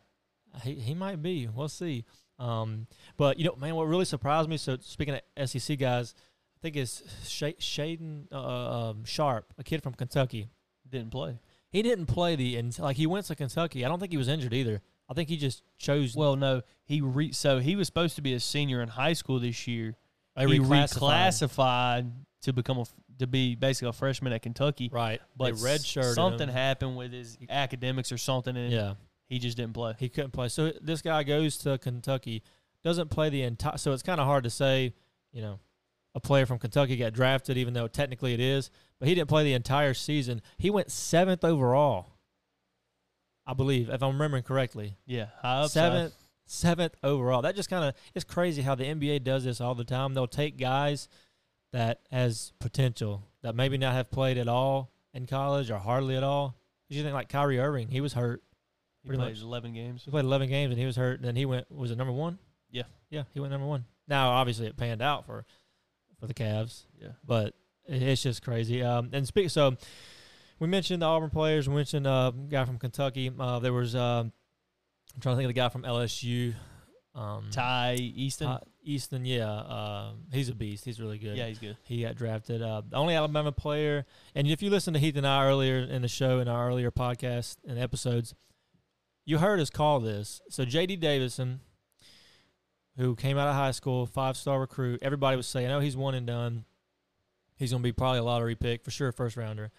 He 0.62 0.74
he 0.74 0.94
might 0.94 1.22
be. 1.22 1.46
We'll 1.48 1.68
see. 1.68 2.04
Um, 2.38 2.86
but 3.16 3.38
you 3.38 3.44
know, 3.44 3.56
man, 3.56 3.74
what 3.74 3.84
really 3.88 4.04
surprised 4.04 4.48
me. 4.48 4.56
So 4.56 4.76
speaking 4.80 5.18
of 5.36 5.48
SEC 5.50 5.78
guys, 5.78 6.14
I 6.56 6.58
think 6.62 6.76
it's 6.76 7.02
Sha- 7.28 7.52
Shaedon 7.60 8.26
uh, 8.32 8.90
um, 8.90 9.04
Sharpe, 9.04 9.52
a 9.58 9.64
kid 9.64 9.82
from 9.82 9.94
Kentucky. 9.94 10.48
Didn't 10.88 11.10
play. 11.10 11.38
He 11.70 11.82
didn't 11.82 12.06
play 12.06 12.34
the 12.36 12.56
and 12.56 12.76
like 12.78 12.96
he 12.96 13.06
went 13.06 13.26
to 13.26 13.34
Kentucky. 13.34 13.84
I 13.84 13.88
don't 13.88 13.98
think 14.00 14.12
he 14.12 14.18
was 14.18 14.28
injured 14.28 14.54
either. 14.54 14.80
I 15.10 15.14
think 15.14 15.28
he 15.28 15.36
just 15.36 15.62
chose. 15.78 16.14
Well, 16.16 16.36
no, 16.36 16.62
he 16.84 17.00
re- 17.00 17.32
so 17.32 17.58
he 17.58 17.76
was 17.76 17.86
supposed 17.86 18.16
to 18.16 18.22
be 18.22 18.34
a 18.34 18.40
senior 18.40 18.80
in 18.82 18.88
high 18.88 19.12
school 19.14 19.38
this 19.38 19.66
year. 19.66 19.96
they 20.36 20.46
he 20.46 20.58
reclassified. 20.60 21.28
reclassified 21.48 22.10
to 22.42 22.52
become 22.52 22.78
a 22.78 22.84
to 23.18 23.26
be 23.26 23.54
basically 23.56 23.88
a 23.88 23.92
freshman 23.92 24.32
at 24.32 24.42
Kentucky. 24.42 24.88
right, 24.92 25.20
But 25.36 25.56
they 25.56 25.60
redshirted 25.60 26.14
something 26.14 26.48
him. 26.48 26.54
happened 26.54 26.96
with 26.96 27.12
his 27.12 27.36
academics 27.50 28.12
or 28.12 28.18
something, 28.18 28.56
and 28.56 28.72
Yeah, 28.72 28.94
he 29.28 29.38
just 29.38 29.56
didn't 29.56 29.74
play. 29.74 29.94
he 29.98 30.08
couldn't 30.08 30.32
play. 30.32 30.48
So 30.48 30.72
this 30.80 31.02
guy 31.02 31.22
goes 31.22 31.58
to 31.58 31.78
Kentucky, 31.78 32.42
doesn't 32.82 33.10
play 33.10 33.28
the 33.28 33.42
entire. 33.42 33.76
So 33.76 33.92
it's 33.92 34.02
kind 34.02 34.20
of 34.20 34.26
hard 34.26 34.44
to 34.44 34.50
say, 34.50 34.94
you 35.32 35.42
know, 35.42 35.60
a 36.14 36.20
player 36.20 36.46
from 36.46 36.58
Kentucky 36.58 36.96
got 36.96 37.12
drafted, 37.12 37.56
even 37.58 37.74
though 37.74 37.88
technically 37.88 38.34
it 38.34 38.40
is. 38.40 38.70
But 38.98 39.08
he 39.08 39.14
didn't 39.14 39.28
play 39.28 39.44
the 39.44 39.52
entire 39.52 39.94
season. 39.94 40.42
He 40.56 40.70
went 40.70 40.90
seventh 40.90 41.44
overall, 41.44 42.14
I 43.46 43.54
believe, 43.54 43.90
if 43.90 44.02
I'm 44.02 44.12
remembering 44.12 44.42
correctly. 44.42 44.96
Yeah, 45.06 45.26
seventh, 45.66 46.14
seventh 46.46 46.94
overall. 47.02 47.42
That 47.42 47.54
just 47.54 47.70
kind 47.70 47.84
of 47.84 47.94
it's 48.14 48.24
crazy 48.24 48.62
how 48.62 48.74
the 48.74 48.84
NBA 48.84 49.24
does 49.24 49.44
this 49.44 49.60
all 49.60 49.74
the 49.74 49.84
time. 49.84 50.14
They'll 50.14 50.26
take 50.26 50.58
guys 50.58 51.08
that 51.72 52.00
has 52.10 52.52
potential 52.58 53.24
that 53.42 53.54
maybe 53.54 53.76
not 53.78 53.92
have 53.92 54.10
played 54.10 54.38
at 54.38 54.48
all 54.48 54.90
in 55.12 55.26
college 55.26 55.70
or 55.70 55.78
hardly 55.78 56.16
at 56.16 56.24
all. 56.24 56.56
You 56.88 57.02
think 57.02 57.14
like 57.14 57.28
Kyrie 57.28 57.58
Irving, 57.60 57.88
he 57.88 58.00
was 58.00 58.14
hurt. 58.14 58.42
He 59.08 59.16
pretty 59.16 59.22
played 59.22 59.34
much. 59.36 59.42
eleven 59.42 59.72
games. 59.74 60.02
He 60.04 60.10
played 60.10 60.24
11 60.24 60.48
games 60.48 60.70
and 60.70 60.78
he 60.78 60.86
was 60.86 60.96
hurt. 60.96 61.18
And 61.18 61.24
then 61.28 61.36
he 61.36 61.44
went 61.46 61.70
was 61.70 61.90
it 61.90 61.98
number 61.98 62.12
one? 62.12 62.38
Yeah. 62.70 62.82
yeah, 63.10 63.22
he 63.32 63.40
went 63.40 63.50
number 63.52 63.66
one. 63.66 63.84
Now 64.06 64.30
obviously 64.30 64.66
it 64.66 64.76
panned 64.76 65.02
out 65.02 65.24
for 65.26 65.44
for 66.20 66.26
the 66.26 66.34
Cavs, 66.34 66.84
Yeah, 67.00 67.08
but 67.24 67.54
it- 67.86 68.02
it's 68.02 68.22
just 68.22 68.42
crazy. 68.42 68.82
Um, 68.82 69.10
and 69.12 69.26
speak 69.26 69.50
so. 69.50 69.76
We 70.60 70.66
mentioned 70.66 71.02
the 71.02 71.06
Auburn 71.06 71.30
players. 71.30 71.68
We 71.68 71.76
mentioned 71.76 72.06
uh, 72.06 72.32
a 72.34 72.40
guy 72.50 72.64
from 72.64 72.78
Kentucky. 72.78 73.30
Uh, 73.38 73.60
there 73.60 73.72
was 73.72 73.94
um, 73.94 74.32
I'm 75.14 75.20
trying 75.20 75.34
to 75.34 75.36
think 75.38 75.44
of 75.46 75.54
the 75.54 75.60
guy 75.60 75.68
from 75.68 75.82
LSU. 75.84 76.54
Um, 77.14 77.48
Ty 77.50 77.94
Easton. 77.94 78.46
uh, 78.48 78.58
Easton, 78.82 79.24
yeah, 79.24 79.50
um, 79.50 80.20
he's 80.32 80.48
a 80.48 80.54
beast. 80.54 80.84
He's 80.84 81.00
really 81.00 81.18
good. 81.18 81.36
yeah, 81.36 81.46
he's 81.46 81.58
good. 81.58 81.76
He 81.84 82.02
got 82.02 82.14
drafted. 82.16 82.62
Uh, 82.62 82.82
the 82.88 82.96
only 82.96 83.14
Alabama 83.14 83.50
player, 83.52 84.06
and 84.34 84.46
if 84.46 84.62
you 84.62 84.70
listen 84.70 84.94
to 84.94 85.00
Heath 85.00 85.16
and 85.16 85.26
I 85.26 85.44
earlier 85.46 85.78
in 85.78 86.02
the 86.02 86.08
show, 86.08 86.38
in 86.38 86.46
our 86.48 86.68
earlier 86.68 86.90
podcast 86.90 87.56
and 87.66 87.78
episodes, 87.78 88.34
you 89.28 89.36
heard 89.36 89.60
us 89.60 89.68
call 89.68 90.00
this. 90.00 90.40
So 90.48 90.64
J.D. 90.64 90.96
Davison, 90.96 91.60
who 92.96 93.14
came 93.14 93.36
out 93.36 93.46
of 93.46 93.54
high 93.54 93.72
school, 93.72 94.06
five 94.06 94.38
star 94.38 94.58
recruit, 94.58 95.00
everybody 95.02 95.36
was 95.36 95.46
saying, 95.46 95.70
"Oh, 95.70 95.80
he's 95.80 95.98
one 95.98 96.14
and 96.14 96.26
done. 96.26 96.64
He's 97.56 97.70
going 97.70 97.82
to 97.82 97.86
be 97.86 97.92
probably 97.92 98.20
a 98.20 98.24
lottery 98.24 98.54
pick 98.54 98.82
for 98.82 98.90
sure, 98.90 99.12
first 99.12 99.36
rounder." 99.36 99.70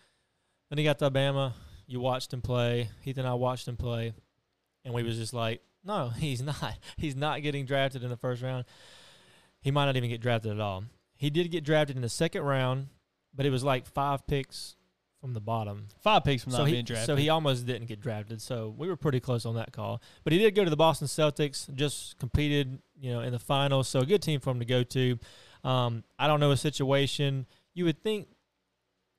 Then 0.69 0.77
he 0.77 0.83
got 0.83 0.99
to 0.99 1.05
Alabama. 1.05 1.55
You 1.87 1.99
watched 1.99 2.31
him 2.31 2.43
play. 2.43 2.91
Heath 3.01 3.17
and 3.17 3.27
I 3.27 3.33
watched 3.33 3.67
him 3.67 3.75
play, 3.75 4.13
and 4.85 4.93
we 4.93 5.01
was 5.01 5.17
just 5.17 5.33
like, 5.33 5.63
"No, 5.83 6.09
he's 6.19 6.43
not. 6.43 6.77
He's 6.95 7.15
not 7.15 7.41
getting 7.41 7.65
drafted 7.65 8.03
in 8.03 8.11
the 8.11 8.17
first 8.17 8.43
round. 8.43 8.65
He 9.61 9.71
might 9.71 9.85
not 9.85 9.97
even 9.97 10.11
get 10.11 10.21
drafted 10.21 10.51
at 10.51 10.59
all." 10.59 10.83
He 11.15 11.31
did 11.31 11.49
get 11.49 11.63
drafted 11.63 11.95
in 11.95 12.03
the 12.03 12.09
second 12.09 12.43
round, 12.43 12.89
but 13.33 13.47
it 13.47 13.49
was 13.49 13.63
like 13.63 13.87
five 13.87 14.27
picks 14.27 14.75
from 15.19 15.33
the 15.33 15.41
bottom. 15.41 15.87
Five 16.01 16.23
picks 16.23 16.43
from 16.43 16.53
so 16.53 16.59
not 16.59 16.67
he, 16.67 16.73
being 16.73 16.85
drafted. 16.85 17.05
So 17.05 17.15
he 17.15 17.29
almost 17.29 17.65
didn't 17.65 17.87
get 17.87 17.99
drafted. 17.99 18.41
So 18.41 18.73
we 18.77 18.87
were 18.87 18.95
pretty 18.95 19.19
close 19.19 19.45
on 19.45 19.55
that 19.55 19.73
call. 19.73 20.01
But 20.23 20.33
he 20.33 20.39
did 20.39 20.55
go 20.55 20.63
to 20.63 20.69
the 20.69 20.77
Boston 20.77 21.07
Celtics, 21.07 21.73
just 21.75 22.17
competed, 22.17 22.79
you 22.99 23.11
know, 23.11 23.21
in 23.21 23.31
the 23.31 23.39
finals. 23.39 23.87
So 23.87 23.99
a 23.99 24.05
good 24.05 24.21
team 24.21 24.39
for 24.39 24.51
him 24.51 24.59
to 24.59 24.65
go 24.65 24.83
to. 24.83 25.19
Um, 25.63 26.03
I 26.17 26.27
don't 26.27 26.39
know 26.39 26.51
a 26.51 26.57
situation. 26.57 27.45
You 27.73 27.85
would 27.85 28.01
think, 28.01 28.27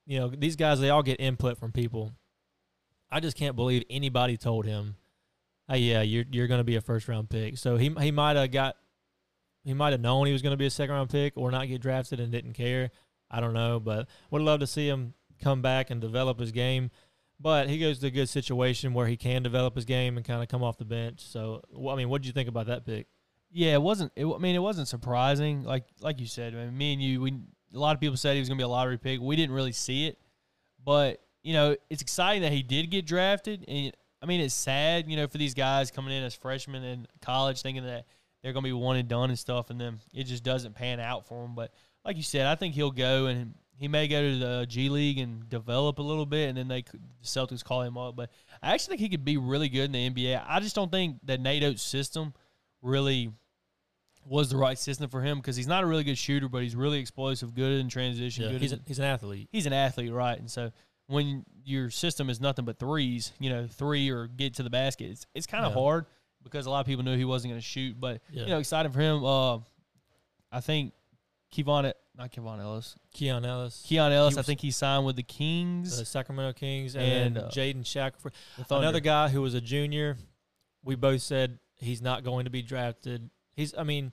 you 0.07 0.19
know, 0.19 0.29
these 0.29 0.57
guys, 0.57 0.81
they 0.81 0.91
all 0.91 1.03
get 1.03 1.21
input 1.21 1.59
from 1.59 1.73
people. 1.73 2.13
I 3.11 3.21
just 3.21 3.37
can't 3.37 3.57
believe 3.57 3.85
anybody 3.91 4.37
told 4.37 4.65
him, 4.65 4.97
hey, 5.69 5.79
yeah, 5.79 6.03
you're, 6.03 6.25
you're 6.31 6.47
going 6.47 6.61
to 6.61 6.65
be 6.65 6.77
a 6.77 6.81
first 6.81 7.09
round 7.09 7.29
pick. 7.29 7.59
So 7.59 7.77
he, 7.77 7.95
he 8.01 8.11
might 8.11 8.37
have 8.37 8.51
got, 8.51 8.77
he 9.65 9.75
might 9.75 9.91
have 9.91 10.01
known 10.01 10.27
he 10.27 10.33
was 10.33 10.43
going 10.43 10.53
to 10.53 10.57
be 10.57 10.67
a 10.67 10.71
second 10.71 10.95
round 10.95 11.11
pick 11.11 11.35
or 11.37 11.51
not 11.51 11.69
get 11.69 11.83
drafted 11.83 12.21
and 12.21 12.33
didn't 12.33 12.55
care. 12.55 12.91
I 13.31 13.41
don't 13.41 13.55
know, 13.55 13.79
but 13.79 14.09
would 14.31 14.43
love 14.43 14.61
to 14.61 14.67
see 14.67 14.89
him 14.89 15.15
come 15.41 15.63
back 15.63 15.91
and 15.91 16.01
develop 16.01 16.39
his 16.39 16.53
game. 16.53 16.91
But 17.43 17.71
he 17.71 17.79
goes 17.79 17.99
to 18.01 18.09
a 18.09 18.11
good 18.11 18.29
situation 18.29 18.93
where 18.93 19.07
he 19.07 19.17
can 19.17 19.43
develop 19.43 19.75
his 19.75 19.87
game 19.87 20.19
and 20.19 20.27
kind 20.27 20.43
of 20.43 20.49
come 20.49 20.63
off 20.63 20.77
the 20.77 20.85
bench. 20.85 21.21
So, 21.21 21.63
I 21.91 21.97
mean, 21.97 22.11
what 22.11 22.21
did 22.21 22.27
you 22.27 22.35
think 22.35 22.49
about 22.49 22.67
that 22.67 22.85
pick? 22.85 23.07
Yeah, 23.51 23.73
it 23.75 23.83
wasn't. 23.83 24.13
It, 24.15 24.27
I 24.27 24.39
mean, 24.39 24.55
it 24.55 24.61
wasn't 24.61 24.89
surprising. 24.89 25.65
Like 25.65 25.85
like 26.01 26.21
you 26.21 26.27
said, 26.27 26.55
I 26.55 26.67
mean, 26.67 26.77
me 26.77 26.93
and 26.93 27.03
you, 27.03 27.21
we 27.21 27.33
a 27.75 27.79
lot 27.79 27.95
of 27.95 28.01
people 28.01 28.17
said 28.17 28.35
he 28.35 28.41
was 28.41 28.49
going 28.49 28.59
to 28.59 28.63
be 28.63 28.67
a 28.67 28.69
lottery 28.69 28.99
pick. 28.99 29.21
We 29.21 29.37
didn't 29.37 29.55
really 29.55 29.73
see 29.73 30.07
it, 30.07 30.19
but 30.85 31.21
you 31.43 31.55
know, 31.55 31.77
it's 31.89 32.03
exciting 32.03 32.43
that 32.43 32.53
he 32.53 32.63
did 32.63 32.91
get 32.91 33.07
drafted. 33.07 33.65
And 33.67 33.93
I 34.23 34.27
mean, 34.27 34.41
it's 34.41 34.55
sad, 34.55 35.09
you 35.09 35.17
know, 35.17 35.27
for 35.27 35.39
these 35.39 35.55
guys 35.55 35.91
coming 35.91 36.13
in 36.13 36.23
as 36.23 36.35
freshmen 36.35 36.85
in 36.85 37.07
college, 37.23 37.63
thinking 37.63 37.85
that 37.85 38.05
they're 38.43 38.53
going 38.53 38.65
to 38.65 38.69
be 38.69 38.73
one 38.73 38.97
and 38.97 39.09
done 39.09 39.31
and 39.31 39.39
stuff, 39.39 39.71
and 39.71 39.81
then 39.81 39.99
it 40.13 40.25
just 40.25 40.45
doesn't 40.45 40.75
pan 40.75 41.01
out 41.01 41.27
for 41.27 41.43
them. 41.43 41.55
But 41.55 41.73
like 42.05 42.17
you 42.17 42.23
said, 42.23 42.47
I 42.47 42.55
think 42.55 42.75
he'll 42.75 42.91
go 42.91 43.27
and 43.27 43.55
he 43.81 43.89
may 43.89 44.07
go 44.07 44.21
to 44.21 44.39
the 44.39 44.67
G 44.69 44.89
League 44.89 45.19
and 45.19 45.49
develop 45.49 45.99
a 45.99 46.03
little 46.03 46.27
bit, 46.27 46.49
and 46.51 46.57
then 46.59 46.69
they 46.69 46.83
could- 46.83 47.01
the 47.21 47.27
Celtics 47.27 47.65
call 47.65 47.83
him 47.83 47.97
up. 47.99 48.15
But 48.15 48.31
I 48.63 48.75
actually 48.75 48.93
think 48.99 49.01
he 49.01 49.09
could 49.09 49.25
be 49.25 49.37
really 49.39 49.69
good 49.69 49.85
in 49.87 49.93
the 49.93 50.07
NBA. 50.07 50.45
I 50.47 50.61
just 50.61 50.75
don't 50.77 50.93
think 50.93 51.17
that 51.25 51.41
Nate 51.41 51.65
Oats' 51.65 51.83
system 51.83 52.35
really 52.83 53.33
was 54.27 54.51
the 54.51 54.57
right 54.57 54.79
system 54.79 55.09
for 55.09 55.23
him 55.23 55.39
because 55.39 55.57
he's 55.57 55.67
not 55.67 55.83
a 55.83 55.87
really 55.87 56.05
good 56.05 56.19
shooter, 56.19 56.49
but 56.49 56.63
he's 56.63 56.77
really 56.77 56.99
explosive, 56.99 57.55
good 57.55 57.81
in 57.81 57.89
transition. 57.89 58.53
good 58.53 58.61
he's, 58.61 58.73
in- 58.73 58.79
a, 58.81 58.83
he's 58.87 58.99
an 58.99 59.05
athlete. 59.07 59.49
he's 59.51 59.67
an 59.67 59.73
athlete, 59.73 60.13
right? 60.13 60.39
And 60.39 60.51
so 60.51 60.71
when 61.07 61.45
your 61.65 61.91
system 61.91 62.29
is 62.31 62.39
nothing 62.41 62.65
but 62.67 62.79
threes, 62.79 63.33
you 63.41 63.49
know, 63.51 63.67
three 63.67 64.11
or 64.11 64.27
get 64.29 64.55
to 64.57 64.63
the 64.63 64.71
basket, 64.71 65.11
it's, 65.11 65.27
it's 65.35 65.47
kind 65.47 65.65
of 65.65 65.73
Yeah. 65.75 65.81
hard 65.81 66.07
because 66.43 66.67
a 66.67 66.71
lot 66.71 66.81
of 66.81 66.87
people 66.87 67.03
knew 67.03 67.17
he 67.17 67.25
wasn't 67.25 67.51
going 67.53 67.61
to 67.61 67.67
shoot. 67.67 67.99
But 67.99 68.21
Yeah. 68.31 68.43
you 68.43 68.49
know, 68.51 68.59
excited 68.59 68.93
for 68.93 69.01
him. 69.01 69.25
Uh, 69.25 69.59
I 70.53 70.61
think 70.61 70.93
Kevon, 71.53 71.93
not 72.17 72.33
Kevon 72.33 72.61
Ellis, 72.61 72.95
Keon 73.13 73.45
Ellis, 73.45 73.83
Keon 73.87 74.13
Ellis. 74.13 74.37
I 74.37 74.41
was- 74.41 74.47
think 74.47 74.61
he 74.61 74.71
signed 74.71 75.05
with 75.07 75.17
the 75.17 75.23
Kings. 75.23 75.99
the 75.99 76.05
Sacramento 76.05 76.53
Kings, 76.53 76.95
and, 76.97 77.37
And, 77.37 77.39
uh, 77.39 77.49
Jaden 77.51 77.85
Shackelford. 77.85 78.33
the 78.57 78.65
Thunder. 78.65 78.85
Another 78.85 79.01
guy 79.01 79.29
who 79.29 79.43
was 79.43 79.55
a 79.55 79.61
junior. 79.61 80.17
We 80.85 80.95
both 80.95 81.23
said 81.23 81.59
he's 81.77 82.01
not 82.01 82.25
going 82.25 82.45
to 82.45 82.51
be 82.51 82.63
drafted. 82.63 83.31
He's, 83.57 83.75
I 83.77 83.83
mean, 83.83 84.13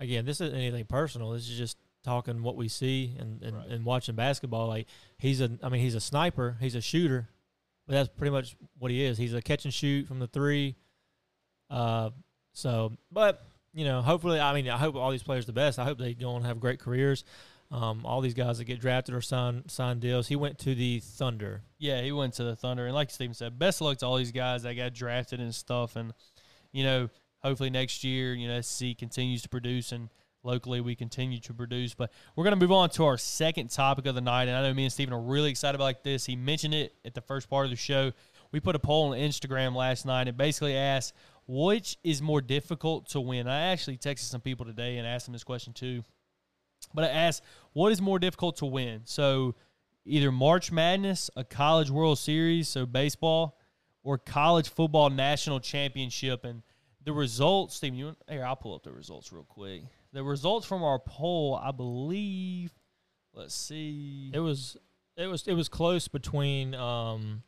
again, 0.00 0.24
this 0.24 0.40
isn't 0.40 0.56
anything 0.56 0.86
personal. 0.86 1.30
This 1.30 1.48
is 1.48 1.56
just 1.58 1.76
talking 2.02 2.42
what 2.42 2.56
we 2.56 2.68
see 2.68 3.14
and, 3.18 3.42
and, 3.42 3.56
Right. 3.56 3.68
and 3.68 3.84
watching 3.84 4.14
basketball. 4.14 4.68
Like 4.68 4.86
he's 5.18 5.40
a, 5.40 5.56
I 5.62 5.68
mean, 5.68 5.80
he's 5.80 5.94
a 5.94 6.00
sniper. 6.00 6.56
He's 6.60 6.74
a 6.74 6.80
shooter, 6.80 7.28
but 7.86 7.92
that's 7.94 8.08
pretty 8.08 8.30
much 8.32 8.56
what 8.78 8.90
he 8.90 9.02
is. 9.04 9.16
He's 9.18 9.34
a 9.34 9.40
catch 9.42 9.64
and 9.64 9.72
shoot 9.72 10.06
from 10.08 10.18
the 10.18 10.26
three. 10.26 10.76
Uh, 11.70 12.10
so, 12.52 12.92
but 13.10 13.46
you 13.74 13.84
know, 13.84 14.00
hopefully, 14.02 14.38
I 14.38 14.54
mean, 14.54 14.68
I 14.68 14.78
hope 14.78 14.94
all 14.94 15.10
these 15.10 15.22
players 15.22 15.44
are 15.44 15.46
the 15.46 15.52
best. 15.52 15.78
I 15.78 15.84
hope 15.84 15.98
they 15.98 16.14
go 16.14 16.30
on 16.30 16.36
and 16.36 16.46
have 16.46 16.60
great 16.60 16.78
careers. 16.78 17.24
Um, 17.70 18.06
all 18.06 18.20
these 18.20 18.34
guys 18.34 18.58
that 18.58 18.64
get 18.64 18.80
drafted 18.80 19.14
or 19.14 19.20
sign 19.20 19.68
sign 19.68 19.98
deals. 19.98 20.28
He 20.28 20.36
went 20.36 20.58
to 20.60 20.74
the 20.76 21.00
Thunder. 21.00 21.62
Yeah, 21.78 22.00
he 22.02 22.12
went 22.12 22.34
to 22.34 22.44
the 22.44 22.54
Thunder, 22.54 22.86
and 22.86 22.94
like 22.94 23.10
Steven 23.10 23.34
said, 23.34 23.58
best 23.58 23.80
luck 23.80 23.98
to 23.98 24.06
all 24.06 24.16
these 24.16 24.30
guys 24.30 24.62
that 24.62 24.74
got 24.74 24.94
drafted 24.94 25.40
and 25.40 25.52
stuff. 25.52 25.96
And 25.96 26.12
you 26.72 26.84
know, 26.84 27.08
hopefully 27.42 27.70
next 27.70 28.04
year, 28.04 28.34
you 28.34 28.46
know, 28.46 28.60
SC 28.60 28.96
continues 28.96 29.42
to 29.42 29.48
produce, 29.48 29.90
and 29.90 30.08
locally 30.44 30.80
we 30.80 30.94
continue 30.94 31.40
to 31.40 31.54
produce. 31.54 31.94
But 31.94 32.12
we're 32.36 32.44
gonna 32.44 32.56
move 32.56 32.70
on 32.70 32.90
to 32.90 33.06
our 33.06 33.18
second 33.18 33.70
topic 33.70 34.06
of 34.06 34.14
the 34.14 34.20
night, 34.20 34.46
and 34.46 34.56
I 34.56 34.62
know 34.62 34.74
me 34.74 34.84
and 34.84 34.92
Steven 34.92 35.12
are 35.12 35.20
really 35.20 35.50
excited 35.50 35.74
about 35.74 36.04
this. 36.04 36.26
He 36.26 36.36
mentioned 36.36 36.74
it 36.74 36.94
at 37.04 37.14
the 37.14 37.22
first 37.22 37.50
part 37.50 37.64
of 37.64 37.70
the 37.70 37.76
show. 37.76 38.12
We 38.52 38.60
put 38.60 38.76
a 38.76 38.78
poll 38.78 39.10
on 39.10 39.18
Instagram 39.18 39.74
last 39.74 40.06
night 40.06 40.28
and 40.28 40.36
basically 40.36 40.76
asked 40.76 41.12
which 41.46 41.96
is 42.02 42.22
more 42.22 42.40
difficult 42.40 43.08
to 43.10 43.20
win. 43.20 43.46
I 43.46 43.72
actually 43.72 43.98
texted 43.98 44.30
some 44.30 44.40
people 44.40 44.66
today 44.66 44.96
and 44.96 45.06
asked 45.06 45.26
them 45.26 45.32
this 45.32 45.44
question 45.44 45.72
too. 45.72 46.04
But 46.92 47.04
I 47.04 47.08
asked, 47.08 47.42
what 47.72 47.92
is 47.92 48.00
more 48.00 48.18
difficult 48.18 48.56
to 48.58 48.66
win? 48.66 49.02
So 49.04 49.54
either 50.04 50.30
March 50.30 50.70
Madness, 50.70 51.30
a 51.36 51.44
college 51.44 51.90
World 51.90 52.18
Series, 52.18 52.68
so 52.68 52.86
baseball, 52.86 53.58
or 54.02 54.18
college 54.18 54.68
football 54.68 55.10
national 55.10 55.60
championship. 55.60 56.44
And 56.44 56.62
the 57.04 57.12
results, 57.12 57.76
Steven, 57.76 57.98
you 57.98 58.16
here, 58.28 58.44
I'll 58.44 58.56
pull 58.56 58.74
up 58.74 58.82
the 58.82 58.92
results 58.92 59.32
real 59.32 59.44
quick. 59.44 59.82
The 60.12 60.22
results 60.22 60.66
from 60.66 60.82
our 60.82 60.98
poll, 60.98 61.58
I 61.60 61.72
believe, 61.72 62.70
let's 63.32 63.54
see. 63.54 64.30
It 64.32 64.40
was 64.40 64.76
it 65.16 65.26
was 65.26 65.46
it 65.46 65.54
was 65.54 65.68
close 65.68 66.08
between 66.08 66.74
um 66.74 67.42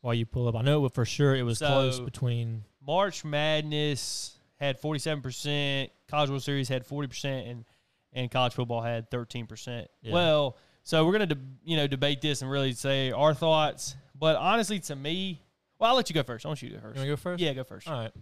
while 0.00 0.14
you 0.14 0.26
pull 0.26 0.48
up. 0.48 0.56
I 0.56 0.62
know 0.62 0.88
for 0.88 1.04
sure 1.04 1.34
it 1.34 1.42
was 1.42 1.58
close 1.58 2.00
between 2.00 2.64
March 2.86 3.24
Madness 3.24 4.36
had 4.56 4.80
47%, 4.80 5.90
College 6.08 6.30
World 6.30 6.42
Series 6.42 6.68
had 6.68 6.86
40%, 6.86 7.50
and, 7.50 7.64
and 8.12 8.30
college 8.30 8.54
football 8.54 8.80
had 8.80 9.10
13%. 9.10 9.86
Yeah. 10.02 10.12
Well, 10.12 10.56
so 10.84 11.04
we're 11.06 11.16
going 11.18 11.28
to, 11.28 11.38
you 11.64 11.76
know, 11.76 11.86
debate 11.86 12.20
this 12.20 12.42
and 12.42 12.50
really 12.50 12.72
say 12.72 13.10
our 13.12 13.34
thoughts. 13.34 13.96
But 14.18 14.36
honestly, 14.36 14.78
to 14.80 14.96
me, 14.96 15.40
well, 15.78 15.90
I'll 15.90 15.96
let 15.96 16.10
you 16.10 16.14
go 16.14 16.22
first. 16.22 16.44
I 16.44 16.48
want 16.48 16.62
you 16.62 16.70
to 16.70 16.74
go 16.76 16.78
You 16.78 16.82
first. 16.82 16.96
want 16.96 17.06
to 17.06 17.12
go 17.12 17.16
first? 17.16 17.40
Yeah, 17.42 17.52
go 17.54 17.64
first. 17.64 17.88
All 17.88 17.94
right. 17.98 18.12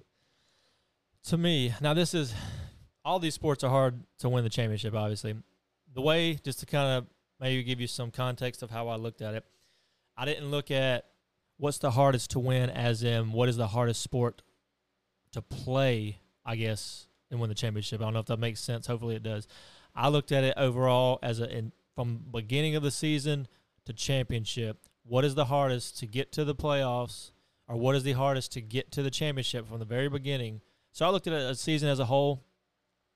to 1.24 1.36
me, 1.36 1.74
now 1.80 1.94
this 1.94 2.14
is 2.14 2.34
all 3.04 3.18
these 3.18 3.34
sports 3.34 3.64
are 3.64 3.70
hard 3.70 3.94
to 4.18 4.28
win 4.28 4.44
the 4.44 4.50
championship. 4.50 4.94
Obviously, 4.94 5.34
the 5.94 6.00
way 6.00 6.34
just 6.34 6.60
to 6.60 6.66
kind 6.66 6.98
of 6.98 7.06
maybe 7.40 7.62
give 7.62 7.80
you 7.80 7.86
some 7.86 8.10
context 8.10 8.62
of 8.62 8.70
how 8.70 8.88
I 8.88 8.96
looked 8.96 9.22
at 9.22 9.34
it. 9.34 9.44
I 10.16 10.24
didn't 10.26 10.50
look 10.50 10.70
at 10.70 11.06
what's 11.56 11.78
the 11.78 11.90
hardest 11.92 12.30
to 12.32 12.38
win, 12.38 12.68
as 12.70 13.02
in 13.02 13.32
what 13.32 13.48
is 13.48 13.56
the 13.56 13.68
hardest 13.68 14.02
sport 14.02 14.42
to 15.32 15.42
play. 15.42 16.20
I 16.44 16.56
guess 16.56 17.06
and 17.30 17.40
win 17.40 17.48
the 17.48 17.54
championship. 17.54 18.00
I 18.00 18.04
don't 18.04 18.14
know 18.14 18.20
if 18.20 18.26
that 18.26 18.38
makes 18.38 18.60
sense. 18.60 18.86
Hopefully, 18.86 19.16
it 19.16 19.22
does. 19.22 19.46
I 19.94 20.08
looked 20.08 20.32
at 20.32 20.44
it 20.44 20.54
overall 20.56 21.18
as 21.22 21.40
a 21.40 21.48
in, 21.50 21.72
from 21.94 22.24
beginning 22.30 22.76
of 22.76 22.82
the 22.82 22.90
season 22.90 23.48
to 23.84 23.92
championship. 23.92 24.78
What 25.04 25.24
is 25.24 25.34
the 25.34 25.46
hardest 25.46 25.98
to 25.98 26.06
get 26.06 26.32
to 26.32 26.44
the 26.44 26.54
playoffs, 26.54 27.30
or 27.68 27.76
what 27.76 27.96
is 27.96 28.02
the 28.02 28.12
hardest 28.12 28.52
to 28.52 28.60
get 28.60 28.92
to 28.92 29.02
the 29.02 29.10
championship 29.10 29.68
from 29.68 29.78
the 29.78 29.84
very 29.84 30.08
beginning? 30.08 30.60
So 30.92 31.06
I 31.06 31.10
looked 31.10 31.26
at 31.26 31.32
a 31.32 31.54
season 31.54 31.88
as 31.88 31.98
a 31.98 32.04
whole, 32.04 32.42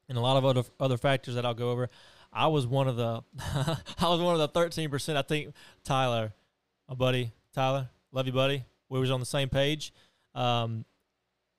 and 0.09 0.16
a 0.16 0.20
lot 0.20 0.37
of 0.37 0.44
other 0.44 0.62
other 0.81 0.96
factors 0.96 1.35
that 1.35 1.44
I'll 1.44 1.55
go 1.55 1.70
over. 1.70 1.88
I 2.33 2.48
was 2.48 2.66
one 2.66 2.88
of 2.88 2.96
the 2.96 3.22
I 3.98 4.09
was 4.09 4.20
one 4.20 4.35
of 4.35 4.40
the 4.40 4.48
thirteen 4.48 4.90
percent. 4.90 5.18
I 5.18 5.22
think 5.22 5.55
Tyler, 5.85 6.33
my 6.88 6.94
buddy 6.94 7.33
Tyler, 7.53 7.88
love 8.12 8.27
you, 8.27 8.33
buddy. 8.33 8.64
We 8.88 9.00
was 9.00 9.11
on 9.11 9.20
the 9.20 9.27
same 9.27 9.48
page. 9.48 9.92
Um, 10.35 10.85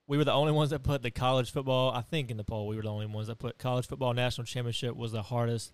we 0.07 0.17
were 0.17 0.23
the 0.23 0.33
only 0.33 0.51
ones 0.51 0.69
that 0.69 0.83
put 0.83 1.01
the 1.01 1.11
college 1.11 1.51
football. 1.51 1.91
I 1.91 2.01
think 2.01 2.29
in 2.29 2.37
the 2.37 2.43
poll, 2.43 2.67
we 2.67 2.75
were 2.75 2.83
the 2.83 2.91
only 2.91 3.07
ones 3.07 3.27
that 3.27 3.39
put 3.39 3.57
college 3.57 3.87
football 3.87 4.13
national 4.13 4.45
championship 4.45 4.95
was 4.95 5.11
the 5.11 5.23
hardest 5.23 5.73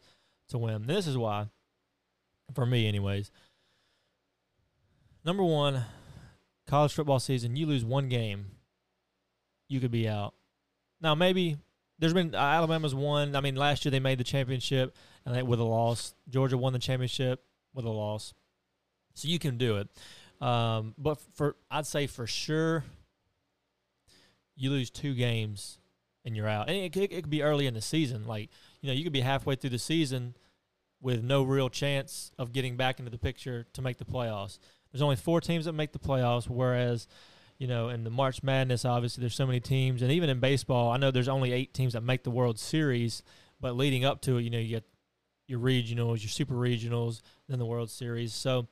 to 0.50 0.58
win. 0.58 0.88
This 0.88 1.08
is 1.08 1.18
why, 1.18 1.48
for 2.54 2.66
me, 2.66 2.88
anyways. 2.88 3.32
Number 5.26 5.44
one, 5.44 5.84
college 6.66 6.94
football 6.94 7.20
season. 7.20 7.56
You 7.56 7.66
lose 7.66 7.84
one 7.84 8.10
game, 8.10 8.46
you 9.68 9.80
could 9.80 9.92
be 9.92 10.08
out. 10.08 10.34
Now 11.02 11.16
maybe 11.16 11.58
there's 12.00 12.14
been 12.14 12.34
uh, 12.34 12.38
Alabama's 12.38 12.96
won. 12.96 13.36
I 13.36 13.42
mean, 13.42 13.56
last 13.56 13.86
year 13.86 13.92
they 13.92 14.00
made 14.00 14.18
the 14.18 14.24
championship 14.24 14.96
and 15.26 15.36
they, 15.36 15.44
with 15.44 15.60
a 15.60 15.64
loss. 15.64 16.16
Georgia 16.30 16.58
won 16.58 16.74
the 16.74 16.80
championship 16.80 17.44
with 17.74 17.86
a 17.86 17.90
loss, 17.90 18.34
so 19.14 19.28
you 19.28 19.40
can 19.40 19.58
do 19.58 19.78
it. 19.78 19.90
Um, 20.46 20.96
but 20.98 21.20
for 21.36 21.56
I'd 21.70 21.86
say 21.86 22.08
for 22.08 22.26
sure 22.26 22.84
you 24.62 24.70
lose 24.70 24.92
two 24.92 25.16
games 25.16 25.80
and 26.24 26.36
you're 26.36 26.48
out. 26.48 26.70
And 26.70 26.78
it, 26.78 26.96
it, 26.96 27.12
it 27.12 27.22
could 27.24 27.30
be 27.32 27.42
early 27.42 27.66
in 27.66 27.74
the 27.74 27.82
season. 27.82 28.28
Like, 28.28 28.50
you 28.80 28.88
know, 28.88 28.94
you 28.94 29.04
could 29.04 29.12
be 29.12 29.22
halfway 29.22 29.56
through 29.56 29.72
the 29.72 29.80
season 29.80 30.36
with 31.02 31.24
no 31.24 31.42
real 31.42 31.68
chance 31.68 32.32
of 32.38 32.54
getting 32.54 32.78
back 32.78 33.00
into 33.00 33.10
the 33.10 33.18
picture 33.18 33.66
to 33.74 33.82
make 33.82 33.98
the 33.98 34.06
playoffs. 34.06 34.60
There's 34.92 35.02
only 35.02 35.16
four 35.16 35.42
teams 35.42 35.66
that 35.66 35.74
make 35.74 35.94
the 35.94 36.00
playoffs, 36.00 36.48
whereas, 36.48 37.08
you 37.58 37.66
know, 37.66 37.90
in 37.90 38.04
the 38.04 38.12
March 38.12 38.44
Madness, 38.44 38.86
obviously 38.86 39.22
there's 39.22 39.34
so 39.34 39.48
many 39.48 39.60
teams, 39.60 40.04
and 40.04 40.12
even 40.12 40.30
in 40.30 40.40
baseball, 40.40 40.92
I 40.92 40.98
know 40.98 41.10
there's 41.10 41.28
only 41.28 41.54
eight 41.54 41.74
teams 41.74 41.94
that 41.94 42.04
make 42.04 42.24
the 42.24 42.30
World 42.30 42.60
Series, 42.60 43.24
but 43.60 43.76
leading 43.76 44.06
up 44.06 44.22
to 44.22 44.38
it, 44.38 44.44
you 44.44 44.52
know, 44.52 44.60
you 44.60 44.70
get 44.70 44.84
your 45.48 45.60
regionals, 45.60 46.22
your 46.22 46.30
super 46.30 46.54
regionals, 46.54 47.22
then 47.50 47.58
the 47.58 47.66
World 47.66 47.90
Series. 47.90 48.36
So 48.36 48.68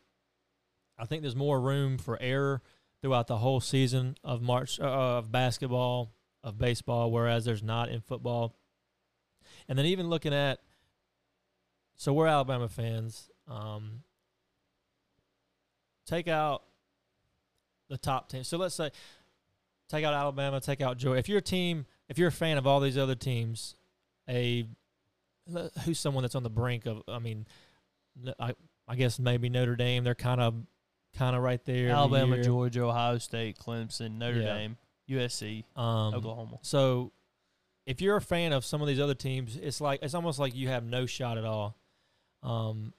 I 0.99 1.05
think 1.05 1.23
there's 1.23 1.35
more 1.35 1.59
room 1.59 1.97
for 1.97 2.21
error 2.21 2.61
throughout 3.01 3.27
the 3.27 3.37
whole 3.37 3.59
season 3.59 4.15
of 4.23 4.41
March 4.41 4.79
uh, 4.79 5.17
of 5.17 5.31
basketball, 5.31 6.11
of 6.43 6.57
baseball, 6.57 7.11
whereas 7.11 7.45
there's 7.45 7.63
not 7.63 7.89
in 7.89 8.01
football. 8.01 8.55
And 9.67 9.77
then 9.77 9.85
even 9.85 10.09
looking 10.09 10.33
at, 10.33 10.59
so 11.95 12.13
we're 12.13 12.27
Alabama 12.27 12.69
fans. 12.69 13.29
Um, 13.47 14.03
take 16.05 16.27
out 16.27 16.63
the 17.89 17.97
top 17.97 18.29
team. 18.29 18.43
So 18.43 18.57
let's 18.57 18.75
say 18.75 18.91
take 19.89 20.05
out 20.05 20.13
Alabama, 20.13 20.59
take 20.61 20.81
out 20.81 20.97
Georgia. 20.97 21.19
If 21.19 21.29
you're 21.29 21.39
a 21.39 21.41
team, 21.41 21.85
if 22.07 22.17
you're 22.17 22.29
a 22.29 22.31
fan 22.31 22.57
of 22.57 22.67
all 22.67 22.79
these 22.79 22.97
other 22.97 23.15
teams, 23.15 23.75
a 24.27 24.65
who's 25.83 25.99
someone 25.99 26.23
that's 26.23 26.35
on 26.35 26.43
the 26.43 26.49
brink 26.49 26.85
of, 26.85 27.01
I 27.07 27.19
mean, 27.19 27.47
I 28.39 28.53
I 28.87 28.95
guess 28.95 29.19
maybe 29.19 29.49
Notre 29.49 29.75
Dame. 29.75 30.03
They're 30.03 30.15
kind 30.15 30.41
of 30.41 30.55
kind 31.19 31.35
of 31.35 31.43
right 31.43 31.63
there. 31.65 31.89
Alabama. 31.89 32.41
Georgia, 32.41 32.83
Ohio 32.85 33.17
State, 33.17 33.59
Clemson, 33.59 34.17
Notre 34.17 34.39
Yeah. 34.39 34.53
Dame, 34.53 34.77
USC, 35.09 35.65
um, 35.75 36.15
Oklahoma. 36.15 36.59
So, 36.61 37.11
if 37.85 38.01
you're 38.01 38.15
a 38.15 38.21
fan 38.21 38.53
of 38.53 38.63
some 38.63 38.81
of 38.81 38.87
these 38.87 38.99
other 38.99 39.15
teams, 39.15 39.55
it's 39.57 39.81
like 39.81 40.01
it's 40.01 40.13
almost 40.13 40.39
like 40.39 40.55
you 40.55 40.69
have 40.69 40.83
no 40.85 41.05
shot 41.05 41.37
at 41.37 41.43
all. 41.45 41.75
Um, 42.41 42.93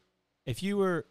if 0.47 0.63
you 0.63 0.77
were, 0.77 1.07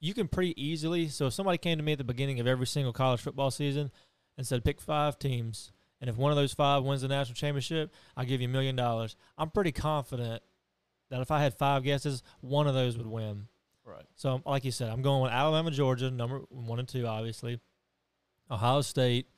you 0.00 0.14
can 0.14 0.26
pretty 0.28 0.60
easily. 0.62 1.08
So, 1.08 1.26
if 1.26 1.34
somebody 1.34 1.58
came 1.58 1.76
to 1.78 1.84
me 1.84 1.92
at 1.92 1.98
the 1.98 2.04
beginning 2.04 2.40
of 2.40 2.46
every 2.46 2.66
single 2.66 2.92
college 2.92 3.20
football 3.20 3.50
season 3.50 3.90
and 4.38 4.46
said, 4.46 4.64
"Pick 4.64 4.80
five 4.80 5.18
teams," 5.18 5.72
and 6.00 6.08
if 6.08 6.16
one 6.16 6.30
of 6.32 6.36
those 6.36 6.54
five 6.54 6.82
wins 6.82 7.02
the 7.02 7.08
national 7.08 7.34
championship, 7.34 7.92
I'll 8.16 8.24
give 8.24 8.40
you 8.40 8.48
a 8.48 8.50
million 8.50 8.74
dollars. 8.76 9.16
I'm 9.36 9.50
pretty 9.50 9.72
confident 9.72 10.42
that 11.10 11.20
if 11.20 11.30
I 11.30 11.40
had 11.42 11.54
five 11.54 11.82
guesses, 11.84 12.22
one 12.40 12.66
of 12.66 12.74
those 12.74 12.96
would 12.96 13.06
win. 13.06 13.48
Right. 13.88 14.04
So, 14.16 14.42
like 14.44 14.64
you 14.64 14.70
said, 14.70 14.90
I'm 14.90 15.00
going 15.00 15.22
with 15.22 15.32
Alabama, 15.32 15.70
Georgia, 15.70 16.10
number 16.10 16.40
one 16.50 16.78
and 16.78 16.86
two, 16.86 17.06
obviously. 17.06 17.58
Ohio 18.50 18.82
State. 18.82 19.28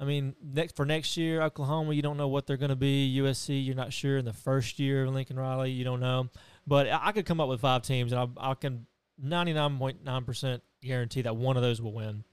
I 0.00 0.04
mean, 0.04 0.34
next 0.42 0.74
for 0.74 0.84
next 0.84 1.16
year, 1.16 1.42
Oklahoma, 1.42 1.94
you 1.94 2.02
don't 2.02 2.16
know 2.16 2.26
what 2.26 2.46
they're 2.46 2.56
going 2.56 2.70
to 2.70 2.76
be. 2.76 3.16
USC, 3.20 3.64
you're 3.64 3.76
not 3.76 3.92
sure. 3.92 4.18
In 4.18 4.24
the 4.24 4.32
first 4.32 4.80
year 4.80 5.04
of 5.04 5.14
Lincoln 5.14 5.38
Riley, 5.38 5.70
you 5.70 5.84
don't 5.84 6.00
know. 6.00 6.28
But 6.66 6.88
I 6.90 7.12
could 7.12 7.24
come 7.24 7.40
up 7.40 7.48
with 7.48 7.60
five 7.60 7.82
teams, 7.82 8.12
and 8.12 8.32
I, 8.36 8.50
I 8.50 8.54
can 8.54 8.86
99.9% 9.24 10.60
guarantee 10.82 11.22
that 11.22 11.36
one 11.36 11.56
of 11.56 11.62
those 11.62 11.80
will 11.80 11.92
win. 11.92 12.24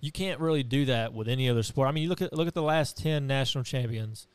You 0.00 0.10
can't 0.10 0.40
really 0.40 0.62
do 0.62 0.86
that 0.86 1.12
with 1.12 1.28
any 1.28 1.50
other 1.50 1.62
sport. 1.62 1.88
I 1.88 1.92
mean, 1.92 2.02
you 2.04 2.08
look 2.08 2.22
at 2.22 2.32
look 2.32 2.48
at 2.48 2.54
the 2.54 2.62
last 2.62 2.96
ten 2.96 3.26
national 3.26 3.64
champions 3.64 4.26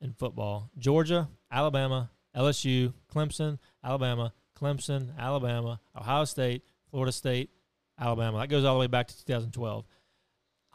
in 0.00 0.12
football: 0.12 0.70
Georgia, 0.78 1.28
Alabama, 1.50 2.10
LSU, 2.36 2.92
Clemson, 3.12 3.58
Alabama, 3.82 4.32
Clemson, 4.60 5.16
Alabama, 5.18 5.80
Ohio 5.96 6.24
State, 6.24 6.62
Florida 6.90 7.12
State, 7.12 7.50
Alabama. 7.98 8.38
That 8.38 8.48
goes 8.48 8.64
all 8.64 8.74
the 8.74 8.80
way 8.80 8.86
back 8.86 9.08
to 9.08 9.24
2012. 9.24 9.84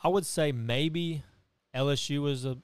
I 0.04 0.08
would 0.08 0.26
say 0.26 0.52
maybe 0.52 1.24
LSU 1.76 2.22
was 2.22 2.44
the 2.44 2.58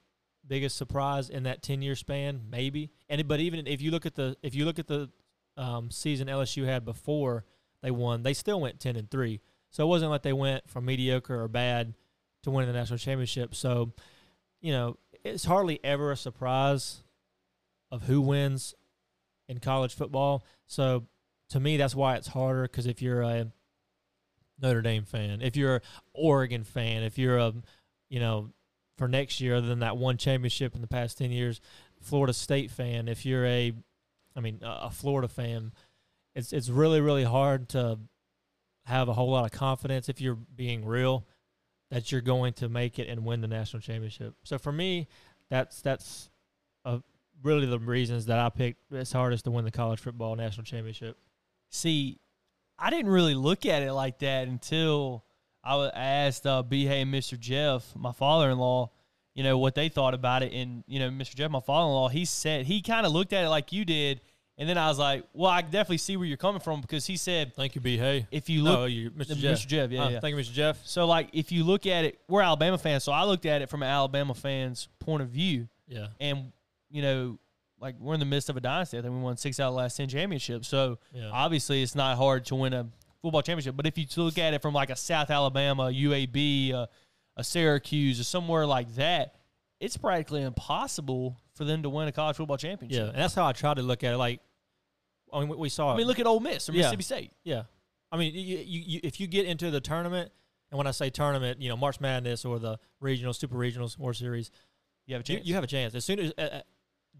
biggest 0.47 0.77
surprise 0.77 1.29
in 1.29 1.43
that 1.43 1.61
10 1.61 1.81
year 1.81 1.95
span, 1.95 2.41
maybe. 2.49 2.91
And 3.09 3.27
but 3.27 3.39
even 3.39 3.67
if 3.67 3.81
you 3.81 3.91
look 3.91 4.05
at 4.05 4.15
the 4.15 4.37
if 4.41 4.55
you 4.55 4.65
look 4.65 4.79
at 4.79 4.87
the 4.87 5.09
um, 5.55 5.91
season 5.91 6.27
LSU 6.27 6.65
had 6.65 6.85
before 6.85 7.45
they 7.81 7.91
won, 7.91 8.23
they 8.23 8.33
still 8.33 8.61
went 8.61 8.79
10 8.79 8.95
and 8.95 9.09
3. 9.09 9.39
So 9.69 9.83
it 9.83 9.87
wasn't 9.87 10.11
like 10.11 10.23
they 10.23 10.33
went 10.33 10.69
from 10.69 10.85
mediocre 10.85 11.41
or 11.41 11.47
bad 11.47 11.93
to 12.43 12.51
winning 12.51 12.71
the 12.71 12.77
national 12.77 12.99
championship. 12.99 13.53
So, 13.53 13.93
you 14.61 14.71
know, 14.71 14.97
it's 15.23 15.45
hardly 15.45 15.79
ever 15.83 16.11
a 16.11 16.17
surprise 16.17 17.03
of 17.91 18.03
who 18.03 18.21
wins 18.21 18.73
in 19.47 19.59
college 19.59 19.95
football. 19.95 20.43
So 20.67 21.05
to 21.49 21.59
me, 21.59 21.77
that's 21.77 21.95
why 21.95 22.15
it's 22.15 22.27
harder 22.27 22.63
because 22.63 22.87
if 22.87 23.01
you're 23.01 23.21
a 23.21 23.51
Notre 24.61 24.81
Dame 24.81 25.05
fan, 25.05 25.41
if 25.41 25.55
you're 25.55 25.75
an 25.75 25.81
Oregon 26.13 26.63
fan, 26.63 27.03
if 27.03 27.17
you're 27.17 27.37
a, 27.37 27.53
you 28.09 28.19
know, 28.19 28.49
for 28.97 29.07
next 29.07 29.39
year, 29.39 29.55
other 29.55 29.67
than 29.67 29.79
that 29.79 29.97
one 29.97 30.17
championship 30.17 30.75
in 30.75 30.81
the 30.81 30.87
past 30.87 31.17
10 31.19 31.31
years, 31.31 31.61
Florida 32.01 32.33
State 32.33 32.71
fan, 32.71 33.07
if 33.07 33.25
you're 33.25 33.45
a, 33.45 33.73
I 34.35 34.39
mean, 34.39 34.59
a 34.63 34.85
a 34.85 34.91
Florida 34.91 35.27
fan, 35.27 35.71
it's, 36.35 36.53
it's 36.53 36.69
really, 36.69 37.01
really 37.01 37.23
hard 37.23 37.69
to 37.69 37.99
have 38.85 39.09
a 39.09 39.13
whole 39.13 39.29
lot 39.29 39.45
of 39.45 39.51
confidence 39.51 40.09
if 40.09 40.21
you're 40.21 40.35
being 40.55 40.85
real 40.85 41.25
that 41.91 42.11
you're 42.11 42.21
going 42.21 42.53
to 42.53 42.69
make 42.69 42.99
it 42.99 43.07
and 43.07 43.25
win 43.25 43.41
the 43.41 43.47
national 43.47 43.81
championship. 43.81 44.33
So 44.43 44.57
for 44.57 44.71
me, 44.71 45.07
that's, 45.49 45.81
that's, 45.81 46.29
a, 46.85 47.01
really 47.43 47.65
the 47.65 47.79
reasons 47.79 48.25
that 48.27 48.39
I 48.39 48.49
picked 48.49 48.79
it's 48.91 49.11
hardest 49.11 49.45
to 49.45 49.51
win 49.51 49.65
the 49.65 49.71
college 49.71 49.99
football 49.99 50.35
national 50.35 50.63
championship. 50.65 51.17
See, 51.69 52.19
I 52.79 52.89
didn't 52.89 53.11
really 53.11 53.35
look 53.35 53.65
at 53.65 53.81
it 53.83 53.91
like 53.93 54.19
that 54.19 54.47
until 54.47 55.23
I 55.63 55.75
wa- 55.75 55.91
I 55.93 55.99
asked 56.03 56.45
uh, 56.47 56.63
B. 56.63 56.85
Hay 56.85 57.01
and 57.01 57.13
Mr. 57.13 57.39
Jeff, 57.39 57.93
my 57.95 58.11
father-in-law, 58.11 58.89
you 59.33 59.43
know 59.43 59.57
what 59.57 59.75
they 59.75 59.89
thought 59.89 60.13
about 60.13 60.43
it. 60.43 60.53
And 60.53 60.83
you 60.87 60.99
know, 60.99 61.09
Mr. 61.09 61.35
Jeff, 61.35 61.51
my 61.51 61.59
father-in-law, 61.59 62.09
he 62.09 62.25
said 62.25 62.65
he 62.65 62.81
kind 62.81 63.05
of 63.05 63.11
looked 63.11 63.33
at 63.33 63.43
it 63.43 63.49
like 63.49 63.71
you 63.71 63.83
did, 63.85 64.21
and 64.57 64.67
then 64.67 64.77
I 64.77 64.87
was 64.87 64.97
like, 64.97 65.25
well, 65.33 65.51
I 65.51 65.61
definitely 65.61 65.97
see 65.99 66.17
where 66.17 66.25
you're 66.25 66.37
coming 66.37 66.61
from 66.61 66.81
because 66.81 67.05
he 67.05 67.17
said 67.17 67.53
Thank 67.55 67.75
you, 67.75 67.81
B. 67.81 67.97
Hay. 67.97 68.27
if 68.31 68.49
you 68.49 68.63
look, 68.63 68.89
you, 68.89 69.11
Mr. 69.11 69.35
Jeff. 69.35 69.59
Mr. 69.59 69.67
Jeff, 69.67 69.91
yeah, 69.91 70.09
yeah. 70.09 70.19
Thank 70.19 70.35
you, 70.35 70.41
Mr. 70.41 70.53
Jeff. 70.53 70.79
So 70.85 71.05
like 71.05 71.29
if 71.33 71.51
you 71.51 71.63
look 71.63 71.85
at 71.85 72.05
it, 72.05 72.19
we're 72.27 72.41
Alabama 72.41 72.77
fans, 72.77 73.03
so 73.03 73.11
I 73.11 73.23
looked 73.25 73.45
at 73.45 73.61
it 73.61 73.69
from 73.69 73.83
an 73.83 73.89
Alabama 73.89 74.33
fan's 74.33 74.87
point 74.99 75.21
of 75.21 75.29
view, 75.29 75.67
Yeah. 75.87 76.07
and 76.19 76.51
you 76.89 77.01
know, 77.01 77.39
like 77.79 77.95
we're 77.99 78.13
in 78.13 78.19
the 78.19 78.25
midst 78.25 78.49
of 78.49 78.57
a 78.57 78.61
dynasty. 78.61 78.97
I 78.97 79.01
think 79.01 79.13
we 79.13 79.19
won 79.19 79.37
six 79.37 79.59
out 79.59 79.67
of 79.69 79.73
the 79.73 79.77
last 79.77 79.97
ten 79.97 80.07
championships. 80.09 80.67
So 80.67 80.99
Yeah. 81.13 81.29
obviously, 81.31 81.81
it's 81.83 81.95
not 81.95 82.17
hard 82.17 82.45
to 82.45 82.55
win 82.55 82.73
a 82.73 82.87
football 83.21 83.41
championship. 83.41 83.75
But 83.75 83.85
if 83.85 83.97
you 83.97 84.05
look 84.17 84.37
at 84.37 84.53
it 84.53 84.61
from 84.61 84.73
like 84.73 84.89
a 84.89 84.95
South 84.95 85.29
Alabama, 85.29 85.89
UAB, 85.91 86.73
uh, 86.73 86.87
a 87.35 87.43
Syracuse, 87.43 88.19
or 88.19 88.23
somewhere 88.23 88.65
like 88.65 88.95
that, 88.95 89.35
it's 89.79 89.95
practically 89.97 90.41
impossible 90.41 91.37
for 91.53 91.65
them 91.65 91.83
to 91.83 91.89
win 91.89 92.07
a 92.07 92.11
college 92.11 92.37
football 92.37 92.57
championship. 92.57 92.97
Yeah. 92.99 93.07
And 93.09 93.17
that's 93.17 93.35
how 93.35 93.45
I 93.45 93.51
try 93.51 93.73
to 93.75 93.81
look 93.83 94.03
at 94.03 94.13
it. 94.13 94.17
Like, 94.17 94.41
I 95.31 95.39
mean, 95.41 95.49
we- 95.49 95.57
we 95.57 95.69
saw 95.69 95.89
I 95.89 95.93
it. 95.93 95.97
mean, 95.97 96.07
look 96.07 96.19
at 96.19 96.25
Ole 96.25 96.39
Miss 96.39 96.67
or 96.69 96.71
Yeah. 96.71 96.77
Mississippi 96.79 97.03
State. 97.03 97.31
Yeah. 97.43 97.63
I 98.11 98.17
mean, 98.17 98.33
you, 98.33 98.39
you, 98.57 98.83
you, 98.87 98.99
if 99.03 99.19
you 99.19 99.27
get 99.27 99.45
into 99.45 99.69
the 99.69 99.81
tournament, 99.81 100.31
and 100.71 100.77
when 100.77 100.87
I 100.87 100.91
say 100.91 101.09
tournament, 101.09 101.61
you 101.61 101.69
know, 101.69 101.77
March 101.77 101.99
Madness 101.99 102.43
or 102.45 102.57
the 102.59 102.79
regional, 102.99 103.33
super 103.33 103.55
regionals, 103.55 103.97
World 103.99 104.15
Series, 104.15 104.49
you 105.05 105.13
have 105.13 105.21
a 105.21 105.23
chance. 105.23 105.45
you 105.45 105.53
have 105.53 105.63
a 105.63 105.67
chance 105.67 105.93
as 105.95 106.05
soon 106.05 106.19
as 106.19 106.33
uh, 106.37 106.41
uh, 106.41 106.61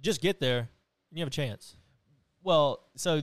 just 0.01 0.21
get 0.21 0.39
there, 0.39 0.59
and 0.59 1.17
you 1.17 1.19
have 1.19 1.27
a 1.27 1.31
chance. 1.31 1.75
Well, 2.43 2.83
so 2.95 3.21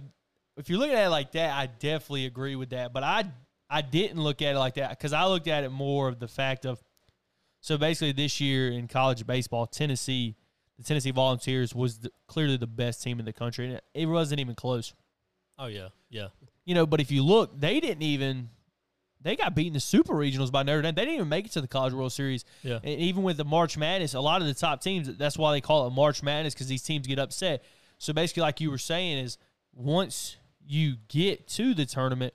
if 0.56 0.68
you're 0.68 0.78
looking 0.78 0.96
at 0.96 1.06
it 1.06 1.10
like 1.10 1.32
that, 1.32 1.56
I 1.56 1.66
definitely 1.66 2.26
agree 2.26 2.56
with 2.56 2.70
that. 2.70 2.92
But 2.92 3.02
I 3.02 3.24
I 3.70 3.82
didn't 3.82 4.22
look 4.22 4.42
at 4.42 4.54
it 4.54 4.58
like 4.58 4.74
that 4.74 4.90
because 4.90 5.12
I 5.12 5.24
looked 5.26 5.48
at 5.48 5.64
it 5.64 5.70
more 5.70 6.08
of 6.08 6.18
the 6.18 6.28
fact 6.28 6.64
of 6.66 6.82
so 7.60 7.78
basically 7.78 8.12
this 8.12 8.40
year 8.40 8.70
in 8.70 8.88
college 8.88 9.26
baseball, 9.26 9.66
Tennessee, 9.66 10.36
the 10.76 10.84
Tennessee 10.84 11.12
Volunteers 11.12 11.74
was 11.74 11.98
the, 11.98 12.10
clearly 12.26 12.58
the 12.58 12.66
best 12.66 13.02
team 13.02 13.18
in 13.18 13.24
the 13.24 13.32
country, 13.32 13.64
and 13.64 13.74
it, 13.76 13.84
it 13.94 14.06
wasn't 14.06 14.40
even 14.40 14.54
close. 14.54 14.92
Oh 15.58 15.66
yeah, 15.66 15.88
yeah, 16.10 16.28
You 16.66 16.74
know, 16.74 16.84
but 16.84 17.00
if 17.00 17.10
you 17.10 17.22
look, 17.22 17.58
they 17.58 17.80
didn't 17.80 18.02
even 18.02 18.50
they 19.24 19.34
got 19.34 19.54
beaten 19.54 19.72
the 19.72 19.80
Super 19.80 20.14
Regionals 20.14 20.52
by 20.52 20.62
Notre 20.62 20.82
Dame. 20.82 20.94
They 20.94 21.02
didn't 21.02 21.14
even 21.16 21.28
make 21.28 21.46
it 21.46 21.52
to 21.52 21.60
the 21.60 21.66
College 21.66 21.94
World 21.94 22.12
Series. 22.12 22.44
yeah. 22.62 22.78
And 22.84 23.00
even 23.00 23.22
with 23.22 23.36
the 23.36 23.44
March 23.44 23.76
Madness, 23.76 24.14
a 24.14 24.20
lot 24.20 24.40
of 24.40 24.46
the 24.46 24.54
top 24.54 24.80
teams, 24.80 25.16
that's 25.16 25.36
why 25.36 25.52
they 25.52 25.60
call 25.60 25.86
it 25.86 25.90
March 25.90 26.22
Madness 26.22 26.54
because 26.54 26.68
these 26.68 26.82
teams 26.82 27.06
get 27.06 27.18
upset. 27.18 27.64
So 27.98 28.12
basically, 28.12 28.42
like 28.42 28.60
you 28.60 28.70
were 28.70 28.78
saying, 28.78 29.18
is 29.18 29.38
once 29.72 30.36
you 30.64 30.96
get 31.08 31.48
to 31.48 31.74
the 31.74 31.86
tournament, 31.86 32.34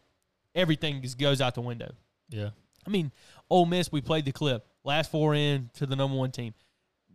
everything 0.56 1.02
just 1.02 1.17
goes 1.17 1.39
out 1.39 1.56
the 1.56 1.62
window. 1.62 1.93
Yeah. 2.30 2.49
I 2.86 2.89
mean, 2.89 3.12
Ole 3.49 3.65
Miss, 3.65 3.91
we 3.91 4.02
played 4.02 4.25
the 4.25 4.32
clip 4.32 4.65
last 4.84 5.12
four 5.12 5.36
in 5.36 5.69
to 5.75 5.86
the 5.86 5.95
number 5.95 6.17
one 6.17 6.32
team. 6.32 6.54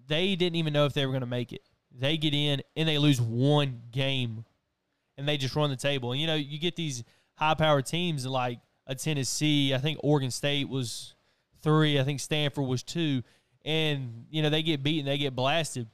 They 0.06 0.36
didn't 0.36 0.56
even 0.56 0.72
know 0.72 0.86
if 0.86 0.92
they 0.92 1.04
were 1.06 1.12
going 1.12 1.22
to 1.22 1.26
make 1.26 1.52
it. 1.52 1.62
They 1.96 2.16
get 2.16 2.34
in 2.34 2.62
and 2.76 2.88
they 2.88 2.98
lose 2.98 3.20
one 3.20 3.82
game, 3.90 4.44
and 5.16 5.28
they 5.28 5.36
just 5.36 5.56
run 5.56 5.70
the 5.70 5.76
table. 5.76 6.12
And 6.12 6.20
you 6.20 6.26
know, 6.26 6.34
you 6.34 6.58
get 6.58 6.76
these 6.76 7.04
high-powered 7.36 7.86
teams 7.86 8.26
like 8.26 8.58
a 8.86 8.94
Tennessee. 8.94 9.74
I 9.74 9.78
think 9.78 9.98
Oregon 10.02 10.30
State 10.30 10.68
was 10.68 11.14
three. 11.62 11.98
I 11.98 12.04
think 12.04 12.20
Stanford 12.20 12.66
was 12.66 12.82
two, 12.82 13.22
and 13.64 14.26
you 14.30 14.42
know 14.42 14.50
they 14.50 14.62
get 14.62 14.82
beaten, 14.82 15.06
they 15.06 15.18
get 15.18 15.34
blasted. 15.34 15.88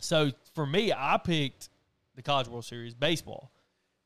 So 0.00 0.30
for 0.54 0.66
me, 0.66 0.92
I 0.92 1.18
picked 1.22 1.68
the 2.16 2.22
College 2.22 2.48
World 2.48 2.64
Series 2.64 2.94
baseball 2.94 3.52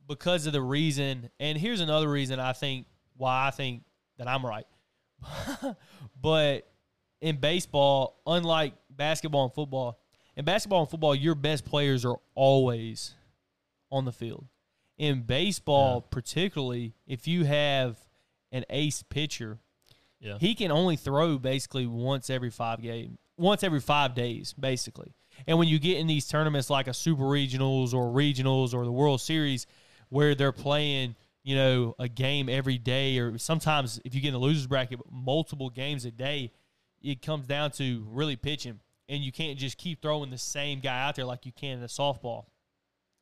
because 0.06 0.46
of 0.46 0.52
the 0.52 0.60
reason. 0.60 1.30
And 1.40 1.56
here's 1.56 1.80
another 1.80 2.10
reason 2.10 2.40
I 2.40 2.52
think 2.52 2.86
why 3.16 3.46
I 3.46 3.50
think 3.50 3.82
that 4.18 4.28
I'm 4.28 4.44
right. 4.44 4.66
but 6.20 6.68
in 7.20 7.36
baseball, 7.36 8.20
unlike 8.26 8.74
basketball 8.90 9.44
and 9.44 9.54
football, 9.54 9.98
in 10.36 10.44
basketball 10.44 10.80
and 10.80 10.90
football, 10.90 11.14
your 11.14 11.34
best 11.34 11.64
players 11.64 12.04
are 12.04 12.16
always 12.34 13.14
on 13.90 14.04
the 14.04 14.12
field. 14.12 14.44
In 14.96 15.22
baseball, 15.22 16.00
particularly, 16.02 16.94
if 17.06 17.26
you 17.26 17.44
have 17.44 17.98
an 18.52 18.64
ace 18.70 19.02
pitcher, 19.02 19.58
Yeah. 20.20 20.38
he 20.38 20.54
can 20.54 20.70
only 20.70 20.96
throw 20.96 21.36
basically 21.38 21.86
once 21.86 22.30
every 22.30 22.50
five 22.50 22.80
game, 22.80 23.18
once 23.36 23.64
every 23.64 23.80
five 23.80 24.14
days, 24.14 24.52
basically. 24.52 25.12
And 25.48 25.58
when 25.58 25.66
you 25.66 25.80
get 25.80 25.98
in 25.98 26.06
these 26.06 26.28
tournaments 26.28 26.70
like 26.70 26.86
a 26.86 26.94
Super 26.94 27.24
Regionals 27.24 27.92
or 27.92 28.12
Regionals 28.12 28.72
or 28.72 28.84
the 28.84 28.92
World 28.92 29.20
Series, 29.20 29.66
where 30.10 30.36
they're 30.36 30.52
playing, 30.52 31.16
you 31.42 31.56
know, 31.56 31.96
a 31.98 32.08
game 32.08 32.48
every 32.48 32.78
day, 32.78 33.18
or 33.18 33.36
sometimes 33.38 34.00
if 34.04 34.14
you 34.14 34.20
get 34.20 34.28
in 34.28 34.34
the 34.34 34.40
losers 34.40 34.68
bracket, 34.68 35.00
multiple 35.10 35.70
games 35.70 36.04
a 36.04 36.12
day, 36.12 36.52
it 37.02 37.20
comes 37.20 37.46
down 37.48 37.72
to 37.72 38.06
really 38.10 38.36
pitching, 38.36 38.78
and 39.08 39.24
you 39.24 39.32
can't 39.32 39.58
just 39.58 39.76
keep 39.76 40.00
throwing 40.00 40.30
the 40.30 40.38
same 40.38 40.78
guy 40.78 41.02
out 41.02 41.16
there 41.16 41.24
like 41.24 41.44
you 41.44 41.52
can 41.52 41.78
in 41.78 41.84
a 41.84 41.88
softball. 41.88 42.44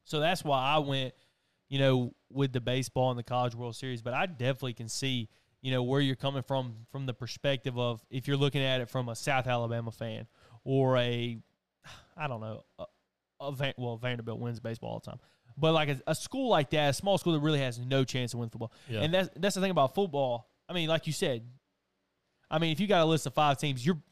So 0.05 0.21
that's 0.21 0.45
why 0.45 0.61
I 0.61 0.79
went, 0.79 1.15
you 1.73 1.79
know, 1.79 2.13
with 2.31 2.53
the 2.53 2.61
baseball 2.61 3.09
and 3.09 3.19
the 3.19 3.23
College 3.23 3.55
World 3.55 3.75
Series. 3.75 4.03
But 4.03 4.13
I 4.13 4.27
definitely 4.27 4.75
can 4.75 4.91
see, 4.91 5.31
you 5.63 5.71
know, 5.71 5.83
where 5.83 6.03
you're 6.03 6.17
coming 6.17 6.43
from 6.43 6.75
from 6.91 7.07
the 7.07 7.15
perspective 7.15 7.79
of 7.79 8.05
if 8.11 8.29
you're 8.29 8.37
looking 8.37 8.61
at 8.61 8.83
it 8.83 8.91
from 8.91 9.09
a 9.09 9.17
South 9.17 9.47
Alabama 9.47 9.91
fan 9.91 10.27
or 10.65 10.99
a, 10.99 11.39
I 12.15 12.27
don't 12.29 12.43
know, 12.43 12.65
a, 12.79 12.85
a 13.41 13.53
Van, 13.53 13.73
well 13.79 13.97
Vanderbilt 13.97 14.39
wins 14.39 14.61
baseball 14.61 14.91
all 14.91 14.99
the 14.99 15.13
time, 15.13 15.19
but 15.57 15.73
like 15.73 15.89
a, 15.89 15.99
a 16.07 16.15
school 16.15 16.51
like 16.51 16.69
that, 16.71 16.91
a 16.91 16.93
small 16.93 17.17
school 17.17 17.33
that 17.33 17.41
really 17.41 17.61
has 17.61 17.79
no 17.79 18.05
chance 18.05 18.33
to 18.33 18.37
win 18.37 18.51
football. 18.51 18.73
Yeah. 18.87 19.01
And 19.01 19.15
that's 19.15 19.31
that's 19.35 19.55
the 19.55 19.63
thing 19.63 19.71
about 19.71 19.95
football. 19.95 20.51
I 20.69 20.75
mean, 20.75 20.91
like 20.91 21.07
you 21.07 21.15
said, 21.15 21.43
I 22.51 22.59
mean, 22.59 22.73
if 22.73 22.81
you 22.81 22.87
got 22.87 23.01
a 23.01 23.07
list 23.07 23.25
of 23.25 23.33
five 23.33 23.57
teams, 23.57 23.85
you're 23.85 24.03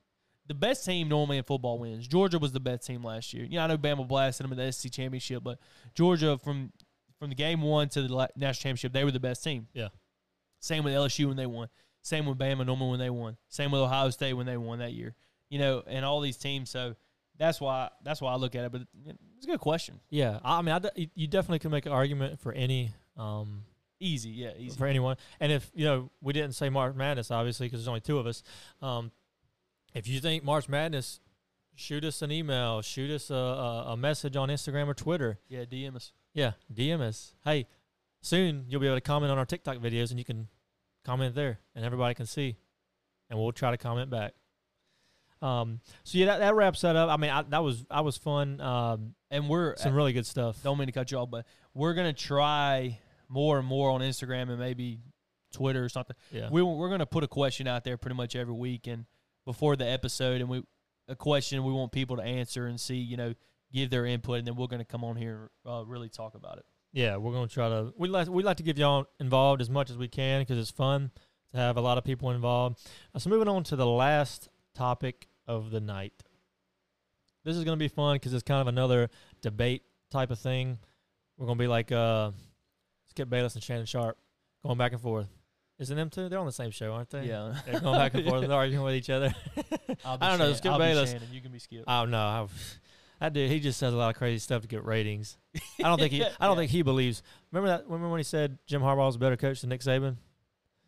the 0.47 0.55
best 0.55 0.87
team 0.87 1.09
normally 1.09 1.37
in 1.37 1.45
football 1.45 1.79
wins. 1.79 2.09
Georgia 2.09 2.39
was 2.39 2.53
the 2.53 2.59
best 2.59 2.87
team 2.87 3.05
last 3.05 3.35
year. 3.35 3.47
Yeah, 3.49 3.65
I 3.65 3.67
know 3.67 3.77
Bama 3.77 4.09
blasted 4.09 4.45
them 4.45 4.53
in 4.53 4.59
the 4.59 4.73
SEC 4.73 4.91
championship, 4.91 5.45
but 5.45 5.59
Georgia 5.95 6.39
from 6.39 6.73
from 7.21 7.29
the 7.29 7.37
game 7.37 7.63
one 7.63 7.89
to 7.91 8.03
the 8.03 8.29
national 8.35 8.55
championship, 8.55 8.93
they 8.93 9.05
were 9.05 9.11
the 9.13 9.21
best 9.21 9.45
team. 9.45 9.69
Yeah. 9.73 9.89
Same 10.59 10.83
with 10.83 10.93
LSU 10.95 11.29
when 11.29 11.37
they 11.37 11.47
won. 11.47 11.69
Same 12.03 12.27
with 12.27 12.39
Bama 12.39 12.67
normally 12.67 12.91
when 12.91 12.99
they 12.99 13.11
won. 13.11 13.37
Same 13.49 13.71
with 13.71 13.81
Ohio 13.81 14.11
State 14.11 14.33
when 14.33 14.47
they 14.47 14.57
won 14.57 14.79
that 14.81 14.93
year. 14.95 15.15
You 15.51 15.59
know, 15.59 15.83
and 15.87 16.05
all 16.05 16.21
these 16.21 16.39
teams. 16.39 16.71
So 16.71 16.97
that's 17.39 17.61
why 17.61 17.91
that's 18.03 18.21
why 18.21 18.33
I 18.33 18.37
look 18.37 18.55
at 18.55 18.65
it. 18.65 18.73
But 18.73 18.83
it's 19.37 19.45
a 19.45 19.51
good 19.51 19.61
question. 19.61 20.01
Yeah, 20.11 20.39
I 20.43 20.63
mean, 20.63 20.75
I 20.75 21.09
you 21.15 21.27
definitely 21.27 21.59
can 21.61 21.71
make 21.71 21.87
an 21.87 21.93
argument 21.93 22.41
for 22.41 22.53
any, 22.53 22.93
um, 23.17 23.65
Easy, 24.03 24.31
yeah, 24.31 24.53
easy. 24.59 24.79
for 24.79 24.87
anyone. 24.87 25.17
And 25.41 25.53
if 25.53 25.71
you 25.75 25.85
know, 25.85 26.11
we 26.23 26.33
didn't 26.33 26.53
say 26.55 26.71
March 26.71 26.95
Madness, 26.95 27.31
obviously, 27.31 27.67
because 27.67 27.81
there's 27.81 27.89
only 27.89 28.01
two 28.01 28.19
of 28.19 28.27
us. 28.27 28.43
Um, 28.81 29.11
if 29.93 30.09
you 30.09 30.21
think 30.21 30.43
March 30.43 30.71
Madness, 30.71 31.21
shoot 31.75 32.03
us 32.05 32.23
an 32.23 32.33
email, 32.33 32.81
shoot 32.81 33.11
us 33.11 33.29
a, 33.29 33.35
a, 33.35 33.85
a 33.93 33.97
message 33.99 34.37
on 34.37 34.49
Instagram 34.49 34.87
or 34.87 34.95
Twitter. 34.95 35.39
Yeah, 35.49 35.65
DM 35.65 35.97
us. 35.97 36.13
Yeah, 36.35 36.53
DM 36.73 37.01
us. 37.01 37.35
Hey, 37.45 37.67
soon 38.23 38.65
you'll 38.69 38.81
be 38.81 38.87
able 38.87 38.97
to 38.97 39.01
comment 39.01 39.33
on 39.33 39.39
our 39.39 39.47
TikTok 39.47 39.79
videos, 39.79 40.11
and 40.11 40.19
you 40.19 40.25
can 40.25 40.49
comment 41.05 41.35
there, 41.35 41.59
and 41.75 41.85
everybody 41.85 42.15
can 42.15 42.27
see, 42.27 42.57
and 43.29 43.39
we'll 43.39 43.53
try 43.53 43.71
to 43.71 43.77
comment 43.79 44.11
back. 44.11 44.33
Um, 45.43 45.81
so 46.05 46.19
yeah, 46.19 46.27
that, 46.27 46.39
that 46.41 46.55
wraps 46.55 46.83
that 46.83 46.97
up. 46.97 47.09
I 47.09 47.17
mean, 47.17 47.31
I, 47.31 47.43
that 47.43 47.63
was 47.63 47.85
I 47.91 48.03
was 48.03 48.17
fun. 48.17 48.61
Um, 48.61 49.15
And 49.31 49.49
we're 49.49 49.75
some 49.77 49.95
really 49.95 50.13
good 50.13 50.27
stuff. 50.27 50.63
don't 50.63 50.77
mean 50.79 50.87
to 50.87 50.93
cut 50.93 51.11
you 51.11 51.19
off, 51.19 51.31
but 51.31 51.47
we're 51.75 51.95
gonna 51.95 52.13
try 52.13 52.99
more 53.29 53.59
and 53.59 53.67
more 53.67 53.91
on 53.91 54.01
Instagram 54.03 54.51
and 54.51 54.59
maybe 54.59 55.01
Twitter 55.53 55.83
or 55.85 55.89
something. 55.89 56.15
Yeah, 56.31 56.49
We 56.51 56.63
we're 56.63 56.91
gonna 56.91 57.07
put 57.07 57.25
a 57.25 57.29
question 57.29 57.67
out 57.67 57.85
there 57.85 57.97
pretty 57.97 58.17
much 58.17 58.37
every 58.37 58.55
week 58.55 58.87
and 58.87 59.07
before 59.47 59.77
the 59.77 59.87
episode, 59.89 60.41
and 60.43 60.51
we 60.51 60.63
a 61.09 61.17
question 61.17 61.65
we 61.65 61.73
want 61.73 61.91
people 61.91 62.17
to 62.19 62.23
answer 62.23 62.67
and 62.67 62.79
see, 62.79 62.97
you 62.97 63.17
know, 63.17 63.35
give 63.73 63.91
their 63.91 64.07
input, 64.07 64.39
and 64.39 64.47
then 64.47 64.57
we're 64.57 64.67
gonna 64.67 64.85
come 64.85 65.05
on 65.05 65.17
here 65.17 65.51
and 65.65 65.75
uh, 65.75 65.85
really 65.85 66.09
talk 66.09 66.35
about 66.35 66.59
it. 66.59 66.65
yeah, 66.93 67.17
we're 67.17 67.33
gonna 67.33 67.47
try 67.49 67.69
to. 67.69 67.93
We 67.97 68.09
like 68.09 68.29
we 68.29 68.43
like 68.43 68.57
to 68.59 68.63
give 68.63 68.79
y'all 68.79 69.07
involved 69.19 69.61
as 69.61 69.71
much 69.71 69.91
as 69.91 69.97
we 69.97 70.09
can 70.09 70.43
because 70.43 70.59
it's 70.59 70.71
fun 70.71 71.11
to 71.53 71.59
have 71.59 71.77
a 71.77 71.81
lot 71.81 71.99
of 71.99 72.05
people 72.05 72.31
involved. 72.31 72.79
Uh, 73.15 73.19
so 73.19 73.31
moving 73.31 73.49
on 73.49 73.65
to 73.65 73.77
the 73.77 73.87
last 73.87 74.49
topic 74.75 75.29
of 75.47 75.71
the 75.71 75.81
night. 75.81 76.13
This 77.45 77.57
is 77.57 77.65
gonna 77.65 77.77
be 77.77 77.89
fun 77.89 78.17
because 78.17 78.35
it's 78.35 78.43
kind 78.43 78.61
of 78.61 78.67
another 78.69 79.09
debate 79.41 79.83
type 80.11 80.31
of 80.31 80.39
thing. 80.39 80.79
We're 81.39 81.47
gonna 81.47 81.59
be 81.59 81.67
like 81.69 81.91
uh, 81.91 82.33
Skip 83.09 83.31
Bayless 83.31 83.55
and 83.55 83.65
Shannon 83.65 83.87
Sharpe 83.87 84.19
going 84.65 84.77
back 84.79 84.93
and 84.93 85.01
forth. 85.01 85.29
Isn't 85.79 85.97
them 85.97 86.11
two? 86.11 86.29
They're 86.29 86.39
on 86.39 86.45
the 86.45 86.53
same 86.53 86.71
show, 86.71 86.93
aren't 86.93 87.09
they? 87.09 87.25
Yeah, 87.25 87.55
They're 87.67 87.81
going 87.81 87.99
back 87.99 88.13
and 88.13 88.27
forth, 88.27 88.43
they're 88.47 88.53
arguing 88.53 88.85
with 88.85 88.95
each 88.95 89.09
other. 89.09 89.35
I 90.05 90.17
don't 90.17 90.21
know, 90.21 90.37
Shannon- 90.39 90.55
Skip 90.57 90.73
I'll 90.73 90.79
Bayless- 90.79 91.11
Shannon, 91.13 91.29
you 91.33 91.41
can 91.41 91.51
be 91.53 91.59
Skip. 91.59 91.85
Oh 91.89 92.05
no, 92.05 92.19
I, 92.19 92.47
that 93.21 93.33
dude, 93.33 93.51
he 93.51 93.61
just 93.61 93.79
says 93.79 93.93
a 93.93 93.97
lot 93.97 94.11
of 94.11 94.17
crazy 94.17 94.39
stuff 94.39 94.63
to 94.63 94.69
get 94.69 94.85
ratings. 94.85 95.37
I 95.79 95.83
don't 95.85 95.99
think 95.99 96.13
he. 96.13 96.25
I 96.41 96.47
don't 96.47 96.57
Yeah. 96.57 96.63
think 96.63 96.71
he 96.71 96.83
believes. 96.83 97.23
Remember 97.53 97.69
that? 97.77 97.85
Remember 97.87 98.09
when 98.09 98.19
he 98.19 98.25
said 98.25 98.59
Jim 98.67 98.83
Harbaugh 98.83 99.07
was 99.07 99.17
a 99.17 99.19
better 99.19 99.37
coach 99.37 99.61
than 99.61 99.71
Nick 99.71 99.81
Saban? 99.83 100.17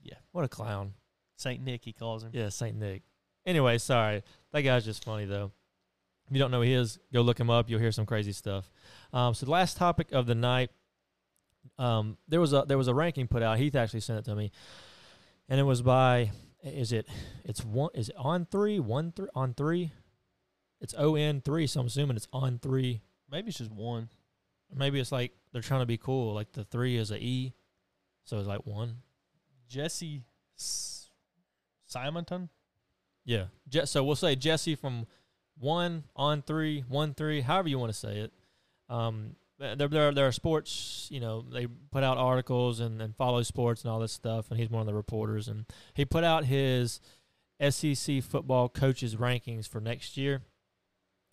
Yeah. 0.02 0.14
What 0.32 0.44
a 0.44 0.48
clown. 0.48 0.94
Saint 1.36 1.62
Nick, 1.62 1.84
he 1.84 1.92
calls 1.92 2.22
him. 2.24 2.30
Yeah, 2.32 2.48
Saint 2.48 2.76
Nick. 2.76 3.02
Anyway, 3.44 3.78
sorry. 3.78 4.22
That 4.52 4.62
guy's 4.62 4.84
just 4.84 5.04
funny 5.04 5.24
though. 5.24 5.52
If 6.28 6.32
you 6.36 6.38
don't 6.38 6.50
know 6.50 6.58
who 6.58 6.66
he 6.66 6.72
is, 6.72 6.98
go 7.12 7.20
look 7.20 7.38
him 7.38 7.50
up. 7.50 7.68
You'll 7.68 7.80
hear 7.80 7.92
some 7.92 8.06
crazy 8.06 8.32
stuff. 8.32 8.70
Um, 9.12 9.34
so 9.34 9.44
the 9.44 9.52
last 9.52 9.76
topic 9.76 10.12
of 10.12 10.26
the 10.26 10.34
night, 10.34 10.70
um, 11.78 12.16
there 12.28 12.40
was 12.40 12.52
a 12.52 12.64
there 12.66 12.78
was 12.78 12.88
a 12.88 12.94
ranking 12.94 13.26
put 13.28 13.42
out. 13.42 13.58
Heath 13.58 13.74
actually 13.76 14.00
sent 14.00 14.18
it 14.20 14.24
to 14.26 14.34
me, 14.34 14.50
and 15.48 15.58
it 15.60 15.64
was 15.64 15.82
by 15.82 16.30
is 16.62 16.92
it 16.92 17.08
it's 17.44 17.64
one 17.64 17.90
is 17.94 18.08
it 18.08 18.14
on 18.16 18.46
three 18.50 18.78
one 18.80 19.12
three 19.12 19.28
on 19.34 19.52
three. 19.54 19.90
It's 20.82 20.94
O 20.98 21.14
N 21.14 21.40
three, 21.40 21.66
so 21.66 21.80
I'm 21.80 21.86
assuming 21.86 22.16
it's 22.16 22.28
on 22.32 22.58
three. 22.58 23.00
Maybe 23.30 23.48
it's 23.48 23.58
just 23.58 23.70
one. 23.70 24.10
Maybe 24.74 25.00
it's 25.00 25.12
like 25.12 25.32
they're 25.52 25.62
trying 25.62 25.80
to 25.80 25.86
be 25.86 25.96
cool. 25.96 26.34
Like 26.34 26.52
the 26.52 26.64
three 26.64 26.96
is 26.96 27.10
a 27.10 27.16
E, 27.18 27.54
so 28.24 28.38
it's 28.38 28.48
like 28.48 28.66
one. 28.66 28.96
Jesse 29.68 30.24
S- 30.58 31.08
Simonton. 31.86 32.48
Yeah. 33.24 33.44
Je- 33.68 33.86
so 33.86 34.02
we'll 34.02 34.16
say 34.16 34.34
Jesse 34.34 34.74
from 34.74 35.06
one 35.58 36.04
on 36.16 36.42
three, 36.42 36.84
one 36.88 37.14
three, 37.14 37.42
however 37.42 37.68
you 37.68 37.78
want 37.78 37.92
to 37.92 37.98
say 37.98 38.18
it. 38.18 38.32
Um, 38.88 39.36
there, 39.58 39.88
there, 39.88 40.12
there 40.12 40.26
are 40.26 40.32
sports, 40.32 41.06
you 41.10 41.20
know, 41.20 41.42
they 41.42 41.66
put 41.92 42.02
out 42.02 42.18
articles 42.18 42.80
and, 42.80 43.00
and 43.00 43.14
follow 43.16 43.42
sports 43.44 43.82
and 43.82 43.90
all 43.90 44.00
this 44.00 44.12
stuff, 44.12 44.50
and 44.50 44.58
he's 44.58 44.68
one 44.70 44.80
of 44.80 44.86
the 44.86 44.94
reporters. 44.94 45.46
And 45.46 45.66
he 45.94 46.04
put 46.04 46.24
out 46.24 46.46
his 46.46 47.00
SEC 47.70 48.22
football 48.24 48.68
coaches 48.68 49.14
rankings 49.16 49.68
for 49.68 49.80
next 49.80 50.16
year. 50.16 50.42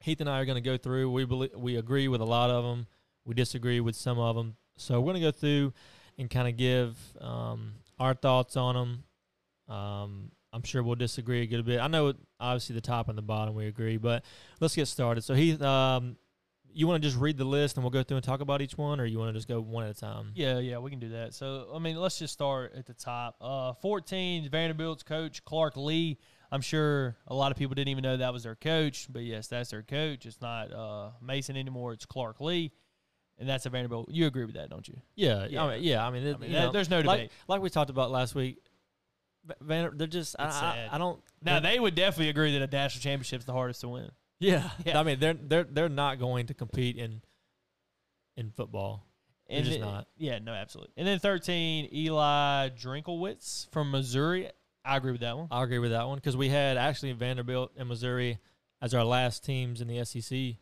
Heath 0.01 0.21
and 0.21 0.29
I 0.29 0.39
are 0.39 0.45
going 0.45 0.61
to 0.61 0.69
go 0.69 0.77
through. 0.77 1.11
We 1.11 1.25
believe, 1.25 1.51
we 1.55 1.75
agree 1.75 2.07
with 2.07 2.21
a 2.21 2.25
lot 2.25 2.49
of 2.49 2.63
them. 2.63 2.87
We 3.25 3.33
disagree 3.33 3.79
with 3.79 3.95
some 3.95 4.17
of 4.17 4.35
them. 4.35 4.55
So 4.77 4.99
we're 4.99 5.13
going 5.13 5.21
to 5.21 5.27
go 5.27 5.31
through 5.31 5.73
and 6.17 6.29
kind 6.29 6.47
of 6.47 6.57
give 6.57 6.97
um, 7.19 7.73
our 7.99 8.13
thoughts 8.13 8.55
on 8.55 8.75
them. 8.75 9.75
Um, 9.75 10.31
I'm 10.51 10.63
sure 10.63 10.81
we'll 10.81 10.95
disagree 10.95 11.41
a 11.41 11.45
good 11.45 11.65
bit. 11.65 11.79
I 11.79 11.87
know 11.87 12.13
obviously 12.39 12.75
the 12.75 12.81
top 12.81 13.07
and 13.09 13.17
the 13.17 13.21
bottom 13.21 13.55
we 13.55 13.67
agree, 13.67 13.97
but 13.97 14.23
let's 14.59 14.75
get 14.75 14.87
started. 14.87 15.23
So 15.23 15.33
he, 15.33 15.53
um, 15.61 16.17
you 16.73 16.87
want 16.87 17.01
to 17.01 17.07
just 17.07 17.19
read 17.19 17.37
the 17.37 17.45
list 17.45 17.77
and 17.77 17.83
we'll 17.83 17.91
go 17.91 18.03
through 18.03 18.17
and 18.17 18.23
talk 18.23 18.41
about 18.41 18.61
each 18.61 18.77
one, 18.77 18.99
or 18.99 19.05
you 19.05 19.19
want 19.19 19.29
to 19.29 19.37
just 19.37 19.47
go 19.47 19.59
one 19.59 19.83
at 19.83 19.91
a 19.91 19.99
time? 19.99 20.31
Yeah, 20.33 20.59
yeah, 20.59 20.77
we 20.77 20.89
can 20.89 20.99
do 20.99 21.09
that. 21.09 21.33
So, 21.33 21.67
I 21.73 21.79
mean, 21.79 21.97
let's 21.97 22.17
just 22.17 22.33
start 22.33 22.73
at 22.75 22.85
the 22.85 22.93
top. 22.93 23.35
Uh, 23.41 23.73
14, 23.73 24.49
Vanderbilt's 24.49 25.03
coach, 25.03 25.43
Clark 25.45 25.77
Lea. 25.77 26.17
I'm 26.51 26.61
sure 26.61 27.15
a 27.27 27.35
lot 27.35 27.51
of 27.51 27.57
people 27.57 27.75
didn't 27.75 27.89
even 27.89 28.01
know 28.03 28.17
that 28.17 28.33
was 28.33 28.43
their 28.43 28.55
coach, 28.55 29.07
but 29.11 29.23
yes, 29.23 29.47
that's 29.47 29.69
their 29.69 29.83
coach. 29.83 30.25
It's 30.25 30.41
not 30.41 30.73
uh, 30.73 31.11
Mason 31.21 31.55
anymore, 31.55 31.93
it's 31.93 32.05
Clark 32.05 32.41
Lea, 32.41 32.71
And 33.37 33.47
that's 33.47 33.65
a 33.65 33.69
Vanderbilt. 33.69 34.09
You 34.09 34.25
agree 34.25 34.45
with 34.45 34.55
that, 34.55 34.69
don't 34.69 34.87
you? 34.87 34.95
Yeah, 35.15 35.45
Yeah. 35.47 35.63
I 35.63 35.75
mean, 35.75 35.83
yeah. 35.83 36.05
I 36.05 36.09
mean, 36.09 36.25
it, 36.25 36.35
I 36.35 36.39
mean, 36.39 36.51
know, 36.51 36.71
there's 36.71 36.89
no 36.89 37.01
like, 37.01 37.19
debate. 37.19 37.31
Like 37.47 37.61
we 37.61 37.69
talked 37.69 37.89
about 37.91 38.09
last 38.11 38.33
week, 38.35 38.57
Va- 39.45 39.55
Van, 39.61 39.91
they're 39.95 40.07
just. 40.07 40.35
I, 40.39 40.45
I. 40.91 40.95
I 40.95 40.97
don't. 40.97 41.21
Now, 41.41 41.59
they're- 41.59 41.81
would 41.81 41.95
definitely 41.95 42.29
agree 42.29 42.57
that 42.57 42.61
a 42.61 42.67
national 42.75 43.01
championship 43.01 43.39
is 43.39 43.45
the 43.45 43.53
hardest 43.53 43.81
to 43.81 43.89
win. 43.89 44.11
Yeah, 44.39 44.69
Yeah. 44.85 44.99
I 44.99 45.03
mean, 45.03 45.19
they're 45.19 45.33
they're 45.35 45.63
they're 45.63 45.89
not 45.89 46.19
going 46.19 46.47
to 46.47 46.53
compete 46.53 46.97
in 46.97 47.21
in 48.35 48.51
football. 48.51 49.05
They're 49.49 49.59
just 49.61 49.79
then- 49.79 49.81
not. 49.81 50.07
Yeah, 50.17 50.39
no, 50.39 50.53
absolutely. 50.53 50.93
And 50.97 51.07
then 51.07 51.19
13, 51.19 51.89
Eli 51.93 52.69
Drinkwitz 52.69 53.69
from 53.71 53.91
Missouri. 53.91 54.49
I 54.89 54.97
agree 54.97 55.11
with 55.11 55.21
that 55.21 55.37
one. 55.37 55.47
I 55.51 55.63
agree 55.63 55.79
with 55.79 55.91
that 55.91 56.07
one 56.07 56.15
because 56.17 56.35
we 56.37 56.49
had 56.49 56.77
actually 56.77 57.11
Vanderbilt 57.13 57.71
and 57.77 57.87
Missouri 57.87 58.39
as 58.81 58.93
our 58.93 59.03
last 59.03 59.43
teams 59.45 59.81
in 59.81 59.87
the 59.87 60.03
SEC 60.05 60.55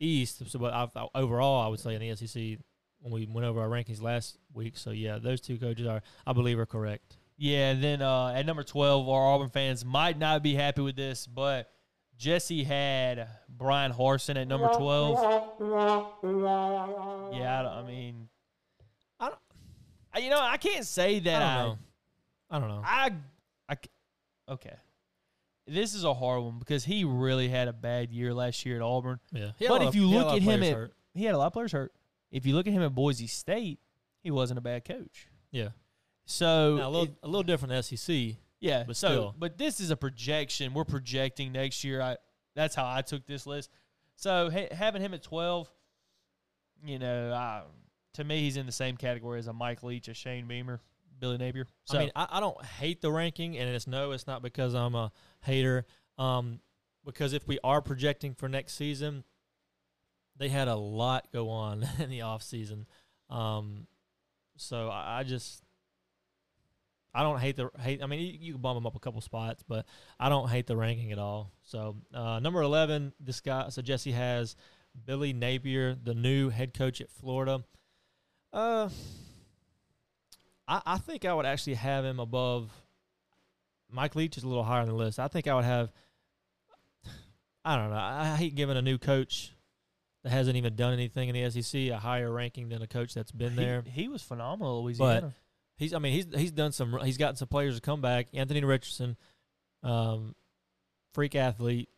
East. 0.00 0.42
So, 0.50 0.58
but 0.58 0.72
I, 0.74 0.88
overall, 1.14 1.62
I 1.64 1.68
would 1.68 1.80
say 1.80 1.94
in 1.94 2.00
the 2.00 2.14
SEC 2.16 2.58
when 3.00 3.12
we 3.12 3.26
went 3.26 3.46
over 3.46 3.60
our 3.60 3.68
rankings 3.68 4.02
last 4.02 4.38
week. 4.52 4.76
So 4.76 4.90
yeah, 4.90 5.18
those 5.18 5.40
two 5.40 5.58
coaches 5.58 5.86
are, 5.86 6.02
I 6.26 6.32
believe, 6.32 6.58
are 6.58 6.66
correct. 6.66 7.16
Yeah, 7.36 7.70
and 7.70 7.82
then 7.82 8.02
uh, 8.02 8.28
at 8.36 8.46
number 8.46 8.62
12, 8.62 9.08
our 9.08 9.26
Auburn 9.34 9.48
fans 9.48 9.84
might 9.84 10.18
not 10.18 10.42
be 10.42 10.54
happy 10.54 10.82
with 10.82 10.94
this, 10.96 11.26
but 11.26 11.70
Jesse 12.16 12.62
had 12.62 13.26
Bryan 13.48 13.92
Harsin 13.92 14.36
at 14.40 14.46
number 14.46 14.68
12. 14.68 15.18
Yeah, 17.34 17.58
I, 17.58 17.62
don't- 17.62 17.72
I 17.72 17.82
mean, 17.86 18.28
I 19.18 19.28
don't- 19.30 20.22
you 20.24 20.30
know, 20.30 20.40
I 20.40 20.56
can't 20.58 20.84
say 20.86 21.16
I 21.16 21.20
that 21.20 21.64
don't 21.64 21.78
I. 22.50 22.56
I 22.56 22.58
don't 22.60 22.68
know. 22.68 22.82
I, 22.84 23.12
I, 23.68 23.76
okay. 24.48 24.74
This 25.66 25.94
is 25.94 26.04
a 26.04 26.12
hard 26.14 26.42
one 26.42 26.58
because 26.58 26.84
he 26.84 27.04
really 27.04 27.48
had 27.48 27.68
a 27.68 27.72
bad 27.72 28.10
year 28.10 28.34
last 28.34 28.66
year 28.66 28.76
at 28.76 28.82
Auburn. 28.82 29.20
yeah, 29.32 29.50
But 29.68 29.82
if 29.82 29.94
you 29.94 30.06
a 30.06 30.10
look 30.10 30.36
at 30.36 30.42
him 30.42 30.62
at, 30.62 30.72
hurt. 30.74 30.94
he 31.14 31.24
had 31.24 31.34
a 31.34 31.38
lot 31.38 31.46
of 31.46 31.52
players 31.52 31.72
hurt. 31.72 31.92
If 32.32 32.46
you 32.46 32.54
look 32.54 32.66
at 32.66 32.72
him 32.72 32.82
at 32.82 32.94
Boise 32.94 33.26
State, 33.28 33.78
he 34.22 34.30
wasn't 34.30 34.58
a 34.58 34.60
bad 34.62 34.84
coach. 34.84 35.28
yeah, 35.52 35.68
So 36.24 36.76
now, 36.76 36.88
a 36.88 36.90
little 36.90 37.04
it- 37.06 37.14
a 37.22 37.26
little 37.28 37.42
different 37.44 37.70
than 37.70 37.82
SEC. 37.82 38.36
Yeah, 38.60 38.84
But 38.86 38.96
so 38.96 39.08
still. 39.08 39.34
but 39.38 39.58
this 39.58 39.80
is 39.80 39.90
a 39.90 39.96
projection. 39.96 40.72
We're 40.74 40.84
projecting 40.84 41.52
next 41.52 41.82
year. 41.84 42.00
I 42.00 42.16
that's 42.54 42.74
how 42.74 42.88
I 42.88 43.02
took 43.02 43.26
this 43.26 43.44
list. 43.46 43.70
So 44.16 44.50
ha- 44.50 44.68
having 44.72 45.02
him 45.02 45.14
at 45.14 45.22
twelve, 45.22 45.68
you 46.84 46.98
know, 46.98 47.32
I, 47.32 47.62
to 48.14 48.24
me 48.24 48.40
he's 48.40 48.56
in 48.56 48.66
the 48.66 48.72
same 48.72 48.96
category 48.96 49.38
as 49.40 49.46
a 49.48 49.52
Mike 49.52 49.82
Leach, 49.82 50.06
a 50.08 50.14
Shane 50.14 50.46
Beamer, 50.46 50.80
Billy 51.22 51.38
Napier. 51.38 51.68
So 51.84 51.98
I 51.98 52.00
mean, 52.00 52.10
I, 52.16 52.26
I 52.32 52.40
don't 52.40 52.62
hate 52.64 53.00
the 53.00 53.12
ranking, 53.12 53.56
and 53.56 53.70
it's 53.70 53.86
no, 53.86 54.10
it's 54.10 54.26
not 54.26 54.42
because 54.42 54.74
I'm 54.74 54.96
a 54.96 55.12
hater. 55.40 55.86
Um, 56.18 56.58
because 57.06 57.32
if 57.32 57.46
we 57.46 57.60
are 57.62 57.80
projecting 57.80 58.34
for 58.34 58.48
next 58.48 58.74
season, 58.74 59.22
they 60.36 60.48
had 60.48 60.66
a 60.66 60.74
lot 60.74 61.28
go 61.32 61.48
on 61.48 61.88
in 62.00 62.10
the 62.10 62.22
off 62.22 62.42
season. 62.42 62.86
Um, 63.30 63.86
so 64.56 64.88
I, 64.88 65.20
I 65.20 65.22
just 65.22 65.62
I 67.14 67.22
don't 67.22 67.38
hate 67.38 67.56
the 67.56 67.70
hate. 67.78 68.02
I 68.02 68.06
mean, 68.06 68.18
you, 68.18 68.38
you 68.40 68.52
can 68.54 68.60
bump 68.60 68.76
them 68.76 68.86
up 68.86 68.96
a 68.96 69.00
couple 69.00 69.20
spots, 69.20 69.62
but 69.66 69.86
I 70.18 70.28
don't 70.28 70.50
hate 70.50 70.66
the 70.66 70.76
ranking 70.76 71.12
at 71.12 71.20
all. 71.20 71.52
So 71.62 71.98
uh, 72.12 72.40
number 72.40 72.62
eleven, 72.62 73.12
this 73.20 73.40
guy. 73.40 73.68
So 73.68 73.80
Jesse 73.80 74.10
has 74.10 74.56
Billy 75.06 75.32
Napier, 75.32 75.94
the 75.94 76.14
new 76.14 76.48
head 76.48 76.74
coach 76.74 77.00
at 77.00 77.12
Florida. 77.12 77.62
Uh, 78.52 78.88
I, 80.66 80.82
I 80.86 80.98
think 80.98 81.24
I 81.24 81.34
would 81.34 81.46
actually 81.46 81.74
have 81.74 82.04
him 82.04 82.20
above. 82.20 82.70
Mike 83.90 84.16
Leach 84.16 84.36
is 84.36 84.42
a 84.42 84.48
little 84.48 84.64
higher 84.64 84.80
on 84.80 84.88
the 84.88 84.94
list. 84.94 85.18
I 85.18 85.28
think 85.28 85.46
I 85.46 85.54
would 85.54 85.64
have. 85.64 85.92
I 87.64 87.76
don't 87.76 87.90
know. 87.90 87.96
I, 87.96 88.32
I 88.32 88.36
hate 88.36 88.54
giving 88.54 88.76
a 88.76 88.82
new 88.82 88.98
coach 88.98 89.52
that 90.24 90.30
hasn't 90.30 90.56
even 90.56 90.76
done 90.76 90.92
anything 90.92 91.28
in 91.28 91.34
the 91.34 91.62
SEC 91.62 91.80
a 91.88 91.98
higher 91.98 92.30
ranking 92.30 92.68
than 92.68 92.82
a 92.82 92.86
coach 92.86 93.14
that's 93.14 93.32
been 93.32 93.52
he, 93.52 93.56
there. 93.56 93.84
he 93.86 94.08
was 94.08 94.22
phenomenal 94.22 94.82
Louisiana. 94.84 95.34
He's. 95.76 95.94
I 95.94 95.98
mean, 95.98 96.12
he's 96.12 96.26
he's 96.34 96.52
done 96.52 96.72
some. 96.72 96.98
He's 97.02 97.18
gotten 97.18 97.36
some 97.36 97.48
players 97.48 97.74
to 97.74 97.80
come 97.80 98.00
back. 98.00 98.28
Anthony 98.32 98.62
Richardson, 98.62 99.16
um, 99.82 100.34
freak 101.12 101.34
athlete. 101.34 101.88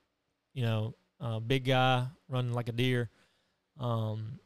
You 0.54 0.62
know, 0.62 0.94
uh, 1.20 1.40
big 1.40 1.64
guy 1.64 2.06
running 2.28 2.52
like 2.52 2.68
a 2.68 2.72
deer. 2.72 3.10
Um, 3.78 4.38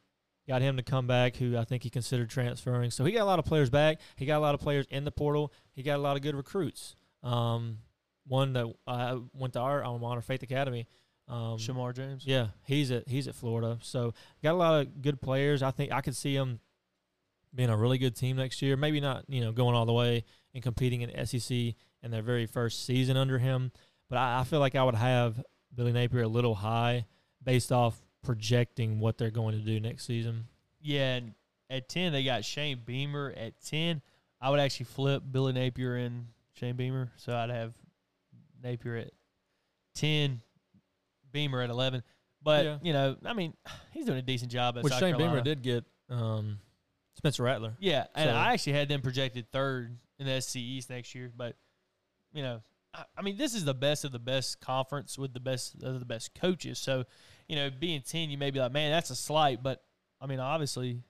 got 0.49 0.63
him 0.63 0.79
to 0.79 0.83
come 0.83 1.07
back. 1.07 1.37
Who 1.37 1.57
I 1.57 1.65
think 1.65 1.83
he 1.83 1.91
considered 1.91 2.31
transferring. 2.31 2.91
So 2.91 3.05
he 3.05 3.13
got 3.13 3.23
a 3.23 3.25
lot 3.25 3.39
of 3.39 3.45
players 3.45 3.71
back. 3.71 4.01
He 4.17 4.27
got 4.27 4.39
a 4.39 4.41
lot 4.41 4.55
of 4.55 4.61
players 4.61 4.87
in 4.91 5.05
the 5.05 5.13
portal. 5.13 5.53
He 5.75 5.83
got 5.83 5.97
a 5.97 6.03
lot 6.03 6.17
of 6.17 6.23
good 6.23 6.35
recruits. 6.35 6.97
Um, 7.23 7.79
one 8.27 8.55
that 8.55 8.67
uh, 8.87 9.19
went 9.33 9.53
to 9.55 9.61
our 9.61 9.85
alma 9.85 10.01
mater, 10.01 10.21
Faith 10.21 10.43
Academy. 10.43 10.87
Um, 11.29 11.59
Shamar 11.59 11.95
James. 11.95 12.27
yeah, 12.27 12.49
he's 12.65 12.91
at 12.91 13.07
he's 13.07 13.29
at 13.29 13.35
Florida. 13.35 13.79
So 13.83 14.15
got 14.43 14.53
a 14.53 14.57
lot 14.57 14.81
of 14.81 15.03
good 15.03 15.21
players. 15.21 15.63
I 15.63 15.71
think 15.71 15.93
I 15.93 16.01
could 16.01 16.17
see 16.17 16.35
him 16.35 16.59
being 17.55 17.69
a 17.69 17.77
really 17.77 17.99
good 17.99 18.17
team 18.17 18.37
next 18.37 18.63
year. 18.63 18.77
Maybe 18.77 18.99
not, 19.01 19.25
you 19.29 19.43
know, 19.43 19.53
going 19.53 19.75
all 19.75 19.85
the 19.85 19.93
way 19.93 20.25
and 20.55 20.63
competing 20.63 21.03
in 21.03 21.27
SEC 21.27 21.75
in 22.03 22.11
their 22.11 22.23
very 22.23 22.47
first 22.47 22.87
season 22.87 23.17
under 23.19 23.39
him. 23.39 23.73
But 24.09 24.19
I, 24.19 24.41
I 24.41 24.45
feel 24.45 24.61
like 24.61 24.75
I 24.75 24.83
would 24.83 24.95
have 24.95 25.43
Billy 25.75 25.93
Napier 25.93 26.23
a 26.23 26.29
little 26.29 26.55
high 26.55 27.05
based 27.43 27.73
off 27.73 28.01
projecting 28.29 29.01
what 29.01 29.17
they're 29.17 29.31
going 29.31 29.59
to 29.59 29.65
do 29.65 29.81
next 29.81 30.05
season. 30.05 30.45
Yeah, 30.83 31.15
and 31.17 31.35
at 31.71 31.89
ten 31.89 32.13
they 32.13 32.23
got 32.25 32.45
Shane 32.45 32.83
Beamer 32.85 33.33
at 33.35 33.55
ten. 33.65 34.03
I 34.39 34.51
would 34.51 34.61
actually 34.61 34.85
flip 34.85 35.23
Billy 35.33 35.55
Napier 35.55 35.97
and 35.97 36.27
Shane 36.53 36.77
Beamer, 36.77 37.11
so 37.17 37.35
I'd 37.35 37.49
have 37.49 37.73
Napier 38.63 38.97
at 38.97 39.13
ten, 39.95 40.43
Beamer 41.33 41.63
at 41.63 41.71
eleven. 41.71 42.03
But 42.43 42.67
Yeah. 42.67 42.79
you 42.83 42.93
know, 42.93 43.17
I 43.25 43.33
mean, 43.33 43.55
he's 43.93 44.05
doing 44.05 44.19
a 44.19 44.23
decent 44.23 44.53
job 44.53 44.77
at 44.77 44.85
Which 44.85 44.93
South 44.93 45.01
Shane 45.01 45.15
Carolina. 45.15 45.43
Beamer 45.43 45.45
did 45.45 45.63
get 45.63 45.85
um, 46.11 46.59
Spencer 47.17 47.45
Rattler. 47.45 47.77
Yeah, 47.81 48.05
and 48.15 48.29
So- 48.29 48.35
I 48.37 48.53
actually 48.53 48.75
had 48.75 48.89
them 48.91 49.01
projected 49.01 49.51
third 49.51 49.97
in 50.19 50.27
the 50.27 50.39
SC 50.43 50.57
East 50.57 50.91
next 50.91 51.15
year. 51.15 51.33
But 51.35 51.57
you 52.35 52.43
know, 52.43 52.61
I, 52.93 53.05
I 53.17 53.23
mean, 53.23 53.39
this 53.39 53.55
is 53.55 53.65
the 53.65 53.73
best 53.75 54.05
of 54.05 54.13
the 54.13 54.19
best 54.19 54.61
conference 54.61 55.17
with 55.17 55.33
the 55.33 55.41
best 55.41 55.83
of 55.83 55.99
the 55.99 56.05
best 56.07 56.35
coaches. 56.35 56.79
So, 56.79 57.05
you 57.49 57.57
know, 57.57 57.71
being 57.71 58.03
ten, 58.03 58.31
you 58.31 58.39
may 58.39 58.51
be 58.51 58.59
like, 58.61 58.73
man, 58.73 58.91
that's 58.91 59.11
a 59.11 59.17
slight. 59.17 59.63
But 59.63 59.83
I 60.21 60.27
mean, 60.27 60.41
obviously, 60.41 61.03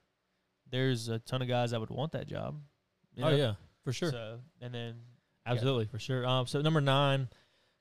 there's 0.70 1.08
a 1.08 1.18
ton 1.18 1.42
of 1.42 1.48
guys 1.48 1.70
that 1.72 1.80
would 1.80 1.90
want 1.90 2.12
that 2.12 2.26
job. 2.26 2.60
you 3.14 3.24
Oh 3.24 3.30
know? 3.30 3.36
yeah, 3.36 3.52
for 3.84 3.92
sure. 3.92 4.10
So, 4.12 4.38
and 4.60 4.74
then 4.74 4.94
Absolutely, 5.46 5.86
for 5.86 5.98
sure. 5.98 6.26
Um, 6.26 6.46
so 6.46 6.60
number 6.60 6.80
nine 6.80 7.28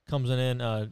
comes 0.08 0.30
in 0.30 0.60
uh, 0.62 0.86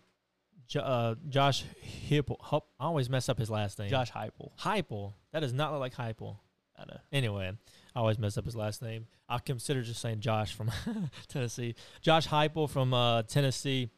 J- 0.68 0.80
uh, 0.82 1.14
Josh 1.30 1.64
Hipple. 2.10 2.36
Hup, 2.40 2.66
I 2.78 2.84
always 2.84 3.08
mess 3.08 3.28
up 3.30 3.38
his 3.38 3.48
last 3.50 3.78
name. 3.78 3.88
Josh 3.88 4.12
Heupel. 4.12 4.50
Heupel. 4.60 5.14
That 5.32 5.40
does 5.40 5.54
not 5.54 5.72
look 5.72 5.80
like 5.80 5.94
Heupel. 5.94 6.36
I 6.78 6.84
know. 6.84 6.98
Anyway, 7.10 7.50
I 7.94 7.98
always 7.98 8.18
mess 8.18 8.36
up 8.36 8.44
his 8.44 8.54
last 8.54 8.82
name. 8.82 9.06
I 9.26 9.38
consider 9.38 9.80
just 9.82 10.02
saying 10.02 10.20
Josh 10.20 10.52
from 10.54 10.70
Tennessee. 11.28 11.74
Josh 12.02 12.28
Heupel 12.28 12.68
from 12.68 12.92
uh, 12.92 13.22
Tennessee. 13.22 13.88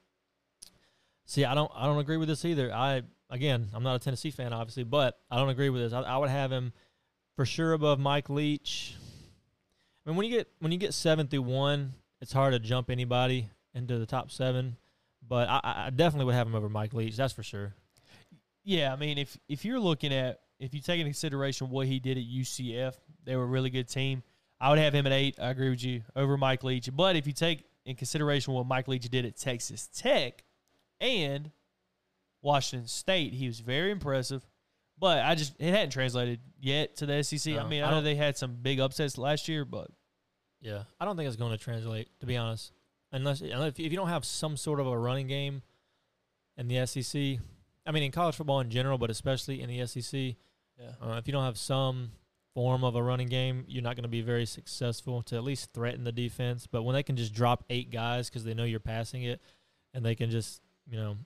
See, 1.27 1.45
I 1.45 1.55
don't, 1.55 1.73
I 1.75 1.87
don't 1.87 1.99
agree 1.99 2.17
with 2.17 2.29
this 2.29 2.45
either. 2.45 2.73
I 2.73 3.03
again, 3.31 3.69
I'm 3.75 3.83
not 3.83 3.97
a 3.97 3.99
Tennessee 3.99 4.31
fan, 4.31 4.53
obviously, 4.53 4.85
but 4.85 5.19
I 5.31 5.37
don't 5.37 5.49
agree 5.49 5.71
with 5.71 5.83
this. 5.83 5.93
I, 5.93 6.01
I 6.01 6.17
would 6.17 6.31
have 6.31 6.51
him 6.53 6.73
for 7.37 7.45
sure 7.45 7.73
above 7.73 7.99
Mike 7.99 8.29
Leach. 8.31 8.95
I 10.07 10.11
mean, 10.11 10.17
when 10.17 10.27
you 10.27 10.37
get 10.39 10.49
when 10.61 10.73
you 10.73 10.79
get 10.79 10.95
seven 10.95 11.27
through 11.29 11.43
one, 11.43 11.93
it's 12.21 12.33
hard 12.33 12.53
to 12.55 12.59
jump 12.59 12.91
anybody 12.91 13.49
into 13.75 13.99
the 13.99 14.07
top 14.07 14.31
seven. 14.31 14.77
But 15.27 15.49
I, 15.49 15.61
I- 15.65 15.91
definitely 15.91 16.27
would 16.27 16.35
have 16.35 16.47
him 16.47 16.55
over 16.55 16.69
Mike 16.69 16.95
Leach. 16.95 17.17
That's 17.17 17.33
for 17.33 17.43
sure. 17.43 17.75
Yeah, 18.65 18.93
I 18.93 18.97
mean, 18.97 19.19
if 19.19 19.39
if 19.49 19.65
you're 19.65 19.81
looking 19.81 20.13
at 20.13 20.41
if 20.59 20.75
you 20.75 20.81
take 20.81 20.99
into 20.99 21.11
consideration 21.11 21.71
what 21.71 21.87
he 21.87 21.99
did 22.01 22.17
at 22.19 22.25
UCF, 22.25 22.95
they 23.25 23.37
were 23.37 23.45
a 23.45 23.47
really 23.47 23.71
good 23.71 23.89
team. 23.89 24.23
I 24.61 24.71
would 24.71 24.79
have 24.79 24.95
him 24.95 25.07
at 25.07 25.13
eight. 25.13 25.39
I 25.41 25.51
agree 25.51 25.71
with 25.71 25.85
you 25.85 26.03
over 26.17 26.37
Mike 26.37 26.65
Leach. 26.65 26.89
But 26.95 27.15
if 27.15 27.27
you 27.27 27.33
take 27.33 27.65
in 27.85 27.95
consideration 27.95 28.55
what 28.55 28.67
Mike 28.67 28.89
Leach 28.89 29.09
did 29.09 29.25
at 29.25 29.37
Texas 29.37 29.89
Tech 29.95 30.43
and 31.01 31.51
Washington 32.49 32.89
State, 32.89 33.35
he 33.35 33.47
was 33.47 33.61
very 33.61 33.91
impressive. 33.91 34.43
But 34.99 35.23
I 35.23 35.35
just 35.35 35.55
it 35.59 35.71
hadn't 35.71 35.91
translated 35.91 36.41
yet 36.59 36.97
to 36.97 37.07
the 37.07 37.23
SEC. 37.23 37.55
I 37.55 37.69
mean, 37.69 37.85
I 37.85 37.89
I 37.89 37.91
know 37.91 38.01
they 38.01 38.17
had 38.17 38.37
some 38.39 38.57
big 38.61 38.81
upsets 38.81 39.19
last 39.19 39.49
year, 39.49 39.65
but 39.65 39.91
Yeah, 40.61 40.85
I 40.99 41.05
don't 41.05 41.17
think 41.17 41.29
it's 41.29 41.37
going 41.37 41.53
to 41.53 41.63
translate. 41.63 42.09
To 42.21 42.27
be 42.27 42.37
honest, 42.37 42.73
unless, 43.13 43.43
unless 43.43 43.75
if 43.79 43.93
you 43.93 43.97
don't 43.97 44.09
have 44.09 44.25
some 44.25 44.57
sort 44.57 44.81
of 44.81 44.87
a 44.87 44.99
running 44.99 45.29
game 45.29 45.63
in 46.57 46.67
the 46.69 46.85
SEC, 46.87 47.39
I 47.87 47.93
mean 47.93 48.03
in 48.03 48.11
college 48.11 48.35
football 48.35 48.61
in 48.61 48.71
general, 48.71 48.99
but 48.99 49.11
especially 49.11 49.61
in 49.61 49.69
the 49.69 49.87
SEC, 49.87 50.35
yeah, 50.81 50.91
uh, 51.01 51.17
if 51.19 51.29
you 51.29 51.33
don't 51.33 51.45
have 51.45 51.59
some 51.59 52.11
form 52.55 52.83
of 52.83 52.97
a 52.97 53.03
running 53.03 53.29
game, 53.29 53.67
you're 53.69 53.85
not 53.85 53.95
going 53.95 54.03
to 54.03 54.09
be 54.09 54.23
very 54.23 54.47
successful 54.47 55.23
to 55.23 55.37
at 55.37 55.45
least 55.45 55.73
threaten 55.75 56.03
the 56.03 56.13
defense. 56.13 56.67
But 56.67 56.83
when 56.83 56.95
they 56.95 57.05
can 57.05 57.15
just 57.15 57.35
drop 57.35 57.63
eight 57.71 57.91
guys 57.93 58.29
because 58.29 58.43
they 58.43 58.55
know 58.55 58.65
you're 58.65 58.81
passing 58.81 59.23
it, 59.23 59.41
and 59.95 60.05
they 60.05 60.17
can 60.17 60.31
just 60.31 60.61
you 60.91 60.97
know 60.97 61.19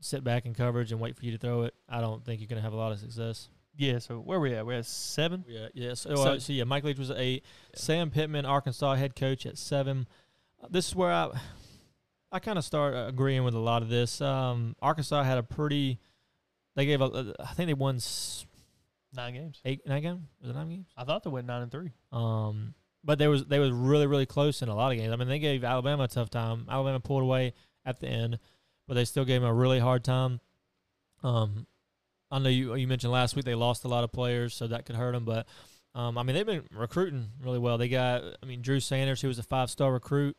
sit 0.00 0.24
back 0.24 0.46
in 0.46 0.54
coverage 0.54 0.92
and 0.92 1.00
wait 1.00 1.16
for 1.16 1.24
you 1.24 1.32
to 1.32 1.38
throw 1.38 1.62
it, 1.62 1.74
I 1.88 2.00
don't 2.00 2.24
think 2.24 2.40
you're 2.40 2.48
going 2.48 2.56
to 2.58 2.62
have 2.62 2.72
a 2.72 2.76
lot 2.76 2.92
of 2.92 2.98
success. 2.98 3.48
Yeah. 3.76 3.98
So 3.98 4.18
where 4.18 4.40
we 4.40 4.54
at? 4.54 4.66
We're 4.66 4.78
at 4.78 4.86
seven. 4.86 5.44
Yeah, 5.48 5.68
yeah. 5.74 5.94
So, 5.94 6.14
So- 6.16 6.22
uh, 6.32 6.38
so 6.38 6.52
yeah, 6.52 6.64
Mike 6.64 6.84
Leach 6.84 6.98
was 6.98 7.10
at 7.10 7.18
eight. 7.18 7.44
Sam 7.74 8.10
Pittman, 8.10 8.44
Arkansas 8.46 8.94
head 8.94 9.14
coach 9.16 9.46
at 9.46 9.56
seven. 9.58 10.06
Uh, 10.62 10.66
this 10.70 10.88
is 10.88 10.94
where 10.94 11.12
I, 11.12 11.30
I 12.32 12.38
kind 12.38 12.58
of 12.58 12.64
start 12.64 12.94
uh, 12.94 13.06
agreeing 13.08 13.44
with 13.44 13.54
a 13.54 13.58
lot 13.60 13.82
of 13.82 13.88
this. 13.88 14.20
Um, 14.20 14.76
Arkansas 14.82 15.22
had 15.22 15.38
a 15.38 15.42
pretty. 15.42 15.98
They 16.76 16.86
gave 16.86 17.00
a. 17.00 17.34
I 17.40 17.52
think 17.54 17.66
they 17.68 17.74
won 17.74 17.96
s- 17.96 18.46
Nine 19.12 19.34
games. 19.34 19.60
eight 19.64 19.80
nine 19.86 20.02
games. 20.02 20.20
Was 20.40 20.50
it 20.50 20.54
nine 20.54 20.68
games? 20.68 20.86
I 20.96 21.02
thought 21.04 21.24
they 21.24 21.30
went 21.30 21.46
nine 21.48 21.62
and 21.62 21.70
three. 21.72 21.90
Um, 22.12 22.74
but 23.02 23.18
they 23.18 23.26
was 23.26 23.44
they 23.46 23.58
was 23.58 23.72
really 23.72 24.06
really 24.06 24.26
close 24.26 24.62
in 24.62 24.68
a 24.68 24.74
lot 24.74 24.92
of 24.92 24.98
games. 24.98 25.12
I 25.12 25.16
mean, 25.16 25.26
they 25.26 25.40
gave 25.40 25.64
Alabama 25.64 26.04
a 26.04 26.08
tough 26.08 26.30
time. 26.30 26.66
Alabama 26.70 27.00
pulled 27.00 27.22
away 27.24 27.54
at 27.84 27.98
the 27.98 28.06
end, 28.06 28.38
but 28.90 28.94
they 28.94 29.04
still 29.04 29.24
gave 29.24 29.40
him 29.40 29.46
a 29.48 29.54
really 29.54 29.78
hard 29.78 30.02
time. 30.02 30.40
Um, 31.22 31.68
I 32.28 32.40
know 32.40 32.48
you 32.48 32.74
you 32.74 32.88
mentioned 32.88 33.12
last 33.12 33.36
week 33.36 33.44
they 33.44 33.54
lost 33.54 33.84
a 33.84 33.88
lot 33.88 34.02
of 34.02 34.10
players, 34.10 34.52
so 34.52 34.66
that 34.66 34.84
could 34.84 34.96
hurt 34.96 35.12
them. 35.12 35.24
But 35.24 35.46
um, 35.94 36.18
I 36.18 36.24
mean, 36.24 36.34
they've 36.34 36.44
been 36.44 36.64
recruiting 36.74 37.28
really 37.40 37.60
well. 37.60 37.78
They 37.78 37.88
got 37.88 38.24
I 38.42 38.46
mean 38.46 38.62
Drew 38.62 38.80
Sanders, 38.80 39.20
who 39.20 39.28
was 39.28 39.38
a 39.38 39.44
five 39.44 39.70
star 39.70 39.92
recruit, 39.92 40.36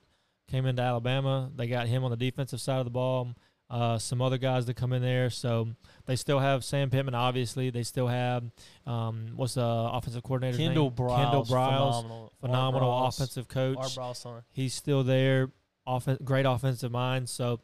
came 0.49 0.65
into 0.65 0.81
Alabama. 0.81 1.49
They 1.55 1.67
got 1.67 1.87
him 1.87 2.03
on 2.03 2.11
the 2.11 2.17
defensive 2.17 2.59
side 2.59 2.79
of 2.79 2.83
the 2.83 2.91
ball. 2.91 3.33
Uh, 3.69 3.97
some 3.97 4.21
other 4.21 4.37
guys 4.37 4.65
that 4.65 4.75
come 4.75 4.91
in 4.91 5.01
there, 5.01 5.29
so 5.29 5.69
they 6.05 6.17
still 6.17 6.39
have 6.39 6.65
Sam 6.65 6.89
Pittman. 6.89 7.15
Obviously, 7.15 7.69
they 7.69 7.83
still 7.83 8.07
have 8.07 8.43
um, 8.85 9.27
what's 9.37 9.53
the 9.53 9.63
offensive 9.63 10.23
coordinator? 10.23 10.57
Kendall? 10.57 10.91
Briles. 10.91 11.15
Kendall 11.15 11.45
Briles, 11.45 12.01
Phenomenal. 12.01 12.33
phenomenal 12.41 12.89
Briles- 12.91 13.07
offensive 13.15 13.47
coach. 13.47 13.77
He's 14.51 14.73
still 14.73 15.05
there. 15.05 15.53
Offen- 15.87 16.17
great 16.25 16.45
offensive 16.45 16.91
mind. 16.91 17.29
So, 17.29 17.61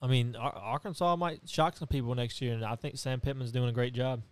I 0.00 0.06
mean, 0.06 0.36
Arkansas 0.36 1.16
might 1.16 1.48
shock 1.48 1.76
some 1.76 1.88
people 1.88 2.14
next 2.14 2.40
year, 2.40 2.54
and 2.54 2.64
I 2.64 2.76
think 2.76 2.96
Sam 2.98 3.20
Pittman's 3.20 3.50
doing 3.52 3.68
a 3.68 3.72
great 3.72 3.94
job. 3.94 4.22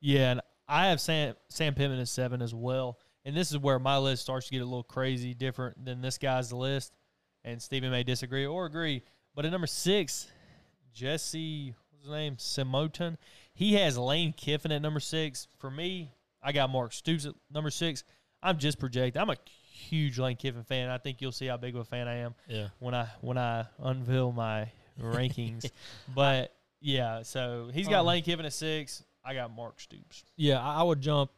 Yeah, 0.00 0.32
and 0.32 0.40
I 0.68 0.88
have 0.88 1.00
Sam 1.00 1.34
Sam 1.48 1.74
Pittman 1.74 2.00
at 2.00 2.08
seven 2.08 2.42
as 2.42 2.54
well. 2.54 2.98
And 3.24 3.36
this 3.36 3.52
is 3.52 3.58
where 3.58 3.78
my 3.78 3.98
list 3.98 4.22
starts 4.22 4.46
to 4.46 4.52
get 4.52 4.62
a 4.62 4.64
little 4.64 4.82
crazy, 4.82 5.32
different 5.32 5.84
than 5.84 6.00
this 6.00 6.18
guy's 6.18 6.52
list. 6.52 6.92
And 7.44 7.62
Stephen 7.62 7.92
may 7.92 8.02
disagree 8.02 8.44
or 8.46 8.66
agree. 8.66 9.02
But 9.34 9.44
at 9.44 9.52
number 9.52 9.68
six, 9.68 10.26
Jesse, 10.92 11.74
what's 11.90 12.02
his 12.04 12.10
name? 12.12 12.36
Simonton. 12.38 13.16
He 13.54 13.74
has 13.74 13.96
Lane 13.96 14.32
Kiffin 14.32 14.72
at 14.72 14.82
number 14.82 15.00
six. 15.00 15.46
For 15.58 15.70
me, 15.70 16.10
I 16.42 16.52
got 16.52 16.70
Mark 16.70 16.92
Stoops 16.92 17.26
at 17.26 17.34
number 17.52 17.70
six. 17.70 18.02
I'm 18.42 18.58
just 18.58 18.78
projecting. 18.78 19.20
I'm 19.22 19.30
a 19.30 19.36
huge 19.72 20.18
Lane 20.18 20.36
Kiffin 20.36 20.64
fan. 20.64 20.88
I 20.90 20.98
think 20.98 21.20
you'll 21.20 21.32
see 21.32 21.46
how 21.46 21.56
big 21.56 21.74
of 21.74 21.80
a 21.80 21.84
fan 21.84 22.08
I 22.08 22.16
am 22.16 22.34
Yeah. 22.48 22.68
when 22.80 22.94
I 22.94 23.06
when 23.20 23.38
I 23.38 23.66
unveil 23.78 24.32
my 24.32 24.70
rankings. 25.00 25.70
But 26.14 26.54
yeah, 26.80 27.22
so 27.22 27.70
he's 27.72 27.88
got 27.88 28.00
Um, 28.00 28.06
Lane 28.06 28.22
Kiffin 28.22 28.44
at 28.46 28.52
six. 28.52 29.04
I 29.24 29.34
got 29.34 29.54
Mark 29.54 29.78
Stoops. 29.80 30.24
Yeah, 30.36 30.60
I, 30.60 30.82
would 30.82 31.00
jump. 31.00 31.30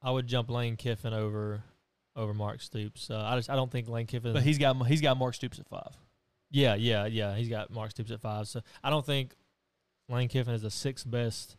I 0.00 0.10
would 0.12 0.26
jump 0.28 0.48
Lane 0.50 0.76
Kiffin 0.76 1.12
over 1.12 1.62
over 2.14 2.32
Mark 2.32 2.62
Stoops. 2.62 3.10
Uh, 3.10 3.20
I 3.20 3.36
just 3.36 3.50
I 3.50 3.56
don't 3.56 3.70
think 3.70 3.88
Lane 3.88 4.06
Kiffin. 4.06 4.32
But 4.32 4.42
he's 4.42 4.58
got 4.58 4.76
he's 4.86 5.00
got 5.00 5.16
Mark 5.18 5.34
Stoops 5.34 5.58
at 5.58 5.66
five. 5.68 5.96
yeah, 6.50 6.74
yeah, 6.76 7.06
yeah. 7.06 7.34
He's 7.34 7.48
got 7.48 7.70
Mark 7.70 7.90
Stoops 7.90 8.10
at 8.12 8.20
five. 8.20 8.46
So 8.48 8.60
I 8.82 8.90
don't 8.90 9.04
think 9.04 9.34
Lane 10.08 10.28
Kiffin 10.28 10.54
is 10.54 10.62
the 10.62 10.70
sixth 10.70 11.10
best 11.10 11.56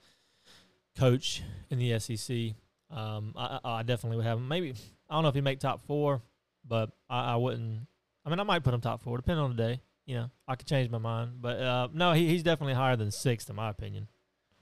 coach 0.97 1.43
in 1.69 1.79
the 1.79 1.99
SEC. 1.99 2.55
Um, 2.89 3.33
I, 3.35 3.59
I 3.63 3.71
I 3.79 3.83
definitely 3.83 4.17
would 4.17 4.25
have 4.25 4.37
him. 4.37 4.47
Maybe 4.47 4.73
I 5.09 5.13
don't 5.15 5.23
know 5.23 5.29
if 5.29 5.35
he 5.35 5.41
make 5.41 5.59
top 5.59 5.81
four, 5.85 6.21
but 6.65 6.91
I, 7.09 7.33
I 7.33 7.35
wouldn't. 7.35 7.81
I 8.25 8.29
mean, 8.29 8.39
I 8.39 8.43
might 8.43 8.63
put 8.63 8.73
him 8.73 8.81
top 8.81 9.01
four, 9.03 9.17
depending 9.17 9.43
on 9.43 9.55
the 9.55 9.61
day. 9.61 9.81
You 10.07 10.15
know, 10.15 10.31
I 10.47 10.55
could 10.55 10.65
change 10.67 10.89
my 10.89 10.97
mind, 10.97 11.33
but 11.41 11.59
uh, 11.61 11.89
no, 11.93 12.13
he, 12.13 12.27
he's 12.29 12.41
definitely 12.41 12.73
higher 12.73 12.95
than 12.95 13.11
sixth 13.11 13.49
in 13.49 13.55
my 13.57 13.69
opinion. 13.69 14.07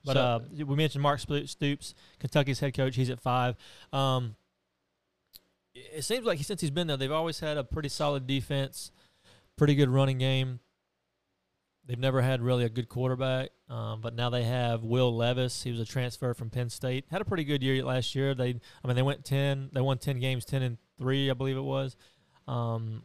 But 0.04 0.14
So- 0.16 0.20
uh, 0.22 0.40
we 0.66 0.76
mentioned 0.76 1.02
Mark 1.04 1.20
Sto- 1.20 1.46
Stoops, 1.46 1.94
Kentucky's 2.20 2.60
head 2.60 2.74
coach. 2.74 2.96
He's 2.96 3.10
at 3.12 3.20
five. 3.22 3.56
Um, 3.94 4.36
it 5.74 6.04
seems 6.04 6.26
like 6.26 6.40
since 6.40 6.62
he's 6.62 6.72
been 6.72 6.88
there, 6.88 6.98
they've 6.98 7.12
always 7.12 7.40
had 7.40 7.58
a 7.58 7.64
pretty 7.64 7.90
solid 7.90 8.26
defense, 8.26 8.92
pretty 9.58 9.76
good 9.76 9.90
running 9.90 10.18
game. 10.18 10.60
They've 11.88 12.00
never 12.00 12.22
had 12.24 12.42
really 12.42 12.64
a 12.64 12.70
good 12.70 12.90
quarterback, 12.90 13.50
um, 13.70 14.02
but 14.02 14.16
now 14.16 14.32
they 14.32 14.44
have 14.44 14.84
Will 14.84 15.16
Levis. 15.16 15.62
He 15.62 15.70
was 15.72 15.80
a 15.80 15.86
transfer 15.86 16.34
from 16.34 16.50
Penn 16.50 16.72
State. 16.72 17.06
Had 17.12 17.22
a 17.22 17.26
pretty 17.26 17.44
good 17.44 17.62
year 17.62 17.84
last 17.84 18.16
year. 18.16 18.34
They, 18.34 18.60
I 18.84 18.88
mean, 18.88 18.96
they 18.96 19.04
went 19.04 19.24
ten. 19.24 19.70
They 19.72 19.82
won 19.82 20.00
ten 20.00 20.20
games, 20.20 20.46
ten 20.46 20.64
and 20.64 20.78
three, 20.98 21.30
I 21.30 21.34
believe 21.36 21.58
it 21.58 21.62
was. 21.62 21.96
Um, 22.48 23.04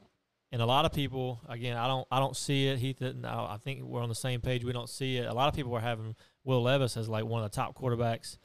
and 0.53 0.61
a 0.61 0.66
lot 0.66 0.84
of 0.84 0.92
people, 0.92 1.40
again, 1.48 1.76
I 1.76 1.86
don't, 1.86 2.07
I 2.11 2.18
don't 2.18 2.36
see 2.36 2.66
it. 2.68 2.78
Heath, 2.78 3.01
and 3.03 3.24
I 3.24 3.55
I 3.55 3.59
think 3.62 3.82
we're 3.82 4.03
on 4.03 4.09
the 4.09 4.14
same 4.14 4.40
page. 4.40 4.64
We 4.64 4.72
don't 4.72 4.88
see 4.88 5.18
it. 5.18 5.26
A 5.26 5.32
lot 5.32 5.48
of 5.48 5.55
people 5.55 5.74
are 5.74 5.80
having 5.80 6.16
Will 6.44 6.62
Levis 6.62 6.96
as 6.96 7.09
like 7.09 7.24
one 7.24 7.42
of 7.44 7.51
the 7.51 7.55
top 7.55 7.78
quarterbacks 7.78 8.38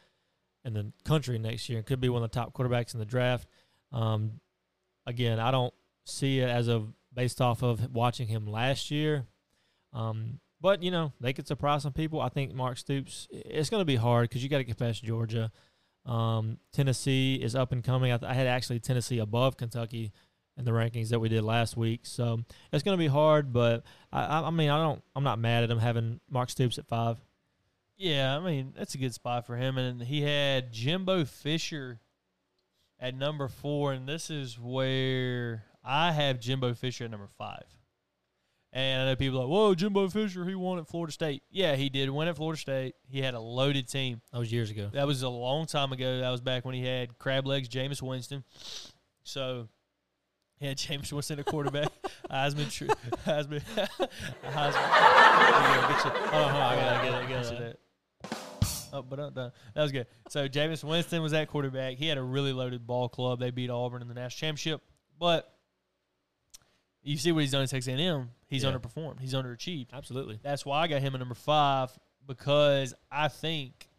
in 0.63 0.73
the 0.73 0.91
country 1.03 1.39
next 1.39 1.67
year. 1.67 1.79
It 1.79 1.85
could 1.85 1.99
be 1.99 2.09
one 2.09 2.23
of 2.23 2.31
the 2.31 2.35
top 2.35 2.53
quarterbacks 2.53 2.93
in 2.93 2.99
the 2.99 3.05
draft. 3.05 3.47
Um, 3.91 4.39
again, 5.07 5.39
I 5.39 5.51
don't 5.51 5.73
see 6.05 6.39
it 6.39 6.49
as 6.49 6.67
of 6.67 6.93
based 7.13 7.41
off 7.41 7.63
of 7.63 7.93
watching 7.93 8.27
him 8.27 8.45
last 8.45 8.91
year. 8.91 9.25
Um, 9.93 10.39
but 10.61 10.83
you 10.83 10.91
know 10.91 11.13
they 11.19 11.33
could 11.33 11.47
surprise 11.47 11.83
some 11.83 11.93
people. 11.93 12.21
I 12.21 12.29
think 12.29 12.53
Mark 12.53 12.77
Stoops. 12.77 13.27
It's 13.31 13.69
going 13.69 13.81
to 13.81 13.85
be 13.85 13.95
hard 13.95 14.29
because 14.29 14.43
you 14.43 14.49
got 14.49 14.57
to 14.59 14.63
get 14.63 14.77
past 14.77 15.03
Georgia. 15.03 15.51
Um, 16.05 16.59
Tennessee 16.71 17.35
is 17.35 17.55
up 17.55 17.71
and 17.71 17.83
coming. 17.83 18.11
I, 18.11 18.17
th- 18.17 18.29
I 18.29 18.33
had 18.35 18.45
actually 18.45 18.79
Tennessee 18.79 19.17
above 19.17 19.57
Kentucky 19.57 20.11
in 20.57 20.65
the 20.65 20.71
rankings 20.71 21.09
that 21.09 21.19
we 21.19 21.29
did 21.29 21.43
last 21.43 21.75
week, 21.75 22.01
so 22.03 22.39
it's 22.71 22.83
going 22.83 22.97
to 22.97 23.03
be 23.03 23.07
hard. 23.07 23.51
But 23.51 23.83
I, 24.11 24.41
I, 24.41 24.49
mean, 24.51 24.69
I 24.69 24.81
don't. 24.81 25.03
I'm 25.15 25.23
not 25.23 25.39
mad 25.39 25.63
at 25.63 25.71
him 25.71 25.79
having 25.79 26.19
Mark 26.29 26.49
Stoops 26.49 26.77
at 26.77 26.87
five. 26.87 27.17
Yeah, 27.97 28.37
I 28.37 28.39
mean 28.39 28.73
that's 28.77 28.95
a 28.95 28.97
good 28.97 29.13
spot 29.13 29.45
for 29.45 29.55
him. 29.55 29.77
And 29.77 30.01
he 30.01 30.21
had 30.21 30.73
Jimbo 30.73 31.25
Fisher 31.25 31.99
at 32.99 33.15
number 33.15 33.47
four, 33.47 33.93
and 33.93 34.07
this 34.07 34.29
is 34.29 34.59
where 34.59 35.63
I 35.83 36.11
have 36.11 36.39
Jimbo 36.39 36.73
Fisher 36.73 37.05
at 37.05 37.11
number 37.11 37.29
five. 37.37 37.65
And 38.73 39.03
I 39.03 39.05
know 39.05 39.15
people 39.15 39.39
are 39.39 39.43
like, 39.43 39.49
"Whoa, 39.49 39.75
Jimbo 39.75 40.09
Fisher, 40.09 40.43
he 40.43 40.55
won 40.55 40.79
at 40.79 40.87
Florida 40.87 41.13
State." 41.13 41.43
Yeah, 41.49 41.77
he 41.77 41.87
did 41.87 42.09
win 42.09 42.27
at 42.27 42.35
Florida 42.35 42.59
State. 42.59 42.95
He 43.07 43.21
had 43.21 43.33
a 43.33 43.39
loaded 43.39 43.87
team. 43.87 44.21
That 44.33 44.39
was 44.39 44.51
years 44.51 44.69
ago. 44.69 44.89
That 44.91 45.07
was 45.07 45.21
a 45.21 45.29
long 45.29 45.65
time 45.65 45.93
ago. 45.93 46.19
That 46.19 46.29
was 46.29 46.41
back 46.41 46.65
when 46.65 46.75
he 46.75 46.83
had 46.83 47.17
crab 47.17 47.47
legs, 47.47 47.69
Jameis 47.69 48.01
Winston. 48.01 48.43
So 49.23 49.69
he 50.57 50.65
had 50.67 50.77
Jameis 50.77 51.11
Winston 51.11 51.39
at 51.39 51.45
quarterback. 51.45 51.89
Heisman, 52.31 52.71
tr- 52.71 52.85
Heisman, 53.29 53.61
Heisman. 54.43 55.87
Get 55.87 56.05
you- 56.05 56.11
hold 56.11 56.43
on, 56.43 56.51
hold 56.51 56.63
on, 56.63 56.73
I 56.73 56.75
gotta 57.09 57.27
get 57.27 57.45
it, 57.45 57.49
get 57.49 57.59
that. 57.59 57.77
Oh, 58.93 59.01
but 59.01 59.19
uh, 59.19 59.29
done. 59.29 59.51
That 59.73 59.81
was 59.83 59.91
good. 59.91 60.07
So 60.29 60.47
Jameis 60.47 60.81
Winston 60.83 61.21
was 61.21 61.33
at 61.33 61.49
quarterback. 61.49 61.97
He 61.97 62.07
had 62.07 62.17
a 62.17 62.23
really 62.23 62.53
loaded 62.53 62.87
ball 62.87 63.09
club. 63.09 63.39
They 63.39 63.51
beat 63.51 63.69
Auburn 63.69 64.01
in 64.01 64.07
the 64.07 64.13
national 64.13 64.47
championship, 64.47 64.81
but 65.19 65.51
you 67.03 67.17
see 67.17 67.31
what 67.33 67.41
he's 67.41 67.51
done 67.51 67.61
at 67.63 67.69
Texas 67.69 67.93
A&M. 67.93 68.29
He's 68.47 68.63
Yeah. 68.63 68.71
underperformed. 68.71 69.19
He's 69.19 69.33
underachieved. 69.33 69.87
Absolutely. 69.91 70.39
That's 70.41 70.65
why 70.65 70.81
I 70.81 70.87
got 70.87 71.01
him 71.01 71.13
at 71.13 71.19
number 71.19 71.35
five 71.35 71.91
because 72.25 72.93
I 73.11 73.27
think 73.27 73.89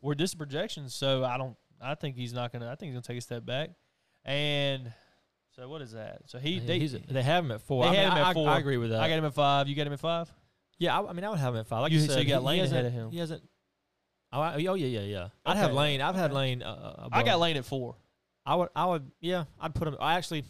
we're 0.00 0.14
just 0.14 0.38
projections. 0.38 0.94
So 0.94 1.24
I 1.24 1.36
don't. 1.36 1.56
I 1.80 1.94
think 1.96 2.14
he's 2.16 2.32
not 2.32 2.52
gonna. 2.52 2.70
I 2.70 2.76
think 2.76 2.90
he's 2.90 2.94
gonna 2.94 3.02
take 3.02 3.18
a 3.18 3.22
step 3.22 3.44
back. 3.44 3.70
And 4.24 4.92
so 5.56 5.68
what 5.68 5.82
is 5.82 5.92
that? 5.92 6.22
So 6.26 6.38
he 6.38 6.58
they, 6.60 6.78
He's, 6.78 6.92
they 6.92 7.22
have 7.22 7.44
him 7.44 7.50
at 7.52 7.60
four. 7.62 7.84
They 7.84 7.88
I 7.88 7.92
mean, 7.92 8.00
had 8.00 8.06
him 8.08 8.12
I, 8.14 8.20
at 8.20 8.26
I- 8.26 8.32
four. 8.34 8.48
I 8.50 8.58
agree 8.58 8.76
with 8.76 8.90
that. 8.90 9.00
I 9.00 9.08
got 9.08 9.18
him 9.18 9.24
at 9.24 9.34
five. 9.34 9.68
You 9.68 9.74
got 9.74 9.86
him 9.86 9.92
at 9.92 10.00
five. 10.00 10.32
Yeah, 10.78 10.98
I, 10.98 11.08
I 11.08 11.12
mean, 11.12 11.24
I 11.24 11.30
would 11.30 11.38
have 11.38 11.54
him 11.54 11.60
at 11.60 11.66
five. 11.66 11.82
Like 11.82 11.92
You- 11.92 12.00
you, 12.00 12.06
so 12.06 12.14
said, 12.14 12.24
you 12.24 12.28
got 12.28 12.40
he- 12.40 12.46
Lane 12.46 12.56
he 12.56 12.60
ahead 12.62 12.72
hasn't- 12.84 12.86
of 12.86 12.92
him. 12.92 13.10
He 13.12 13.18
hasn't. 13.18 13.42
Oh, 14.32 14.40
I, 14.40 14.54
oh 14.66 14.74
yeah, 14.74 14.86
yeah, 14.86 15.00
yeah. 15.00 15.28
I'd 15.46 15.56
have 15.56 15.66
Okay. 15.70 15.74
Lane. 15.78 16.00
I've 16.00 16.16
had 16.16 16.32
Lane. 16.32 16.62
Uh, 16.62 17.08
I 17.12 17.22
got 17.22 17.38
Lane 17.38 17.56
at 17.56 17.64
four. 17.64 17.94
I 18.44 18.56
would. 18.56 18.68
I 18.74 18.86
would. 18.86 19.10
Yeah, 19.20 19.44
I'd 19.60 19.74
put 19.74 19.86
him. 19.88 19.96
I 20.00 20.14
actually. 20.14 20.44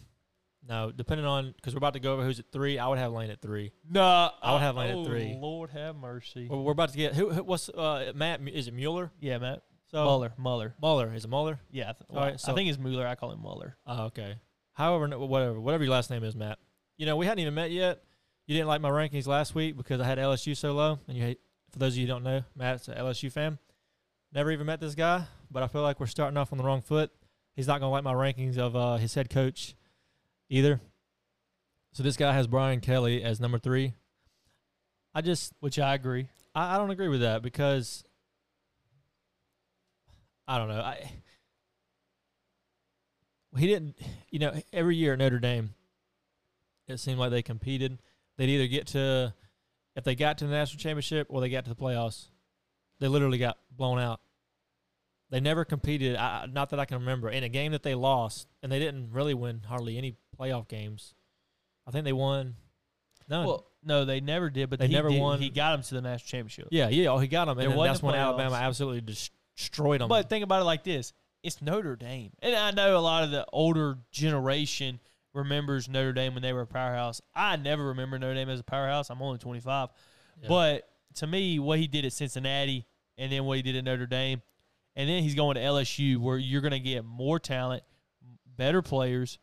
No, 0.67 0.91
depending 0.91 1.27
on 1.27 1.53
because 1.55 1.75
we're 1.75 1.77
about 1.77 1.93
to 1.93 1.99
go 1.99 2.13
over 2.13 2.23
who's 2.23 2.39
at 2.39 2.45
three. 2.51 2.79
I 2.79 2.87
would 2.87 2.97
have 2.97 3.11
Lane 3.11 3.29
at 3.29 3.39
three. 3.39 3.71
No, 3.87 4.01
I 4.41 4.53
would 4.53 4.61
have 4.61 4.75
Lane 4.75 4.97
at 4.97 5.05
three. 5.05 5.37
Lord 5.39 5.69
have 5.69 5.95
mercy. 5.95 6.47
Well, 6.49 6.63
we're 6.63 6.71
about 6.71 6.89
to 6.89 6.97
get 6.97 7.13
who? 7.13 7.29
who 7.29 7.43
what's 7.43 7.69
uh, 7.69 8.11
Matt? 8.15 8.41
Is 8.51 8.67
it 8.67 8.73
Mueller? 8.73 9.11
Yeah, 9.19 9.37
Matt 9.37 9.61
So 9.91 10.03
Muller. 10.03 10.33
Muller. 10.39 10.73
Mueller 10.81 11.13
is 11.13 11.23
it 11.25 11.27
Mueller? 11.27 11.59
Yeah, 11.69 11.89
I, 11.89 11.93
th- 11.93 11.95
All 12.09 12.15
right, 12.15 12.33
I 12.33 12.37
so- 12.37 12.55
think 12.55 12.67
it's 12.69 12.79
Mueller. 12.79 13.05
I 13.05 13.13
call 13.13 13.31
him 13.31 13.43
Muller. 13.43 13.77
Oh, 13.85 14.05
okay. 14.05 14.37
However, 14.75 15.07
whatever, 15.17 15.59
whatever 15.59 15.83
your 15.83 15.93
last 15.93 16.09
name 16.09 16.23
is, 16.23 16.35
Matt. 16.35 16.59
You 16.97 17.05
know, 17.05 17.15
we 17.15 17.25
hadn't 17.25 17.39
even 17.39 17.53
met 17.53 17.71
yet. 17.71 18.03
You 18.45 18.55
didn't 18.55 18.67
like 18.67 18.81
my 18.81 18.89
rankings 18.89 19.25
last 19.25 19.55
week 19.55 19.75
because 19.75 19.99
I 19.99 20.05
had 20.05 20.17
LSU 20.17 20.55
so 20.55 20.73
low, 20.73 20.99
and 21.07 21.17
you 21.17 21.23
hate. 21.23 21.39
For 21.71 21.79
those 21.79 21.93
of 21.93 21.97
you 21.97 22.03
who 22.03 22.13
don't 22.13 22.23
know, 22.23 22.43
Matt's 22.55 22.87
an 22.87 22.97
LSU 22.97 23.31
fan. 23.31 23.57
Never 24.33 24.51
even 24.51 24.65
met 24.65 24.79
this 24.79 24.95
guy, 24.95 25.25
but 25.49 25.63
I 25.63 25.67
feel 25.67 25.81
like 25.81 25.99
we're 25.99 26.05
starting 26.05 26.37
off 26.37 26.51
on 26.51 26.57
the 26.57 26.63
wrong 26.63 26.81
foot. 26.81 27.11
He's 27.55 27.67
not 27.67 27.79
gonna 27.79 27.91
like 27.91 28.03
my 28.03 28.13
rankings 28.13 28.57
of 28.57 28.75
uh, 28.75 28.97
his 28.97 29.13
head 29.13 29.29
coach 29.29 29.75
either. 30.49 30.79
So 31.93 32.03
this 32.03 32.17
guy 32.17 32.33
has 32.33 32.47
Brian 32.47 32.81
Kelly 32.81 33.23
as 33.23 33.39
number 33.39 33.57
three. 33.57 33.93
I 35.13 35.21
just 35.21 35.53
Which 35.61 35.79
I 35.79 35.95
agree. 35.95 36.27
I, 36.53 36.75
I 36.75 36.77
don't 36.77 36.91
agree 36.91 37.07
with 37.07 37.21
that 37.21 37.41
because 37.41 38.03
I 40.47 40.57
don't 40.57 40.67
know. 40.67 40.81
I 40.81 41.09
he 43.57 43.67
didn't. 43.67 43.95
You 44.29 44.39
know, 44.39 44.53
every 44.73 44.95
year 44.95 45.13
at 45.13 45.19
Notre 45.19 45.39
Dame, 45.39 45.73
it 46.87 46.97
seemed 46.99 47.19
like 47.19 47.31
they 47.31 47.41
competed. 47.41 47.99
They'd 48.37 48.49
either 48.49 48.67
get 48.67 48.87
to, 48.87 49.33
if 49.95 50.03
they 50.03 50.15
got 50.15 50.37
to 50.39 50.45
the 50.45 50.51
national 50.51 50.79
championship 50.79 51.27
or 51.29 51.41
they 51.41 51.49
got 51.49 51.63
to 51.65 51.69
the 51.69 51.75
playoffs. 51.75 52.27
They 52.99 53.07
literally 53.07 53.37
got 53.37 53.57
blown 53.71 53.99
out. 53.99 54.21
They 55.29 55.39
never 55.39 55.65
competed. 55.65 56.15
I, 56.15 56.45
not 56.51 56.69
that 56.69 56.79
I 56.79 56.85
can 56.85 56.99
remember 56.99 57.29
in 57.29 57.43
a 57.43 57.49
game 57.49 57.71
that 57.73 57.83
they 57.83 57.95
lost, 57.95 58.47
and 58.63 58.71
they 58.71 58.79
didn't 58.79 59.11
really 59.11 59.33
win 59.33 59.61
hardly 59.67 59.97
any 59.97 60.15
playoff 60.39 60.67
games. 60.67 61.13
I 61.87 61.91
think 61.91 62.05
they 62.05 62.13
won 62.13 62.55
none. 63.27 63.45
Well, 63.47 63.67
no, 63.83 64.05
they 64.05 64.21
never 64.21 64.49
did, 64.49 64.69
but 64.69 64.79
They 64.79 64.87
he 64.87 64.93
never 64.93 65.09
did- 65.09 65.21
won. 65.21 65.39
He 65.39 65.49
got 65.49 65.71
them 65.71 65.83
to 65.83 65.95
the 65.95 66.01
national 66.01 66.27
championship. 66.27 66.67
yeah, 66.71 66.89
yeah. 66.89 67.09
Oh, 67.09 67.17
he 67.17 67.27
got 67.27 67.45
them, 67.45 67.59
and 67.59 67.79
that's 67.79 68.01
when. 68.01 68.15
Alabama 68.15 68.55
absolutely 68.55 69.01
destroyed 69.01 70.01
them. 70.01 70.09
But 70.09 70.29
think 70.29 70.43
about 70.43 70.61
it 70.61 70.65
like 70.65 70.83
this: 70.83 71.13
it's 71.45 71.61
Notre 71.61 71.95
Dame, 71.95 72.31
and 72.41 72.55
I 72.55 72.71
know 72.71 72.97
a 72.97 72.99
lot 72.99 73.23
of 73.23 73.31
the 73.31 73.45
older 73.53 73.97
generation 74.11 74.99
remembers 75.33 75.87
Notre 75.89 76.13
Dame 76.13 76.33
when 76.33 76.41
they 76.43 76.53
were 76.53 76.61
a 76.61 76.67
powerhouse. 76.67 77.21
I 77.35 77.55
never 77.57 77.85
remember 77.87 78.17
Notre 78.17 78.33
Dame 78.35 78.49
as 78.49 78.59
a 78.59 78.63
powerhouse. 78.63 79.09
I'm 79.09 79.21
only 79.21 79.37
25, 79.37 79.89
Yeah. 80.41 80.47
but 80.47 80.89
to 81.15 81.27
me, 81.27 81.59
what 81.59 81.77
he 81.79 81.87
did 81.87 82.05
at 82.05 82.13
Cincinnati 82.13 82.85
and 83.17 83.31
then 83.31 83.45
what 83.45 83.57
he 83.57 83.61
did 83.63 83.75
at 83.75 83.83
Notre 83.83 84.05
Dame, 84.07 84.41
and 84.95 85.09
then 85.09 85.23
he's 85.23 85.35
going 85.35 85.55
to 85.55 85.61
LSU, 85.61 86.17
where 86.17 86.37
you're 86.37 86.61
going 86.61 86.71
to 86.71 86.79
get 86.79 87.03
more 87.05 87.37
talent, 87.39 87.83
better 88.57 88.81
players. 88.81 89.37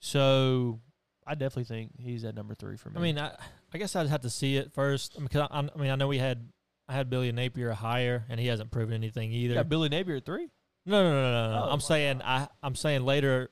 So 0.00 0.80
I 1.26 1.34
definitely 1.34 1.64
think 1.64 1.92
he's 1.98 2.24
at 2.24 2.34
number 2.34 2.54
three 2.54 2.76
for 2.76 2.90
me. 2.90 2.96
I 2.98 3.00
mean, 3.02 3.18
I, 3.18 3.34
I 3.72 3.78
guess 3.78 3.96
I'd 3.96 4.06
have 4.08 4.22
to 4.22 4.30
see 4.30 4.56
it 4.56 4.72
first 4.72 5.18
because 5.20 5.48
I, 5.50 5.58
I 5.58 5.78
mean 5.78 5.90
I 5.90 5.96
know 5.96 6.08
we 6.08 6.18
had 6.18 6.48
I 6.88 6.94
had 6.94 7.10
Billy 7.10 7.30
Napier 7.32 7.72
higher, 7.72 8.24
and 8.30 8.38
he 8.40 8.46
hasn't 8.46 8.70
proven 8.70 8.94
anything 8.94 9.30
you 9.32 9.46
either. 9.46 9.54
got 9.54 9.68
Billy 9.68 9.88
Napier 9.88 10.16
at 10.16 10.24
three. 10.24 10.48
No, 10.88 11.02
no, 11.02 11.10
no, 11.10 11.22
no, 11.22 11.50
no. 11.50 11.64
Oh, 11.66 11.70
I'm 11.70 11.80
saying 11.80 12.22
I 12.24 12.48
I'm 12.62 12.74
saying 12.74 13.04
later 13.04 13.50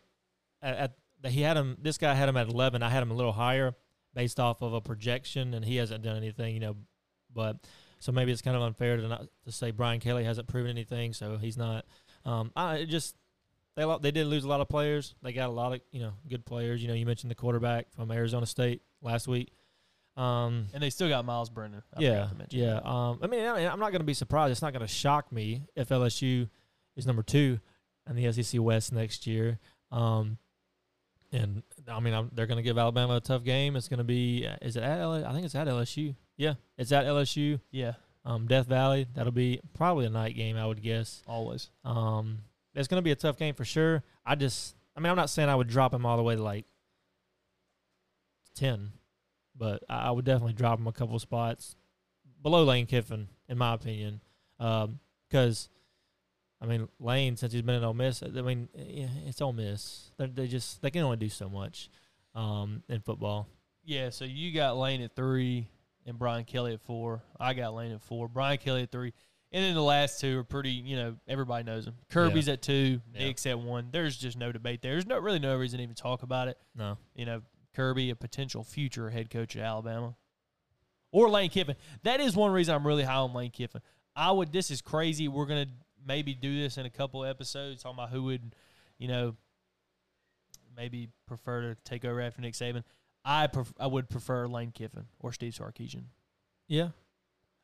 at, 0.63 0.77
at 0.77 0.93
that 1.23 1.33
he 1.33 1.43
had 1.43 1.57
him. 1.57 1.77
This 1.81 1.99
guy 1.99 2.15
had 2.15 2.29
him 2.29 2.37
at 2.37 2.49
11. 2.49 2.83
I 2.83 2.89
had 2.89 3.03
him 3.03 3.11
a 3.11 3.15
little 3.15 3.33
higher 3.33 3.75
based 4.15 4.41
off 4.41 4.63
of 4.63 4.73
a 4.73 4.81
projection, 4.81 5.55
and 5.55 5.65
he 5.65 5.77
hasn't 5.77 6.03
done 6.03 6.17
anything, 6.17 6.55
you 6.55 6.61
know. 6.61 6.77
But 7.33 7.59
so 7.99 8.13
maybe 8.13 8.33
it's 8.33 8.43
kind 8.43 8.57
of 8.57 8.63
unfair 8.63 8.97
to 8.97 9.09
not 9.09 9.27
to 9.45 9.53
say 9.53 9.71
Brian 9.71 10.01
Kelly 10.01 10.25
hasn't 10.25 10.49
proven 10.49 10.71
anything, 10.71 11.13
so 11.13 11.37
he's 11.37 11.57
not. 11.57 11.85
Um, 12.25 12.51
I 12.57 12.77
it 12.77 12.87
just 12.87 13.15
they 13.77 13.85
they 14.01 14.11
did 14.11 14.27
lose 14.27 14.45
a 14.45 14.49
lot 14.49 14.61
of 14.61 14.69
players. 14.69 15.15
They 15.23 15.33
got 15.33 15.49
a 15.49 15.53
lot 15.53 15.75
of 15.75 15.81
you 15.93 16.01
know 16.01 16.13
good 16.29 16.47
players. 16.47 16.83
You 16.83 16.89
know, 16.89 16.95
you 16.95 17.07
mentioned 17.07 17.31
the 17.31 17.35
quarterback 17.37 17.93
from 17.93 18.11
Arizona 18.11 18.47
State 18.47 18.83
last 19.03 19.29
week. 19.29 19.53
Um, 20.17 20.69
And 20.73 20.83
they 20.83 20.89
still 20.89 21.11
got 21.11 21.27
Miles 21.27 21.51
Brennan. 21.51 21.83
I 21.95 22.01
yeah, 22.01 22.29
yeah. 22.49 22.81
Um, 22.83 23.19
I 23.21 23.27
mean, 23.27 23.47
I 23.47 23.55
mean, 23.55 23.69
I'm 23.69 23.79
not 23.79 23.91
going 23.91 24.01
to 24.01 24.07
be 24.07 24.15
surprised. 24.15 24.51
It's 24.51 24.63
not 24.63 24.73
going 24.73 24.87
to 24.87 24.93
shock 24.93 25.31
me 25.31 25.65
if 25.77 25.91
LSU 25.91 26.49
is 26.97 27.07
number 27.07 27.23
two 27.23 27.61
in 28.09 28.17
the 28.17 28.33
SEC 28.33 28.61
West 28.61 28.93
next 28.93 29.27
year. 29.27 29.59
Um, 29.93 30.39
and 31.33 31.63
I 31.89 32.01
mean, 32.01 32.15
I'm, 32.15 32.31
they're 32.35 32.47
going 32.47 32.57
to 32.57 32.63
give 32.63 32.79
Alabama 32.79 33.17
a 33.17 33.21
tough 33.21 33.45
game. 33.45 33.77
It's 33.77 33.89
going 33.89 33.99
to 33.99 34.05
be, 34.05 34.47
is 34.63 34.77
it 34.77 34.83
at 34.83 34.99
LSU? 35.01 35.27
I 35.27 35.33
think 35.33 35.45
it's 35.45 35.55
at 35.55 35.67
LSU. 35.67 36.15
Yeah, 36.37 36.55
it's 36.79 36.93
at 36.93 37.05
LSU. 37.05 37.61
Yeah, 37.71 37.95
Um, 38.25 38.47
Death 38.47 38.67
Valley. 38.67 39.07
That'll 39.15 39.33
be 39.33 39.61
probably 39.75 40.07
a 40.07 40.11
night 40.11 40.35
game, 40.37 40.57
I 40.57 40.67
would 40.67 40.83
guess. 40.83 41.23
always. 41.27 41.71
Um, 41.85 42.39
it's 42.75 42.89
going 42.89 42.99
to 42.99 43.05
be 43.05 43.11
a 43.11 43.17
tough 43.17 43.37
game 43.39 43.55
for 43.55 43.65
sure. 43.65 44.03
I 44.25 44.35
just, 44.35 44.77
I 44.97 45.01
mean, 45.01 45.11
I'm 45.11 45.17
not 45.17 45.31
saying 45.31 45.49
I 45.49 45.55
would 45.55 45.69
drop 45.69 45.93
him 45.95 46.05
all 46.07 46.17
the 46.17 46.23
way 46.23 46.37
to 46.37 46.43
like 46.43 46.65
ten, 48.55 48.93
but 49.57 49.83
I, 49.89 50.09
I 50.09 50.11
would 50.11 50.25
definitely 50.25 50.53
drop 50.55 50.79
him 50.79 50.87
a 50.87 50.93
couple 50.93 51.19
spots 51.19 51.75
below 52.43 52.65
Lane 52.65 52.87
Kiffin, 52.87 53.29
in 53.49 53.59
my 53.59 53.75
opinion, 53.75 54.21
because. 54.59 55.69
I 56.67 56.69
mean, 56.69 56.89
Lane, 56.99 57.37
since 57.37 57.53
he's 57.53 57.63
been 57.63 57.77
in 57.77 57.85
Ole 57.85 57.95
Miss, 57.95 58.23
I 58.23 58.29
mean, 58.43 58.69
it's 58.75 59.41
Ole 59.41 59.53
Miss. 59.53 60.11
They're, 60.17 60.27
they 60.27 60.49
just 60.49 60.83
they 60.83 60.91
can 60.91 61.03
only 61.03 61.17
do 61.17 61.29
so 61.29 61.49
much 61.49 61.91
um, 62.35 62.83
in 62.89 63.01
football. 63.01 63.47
Yeah, 63.85 64.11
so 64.11 64.25
you 64.25 64.53
got 64.53 64.77
Lane 64.77 65.01
at 65.03 65.15
three 65.15 65.69
and 66.07 66.19
Brian 66.19 66.45
Kelly 66.45 66.73
at 66.75 66.81
four. 66.81 67.23
I 67.39 67.55
got 67.55 67.75
Lane 67.75 67.93
at 67.93 68.03
four. 68.03 68.29
Brian 68.29 68.59
Kelly 68.59 68.83
at 68.83 68.91
three. 68.91 69.13
And 69.53 69.65
then 69.65 69.75
the 69.75 69.83
last 69.83 70.21
two 70.21 70.41
are 70.41 70.45
pretty, 70.45 70.71
you 70.71 70.97
know, 70.97 71.17
everybody 71.29 71.63
knows 71.63 71.85
them. 71.85 71.95
Kirby's 72.11 72.49
at 72.49 72.63
two, 72.63 73.01
Yeah. 73.15 73.27
Nick's 73.27 73.47
at 73.47 73.59
one. 73.59 73.89
There's 73.93 74.17
just 74.17 74.37
no 74.37 74.51
debate 74.51 74.83
there. 74.83 74.93
There's 74.93 75.07
no 75.07 75.19
really 75.19 75.39
no 75.39 75.57
reason 75.57 75.79
to 75.79 75.85
even 75.85 75.95
talk 75.95 76.25
about 76.25 76.49
it. 76.49 76.59
No, 76.75 76.99
You 77.15 77.27
know, 77.27 77.43
Kirby, 77.75 78.11
a 78.11 78.17
potential 78.17 78.65
future 78.65 79.09
head 79.09 79.31
coach 79.31 79.57
at 79.57 79.63
Alabama. 79.63 80.17
Or 81.13 81.31
Lane 81.31 81.49
Kiffin. 81.49 81.77
That 82.03 82.21
is 82.21 82.35
one 82.35 82.51
reason 82.51 82.75
I'm 82.75 82.87
really 82.87 83.05
high 83.05 83.15
on 83.15 83.33
Lane 83.33 83.53
Kiffin. 83.53 83.81
I 84.17 84.33
would 84.33 84.51
this 84.53 84.71
is 84.71 84.81
crazy. 84.83 85.29
We're 85.29 85.47
gonna 85.47 85.67
maybe 86.07 86.35
do 86.35 86.61
this 86.61 86.79
in 86.79 86.87
a 86.87 86.91
couple 86.91 87.25
episodes, 87.25 87.83
talking 87.83 87.99
about 87.99 88.11
who 88.11 88.23
would, 88.25 88.55
you 88.99 89.09
know, 89.09 89.35
maybe 90.77 91.09
prefer 91.27 91.63
to 91.63 91.77
take 91.85 92.05
over 92.05 92.21
after 92.21 92.41
Nick 92.43 92.55
Saban. 92.55 92.85
I 93.25 93.47
pref- 93.49 93.73
I 93.79 93.87
would 93.87 94.09
prefer 94.09 94.47
Lane 94.47 94.71
Kiffin 94.73 95.07
or 95.21 95.33
Steve 95.33 95.53
Sarkisian. 95.55 96.05
yeah. 96.69 96.89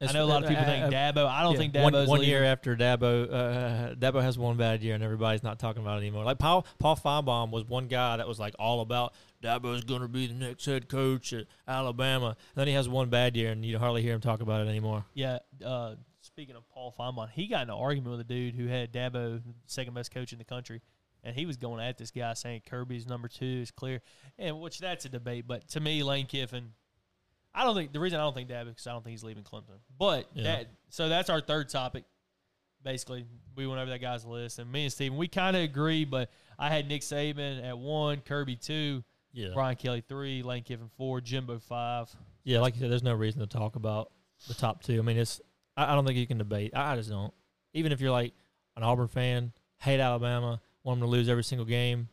I 0.05 0.11
know 0.11 0.25
a 0.25 0.27
lot 0.27 0.43
of 0.43 0.49
people 0.49 0.65
think 0.65 0.93
Dabo. 0.93 1.29
I 1.29 1.45
don't 1.45 1.53
Yeah, 1.53 1.59
think 1.59 1.75
one, 1.77 1.93
Dabo's 1.93 2.09
one 2.09 2.19
leaving. 2.19 2.31
year 2.35 2.43
after 2.43 2.75
Dabo, 2.75 3.33
uh, 3.33 3.95
Dabo 3.95 4.21
has 4.21 4.37
one 4.37 4.57
bad 4.57 4.83
year, 4.83 4.97
and 4.97 5.05
everybody's 5.05 5.45
not 5.45 5.61
talking 5.61 5.81
about 5.81 5.99
it 5.99 6.01
anymore. 6.01 6.25
Like 6.25 6.41
Paul 6.41 6.67
Paul 6.81 6.97
Finebaum 6.97 7.53
was 7.53 7.65
one 7.67 7.87
guy 7.87 8.17
that 8.17 8.27
was 8.27 8.41
like 8.41 8.57
all 8.59 8.81
about 8.81 9.15
Dabo's 9.45 9.85
going 9.85 10.03
to 10.03 10.09
be 10.09 10.27
the 10.27 10.35
next 10.35 10.65
head 10.67 10.89
coach 10.89 11.33
at 11.33 11.45
Alabama. 11.69 12.31
And 12.31 12.37
then 12.57 12.67
he 12.67 12.75
has 12.75 12.89
one 12.89 13.11
bad 13.11 13.37
year, 13.37 13.53
and 13.53 13.65
you 13.65 13.79
hardly 13.79 14.03
hear 14.03 14.13
him 14.15 14.21
talk 14.21 14.41
about 14.41 14.67
it 14.67 14.69
anymore. 14.69 15.05
Yeah. 15.15 15.39
Uh, 15.65 15.95
speaking 16.33 16.57
of 16.57 16.67
Paul 16.71 16.95
Finebaum, 16.99 17.29
he 17.31 17.47
got 17.47 17.63
in 17.65 17.69
an 17.71 17.77
argument 17.77 18.13
with 18.13 18.21
a 18.21 18.25
dude 18.25 18.55
who 18.55 18.67
had 18.67 18.93
Dabo, 18.93 19.43
second 19.67 19.93
best 19.95 20.11
coach 20.13 20.33
in 20.33 20.39
the 20.39 20.45
country, 20.45 20.81
and 21.23 21.37
he 21.37 21.45
was 21.45 21.57
going 21.59 21.85
at 21.85 21.99
this 21.99 22.11
guy 22.11 22.33
saying 22.35 22.63
Kirby's 22.69 23.07
number 23.07 23.29
two 23.29 23.61
is 23.63 23.71
clear, 23.71 24.01
and 24.39 24.59
which 24.61 24.79
that's 24.79 25.05
a 25.05 25.09
debate. 25.11 25.45
But 25.47 25.69
to 25.71 25.81
me, 25.81 26.03
Lane 26.03 26.27
Kiffin, 26.27 26.71
I 27.55 27.65
don't 27.65 27.75
think 27.75 27.93
the 27.93 28.01
reason 28.01 28.19
I 28.19 28.23
don't 28.23 28.35
think 28.35 28.49
Dabo 28.49 28.69
because 28.69 28.87
I 28.87 28.93
don't 28.93 29.05
think 29.05 29.13
he's 29.13 29.23
leaving 29.23 29.45
Clemson. 29.45 29.79
But 29.99 30.27
Yeah. 30.35 30.43
that 30.45 30.67
so 30.89 31.09
that's 31.11 31.29
our 31.29 31.41
third 31.43 31.69
topic. 31.69 32.05
Basically, 32.83 33.27
we 33.55 33.67
went 33.67 33.81
over 33.81 33.91
that 33.91 34.01
guy's 34.01 34.25
list, 34.25 34.59
and 34.59 34.73
me 34.73 34.85
and 34.85 34.93
Steven, 34.93 35.17
we 35.19 35.29
kind 35.29 35.55
of 35.55 35.63
agree. 35.63 36.05
But 36.07 36.31
I 36.59 36.69
had 36.71 36.89
Nick 36.89 37.03
Saban 37.03 37.63
at 37.63 37.77
one, 37.79 38.21
Kirby 38.23 38.57
two, 38.57 39.05
Yeah, 39.33 39.51
Brian 39.53 39.77
Kelly 39.77 40.03
three, 40.09 40.43
Lane 40.43 40.63
Kiffin 40.65 40.89
four, 40.97 41.21
Jimbo 41.21 41.59
five. 41.59 42.11
yeah. 42.43 42.59
Like 42.61 42.75
you 42.75 42.81
said, 42.81 42.91
there's 42.91 43.03
no 43.03 43.15
reason 43.15 43.41
to 43.41 43.47
talk 43.47 43.77
about 43.77 44.11
the 44.49 44.55
top 44.55 44.83
two. 44.83 44.99
I 44.99 45.03
mean, 45.03 45.19
it's 45.19 45.41
I, 45.77 45.93
I 45.93 45.95
don't 45.95 46.05
think 46.05 46.19
you 46.19 46.27
can 46.27 46.39
debate. 46.39 46.73
I, 46.75 46.93
I 46.93 46.97
just 46.97 47.11
don't. 47.11 47.33
Even 47.75 47.93
if 47.93 48.01
you're 48.01 48.11
like 48.11 48.35
an 48.77 48.83
Auburn 48.83 49.09
fan, 49.09 49.53
hate 49.79 50.01
Alabama, 50.01 50.61
want 50.85 51.01
them 51.01 51.09
to 51.09 51.11
lose 51.11 51.29
every 51.29 51.45
single 51.45 51.67
game, 51.67 52.09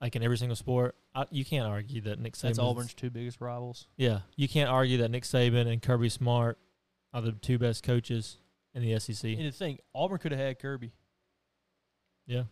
like 0.00 0.16
in 0.16 0.22
every 0.22 0.38
single 0.38 0.56
sport, 0.56 0.96
I, 1.14 1.26
you 1.30 1.44
can't 1.44 1.66
argue 1.66 2.02
that 2.02 2.18
Nick 2.20 2.34
Saban. 2.34 2.42
That's 2.42 2.58
Auburn's 2.58 2.94
two 2.94 3.10
biggest 3.10 3.40
rivals. 3.40 3.88
Yeah, 3.96 4.20
you 4.36 4.48
can't 4.48 4.70
argue 4.70 4.98
that 4.98 5.10
Nick 5.10 5.24
Saban 5.24 5.66
and 5.66 5.82
Kirby 5.82 6.08
Smart 6.08 6.58
are 7.12 7.20
the 7.20 7.32
two 7.32 7.58
best 7.58 7.82
coaches 7.82 8.36
in 8.74 8.82
the 8.82 8.98
SEC. 9.00 9.30
And 9.30 9.40
to 9.40 9.52
think, 9.52 9.80
Auburn 9.94 10.18
could 10.18 10.32
have 10.32 10.40
had 10.40 10.58
Kirby. 10.58 10.92
Yeah. 12.26 12.44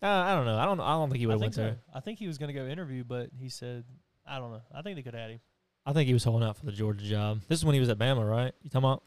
Uh, 0.00 0.06
I 0.06 0.34
don't 0.34 0.46
know. 0.46 0.56
I 0.56 0.64
don't. 0.64 0.80
I 0.80 0.92
don't 0.92 1.10
think 1.10 1.18
he 1.18 1.26
would 1.26 1.32
have 1.32 1.40
went 1.40 1.54
so. 1.54 1.62
there. 1.62 1.78
I 1.92 2.00
think 2.00 2.20
he 2.20 2.28
was 2.28 2.38
going 2.38 2.54
to 2.54 2.58
go 2.58 2.66
interview, 2.66 3.02
but 3.02 3.30
he 3.36 3.48
said, 3.48 3.84
I 4.24 4.38
don't 4.38 4.52
know. 4.52 4.62
I 4.72 4.82
think 4.82 4.96
they 4.96 5.02
could 5.02 5.14
have 5.14 5.22
had 5.22 5.30
him. 5.32 5.40
I 5.84 5.92
think 5.92 6.06
he 6.06 6.12
was 6.12 6.22
holding 6.22 6.46
out 6.46 6.56
for 6.56 6.66
the 6.66 6.72
Georgia 6.72 7.04
job. 7.04 7.40
This 7.48 7.58
is 7.58 7.64
when 7.64 7.74
he 7.74 7.80
was 7.80 7.88
at 7.88 7.98
Bama, 7.98 8.28
right? 8.28 8.52
You 8.62 8.70
talking 8.70 8.84
about? 8.84 9.02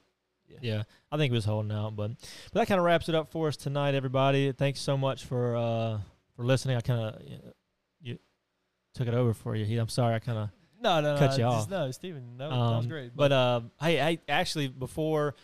Yeah. 0.51 0.57
Yeah, 0.77 0.83
I 1.11 1.17
think 1.17 1.31
he 1.31 1.35
was 1.35 1.45
holding 1.45 1.71
out, 1.71 1.95
but 1.95 2.11
but 2.53 2.59
that 2.59 2.67
kind 2.67 2.79
of 2.79 2.85
wraps 2.85 3.09
it 3.09 3.15
up 3.15 3.31
for 3.31 3.47
us 3.47 3.57
tonight, 3.57 3.95
everybody. 3.95 4.51
Thanks 4.51 4.79
so 4.81 4.97
much 4.97 5.25
for 5.25 5.55
uh 5.55 5.99
for 6.35 6.43
listening. 6.45 6.77
I 6.77 6.81
kind 6.81 7.01
of 7.15 7.21
you 8.01 8.17
took 8.93 9.07
it 9.07 9.13
over 9.13 9.33
for 9.33 9.55
you. 9.55 9.65
He- 9.65 9.77
I'm 9.77 9.87
sorry. 9.89 10.15
I 10.15 10.19
kind 10.19 10.37
of 10.37 10.49
No, 10.81 10.99
no, 11.01 11.13
no. 11.13 11.19
Cut 11.19 11.31
you 11.37 11.43
just- 11.45 11.65
off. 11.65 11.69
No, 11.69 11.91
Steven, 11.91 12.37
that, 12.37 12.49
was- 12.49 12.53
that 12.57 12.75
was 12.77 12.83
Um, 12.85 12.89
great. 12.89 13.15
But 13.15 13.31
uh, 13.31 13.61
hey, 13.79 13.97
hey, 13.97 14.19
actually, 14.27 14.67
before 14.67 15.35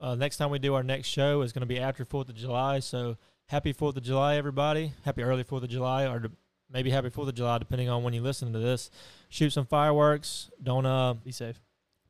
uh, 0.00 0.14
next 0.14 0.36
time 0.38 0.50
we 0.50 0.58
do 0.58 0.74
our 0.74 0.82
next 0.82 1.08
show 1.08 1.42
is 1.42 1.52
going 1.52 1.60
to 1.60 1.66
be 1.66 1.78
after 1.78 2.04
Fourth 2.04 2.28
of 2.30 2.34
July. 2.34 2.78
So 2.80 3.16
happy 3.46 3.72
Fourth 3.72 3.96
of 3.96 4.02
July, 4.02 4.36
everybody! 4.36 4.92
Happy 5.04 5.22
early 5.22 5.42
Fourth 5.42 5.62
of 5.62 5.68
July, 5.68 6.06
or 6.06 6.30
maybe 6.70 6.88
happy 6.90 7.10
Fourth 7.10 7.28
of 7.28 7.34
July, 7.34 7.58
depending 7.58 7.88
on 7.90 8.02
when 8.02 8.14
you 8.14 8.22
listen 8.22 8.52
to 8.54 8.58
this. 8.58 8.90
Shoot 9.28 9.50
some 9.52 9.66
fireworks. 9.66 10.50
Don't 10.62 10.86
uh, 10.86 11.14
be 11.14 11.32
safe. 11.32 11.60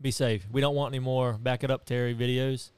Be 0.01 0.11
safe. 0.11 0.47
We 0.51 0.61
don't 0.61 0.75
want 0.75 0.95
any 0.95 1.01
more 1.01 1.35
back 1.35 1.65
it 1.65 1.71
up 1.71 1.85
Terry 1.85 2.15
videos. 2.15 2.71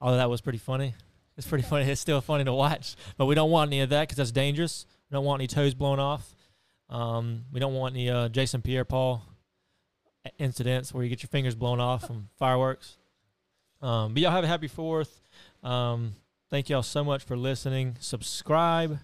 Although 0.00 0.16
that 0.18 0.30
was 0.30 0.40
pretty 0.40 0.58
funny. 0.58 0.94
It's 1.36 1.46
pretty 1.46 1.64
funny. 1.64 1.90
It's 1.90 2.00
still 2.00 2.20
funny 2.20 2.44
to 2.44 2.52
watch, 2.52 2.96
but 3.16 3.26
we 3.26 3.34
don't 3.34 3.50
want 3.50 3.68
any 3.70 3.80
of 3.80 3.90
that 3.90 4.02
because 4.02 4.16
that's 4.16 4.32
dangerous. 4.32 4.86
We 5.10 5.14
don't 5.14 5.24
want 5.24 5.40
any 5.40 5.48
toes 5.48 5.74
blown 5.74 5.98
off. 5.98 6.34
Um, 6.88 7.44
we 7.52 7.60
don't 7.60 7.74
want 7.74 7.94
any 7.94 8.10
uh, 8.10 8.28
Jason 8.28 8.62
Pierre-Paul 8.62 9.22
incidents 10.38 10.92
where 10.92 11.02
you 11.02 11.10
get 11.10 11.22
your 11.22 11.28
fingers 11.28 11.54
blown 11.54 11.80
off 11.80 12.06
from 12.06 12.28
fireworks. 12.38 12.96
Um, 13.82 14.14
but 14.14 14.22
y'all 14.22 14.30
have 14.30 14.44
a 14.44 14.46
happy 14.46 14.68
Fourth. 14.68 15.20
Um, 15.62 16.14
thank 16.50 16.68
y'all 16.68 16.82
so 16.82 17.04
much 17.04 17.24
for 17.24 17.36
listening. 17.36 17.96
Subscribe. 18.00 19.00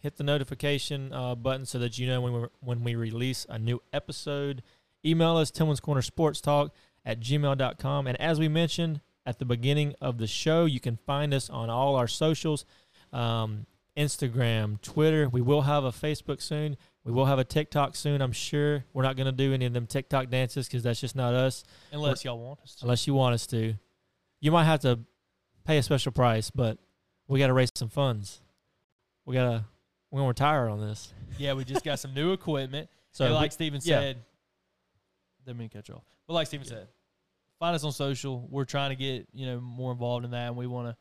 Hit 0.00 0.16
the 0.16 0.24
notification 0.24 1.12
uh, 1.12 1.34
button 1.34 1.66
so 1.66 1.78
that 1.80 1.98
you 1.98 2.06
know 2.06 2.20
when 2.20 2.32
we 2.32 2.46
when 2.60 2.84
we 2.84 2.94
release 2.94 3.46
a 3.48 3.58
new 3.58 3.82
episode. 3.92 4.62
Email 5.04 5.36
us 5.36 5.50
Tillman's 5.50 5.80
Corner 5.80 6.02
Sports 6.02 6.40
Talk 6.40 6.74
at 7.04 7.20
gmail.com. 7.20 8.06
And 8.06 8.20
as 8.20 8.38
we 8.38 8.48
mentioned 8.48 9.00
at 9.24 9.38
the 9.38 9.44
beginning 9.44 9.94
of 10.00 10.18
the 10.18 10.26
show, 10.26 10.64
you 10.64 10.80
can 10.80 10.96
find 11.06 11.32
us 11.32 11.48
on 11.50 11.70
all 11.70 11.96
our 11.96 12.08
socials 12.08 12.64
um, 13.12 13.66
Instagram, 13.96 14.80
Twitter. 14.82 15.28
We 15.28 15.40
will 15.40 15.62
have 15.62 15.84
a 15.84 15.90
Facebook 15.90 16.40
soon. 16.42 16.76
We 17.04 17.12
will 17.12 17.24
have 17.26 17.38
a 17.38 17.44
TikTok 17.44 17.96
soon, 17.96 18.20
I'm 18.20 18.32
sure. 18.32 18.84
We're 18.92 19.02
not 19.02 19.16
going 19.16 19.26
to 19.26 19.32
do 19.32 19.52
any 19.54 19.64
of 19.64 19.72
them 19.72 19.86
TikTok 19.86 20.28
dances 20.30 20.66
because 20.66 20.82
that's 20.82 21.00
just 21.00 21.16
not 21.16 21.34
us, 21.34 21.64
Unless 21.92 22.24
y'all 22.24 22.38
want 22.38 22.60
us 22.62 22.74
to. 22.76 22.84
unless 22.84 23.06
you 23.06 23.14
want 23.14 23.34
us 23.34 23.46
to. 23.48 23.74
You 24.40 24.52
might 24.52 24.64
have 24.64 24.80
to 24.80 25.00
pay 25.64 25.78
a 25.78 25.82
special 25.82 26.12
price, 26.12 26.50
but 26.50 26.78
we 27.28 27.38
got 27.38 27.46
to 27.48 27.52
raise 27.54 27.70
some 27.74 27.88
funds. 27.88 28.40
We 29.24 29.34
got 29.34 29.44
to, 29.44 29.64
we're 30.10 30.18
going 30.20 30.26
to 30.26 30.42
retire 30.42 30.68
on 30.68 30.80
this. 30.80 31.12
Yeah, 31.38 31.54
we 31.54 31.64
just 31.64 31.84
got 31.84 31.98
some 31.98 32.14
new 32.14 32.32
equipment. 32.32 32.88
So, 33.10 33.26
we- 33.26 33.32
like 33.32 33.52
Steven 33.52 33.80
yeah. 33.82 34.12
Didn't 35.48 35.58
mean 35.58 35.68
to 35.70 35.78
cut 35.78 35.88
you 35.88 35.94
off. 35.96 36.04
But 36.26 36.34
like 36.34 36.46
Steven 36.46 36.66
Yeah. 36.66 36.70
said, 36.70 36.88
find 37.58 37.74
us 37.74 37.82
on 37.84 37.92
social. 37.92 38.46
We're 38.50 38.64
trying 38.64 38.90
to 38.90 38.96
get 38.96 39.26
you 39.32 39.46
know 39.46 39.60
more 39.60 39.90
involved 39.92 40.24
in 40.24 40.30
that, 40.32 40.48
and 40.48 40.56
we 40.56 40.66
want 40.66 40.88
to 40.88 40.96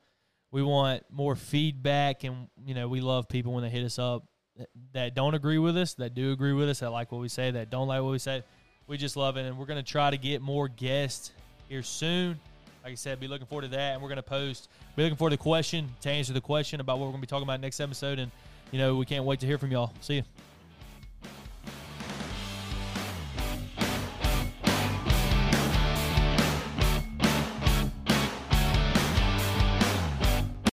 we 0.52 0.64
want 0.64 1.04
more 1.12 1.36
feedback, 1.36 2.24
and 2.24 2.48
you 2.66 2.74
know 2.74 2.88
we 2.88 3.02
love 3.02 3.28
people 3.30 3.54
when 3.54 3.64
they 3.64 3.70
hit 3.70 3.84
us 3.84 4.00
up 4.00 4.26
that, 4.58 4.70
that 4.94 5.14
don't 5.16 5.34
agree 5.36 5.58
with 5.60 5.78
us, 5.78 5.94
that 5.96 6.14
do 6.16 6.32
agree 6.32 6.54
with 6.54 6.70
us, 6.70 6.80
that 6.80 6.90
like 6.92 7.12
what 7.12 7.22
we 7.22 7.28
say, 7.30 7.52
that 7.52 7.70
don't 7.70 7.88
like 7.88 8.02
what 8.02 8.12
we 8.12 8.20
say. 8.20 8.44
We 8.88 8.98
just 8.98 9.18
love 9.18 9.36
it, 9.38 9.42
and 9.46 9.58
we're 9.58 9.66
gonna 9.66 9.84
try 9.84 10.10
to 10.10 10.18
get 10.18 10.42
more 10.42 10.68
guests 10.68 11.32
here 11.70 11.84
soon. 11.84 12.40
Like 12.84 12.94
I 12.94 12.96
said, 12.96 13.20
be 13.20 13.28
looking 13.28 13.46
forward 13.48 13.64
to 13.64 13.68
that, 13.70 13.94
and 13.94 14.02
we're 14.02 14.08
gonna 14.10 14.24
post. 14.24 14.70
Be 14.96 15.04
looking 15.04 15.18
forward 15.18 15.32
to 15.32 15.38
the 15.38 15.44
question 15.44 15.90
to 16.02 16.10
answer 16.10 16.32
the 16.32 16.40
question 16.42 16.80
about 16.80 16.98
what 16.98 17.06
we're 17.08 17.12
gonna 17.12 17.22
be 17.22 17.28
talking 17.28 17.44
about 17.44 17.60
next 17.60 17.82
episode, 17.82 18.18
and 18.18 18.32
you 18.72 18.80
know 18.80 18.96
we 18.96 19.06
can't 19.06 19.26
wait 19.26 19.42
to 19.42 19.46
hear 19.46 19.58
from 19.58 19.72
y'all. 19.72 19.92
See 20.00 20.16
you. 20.16 20.24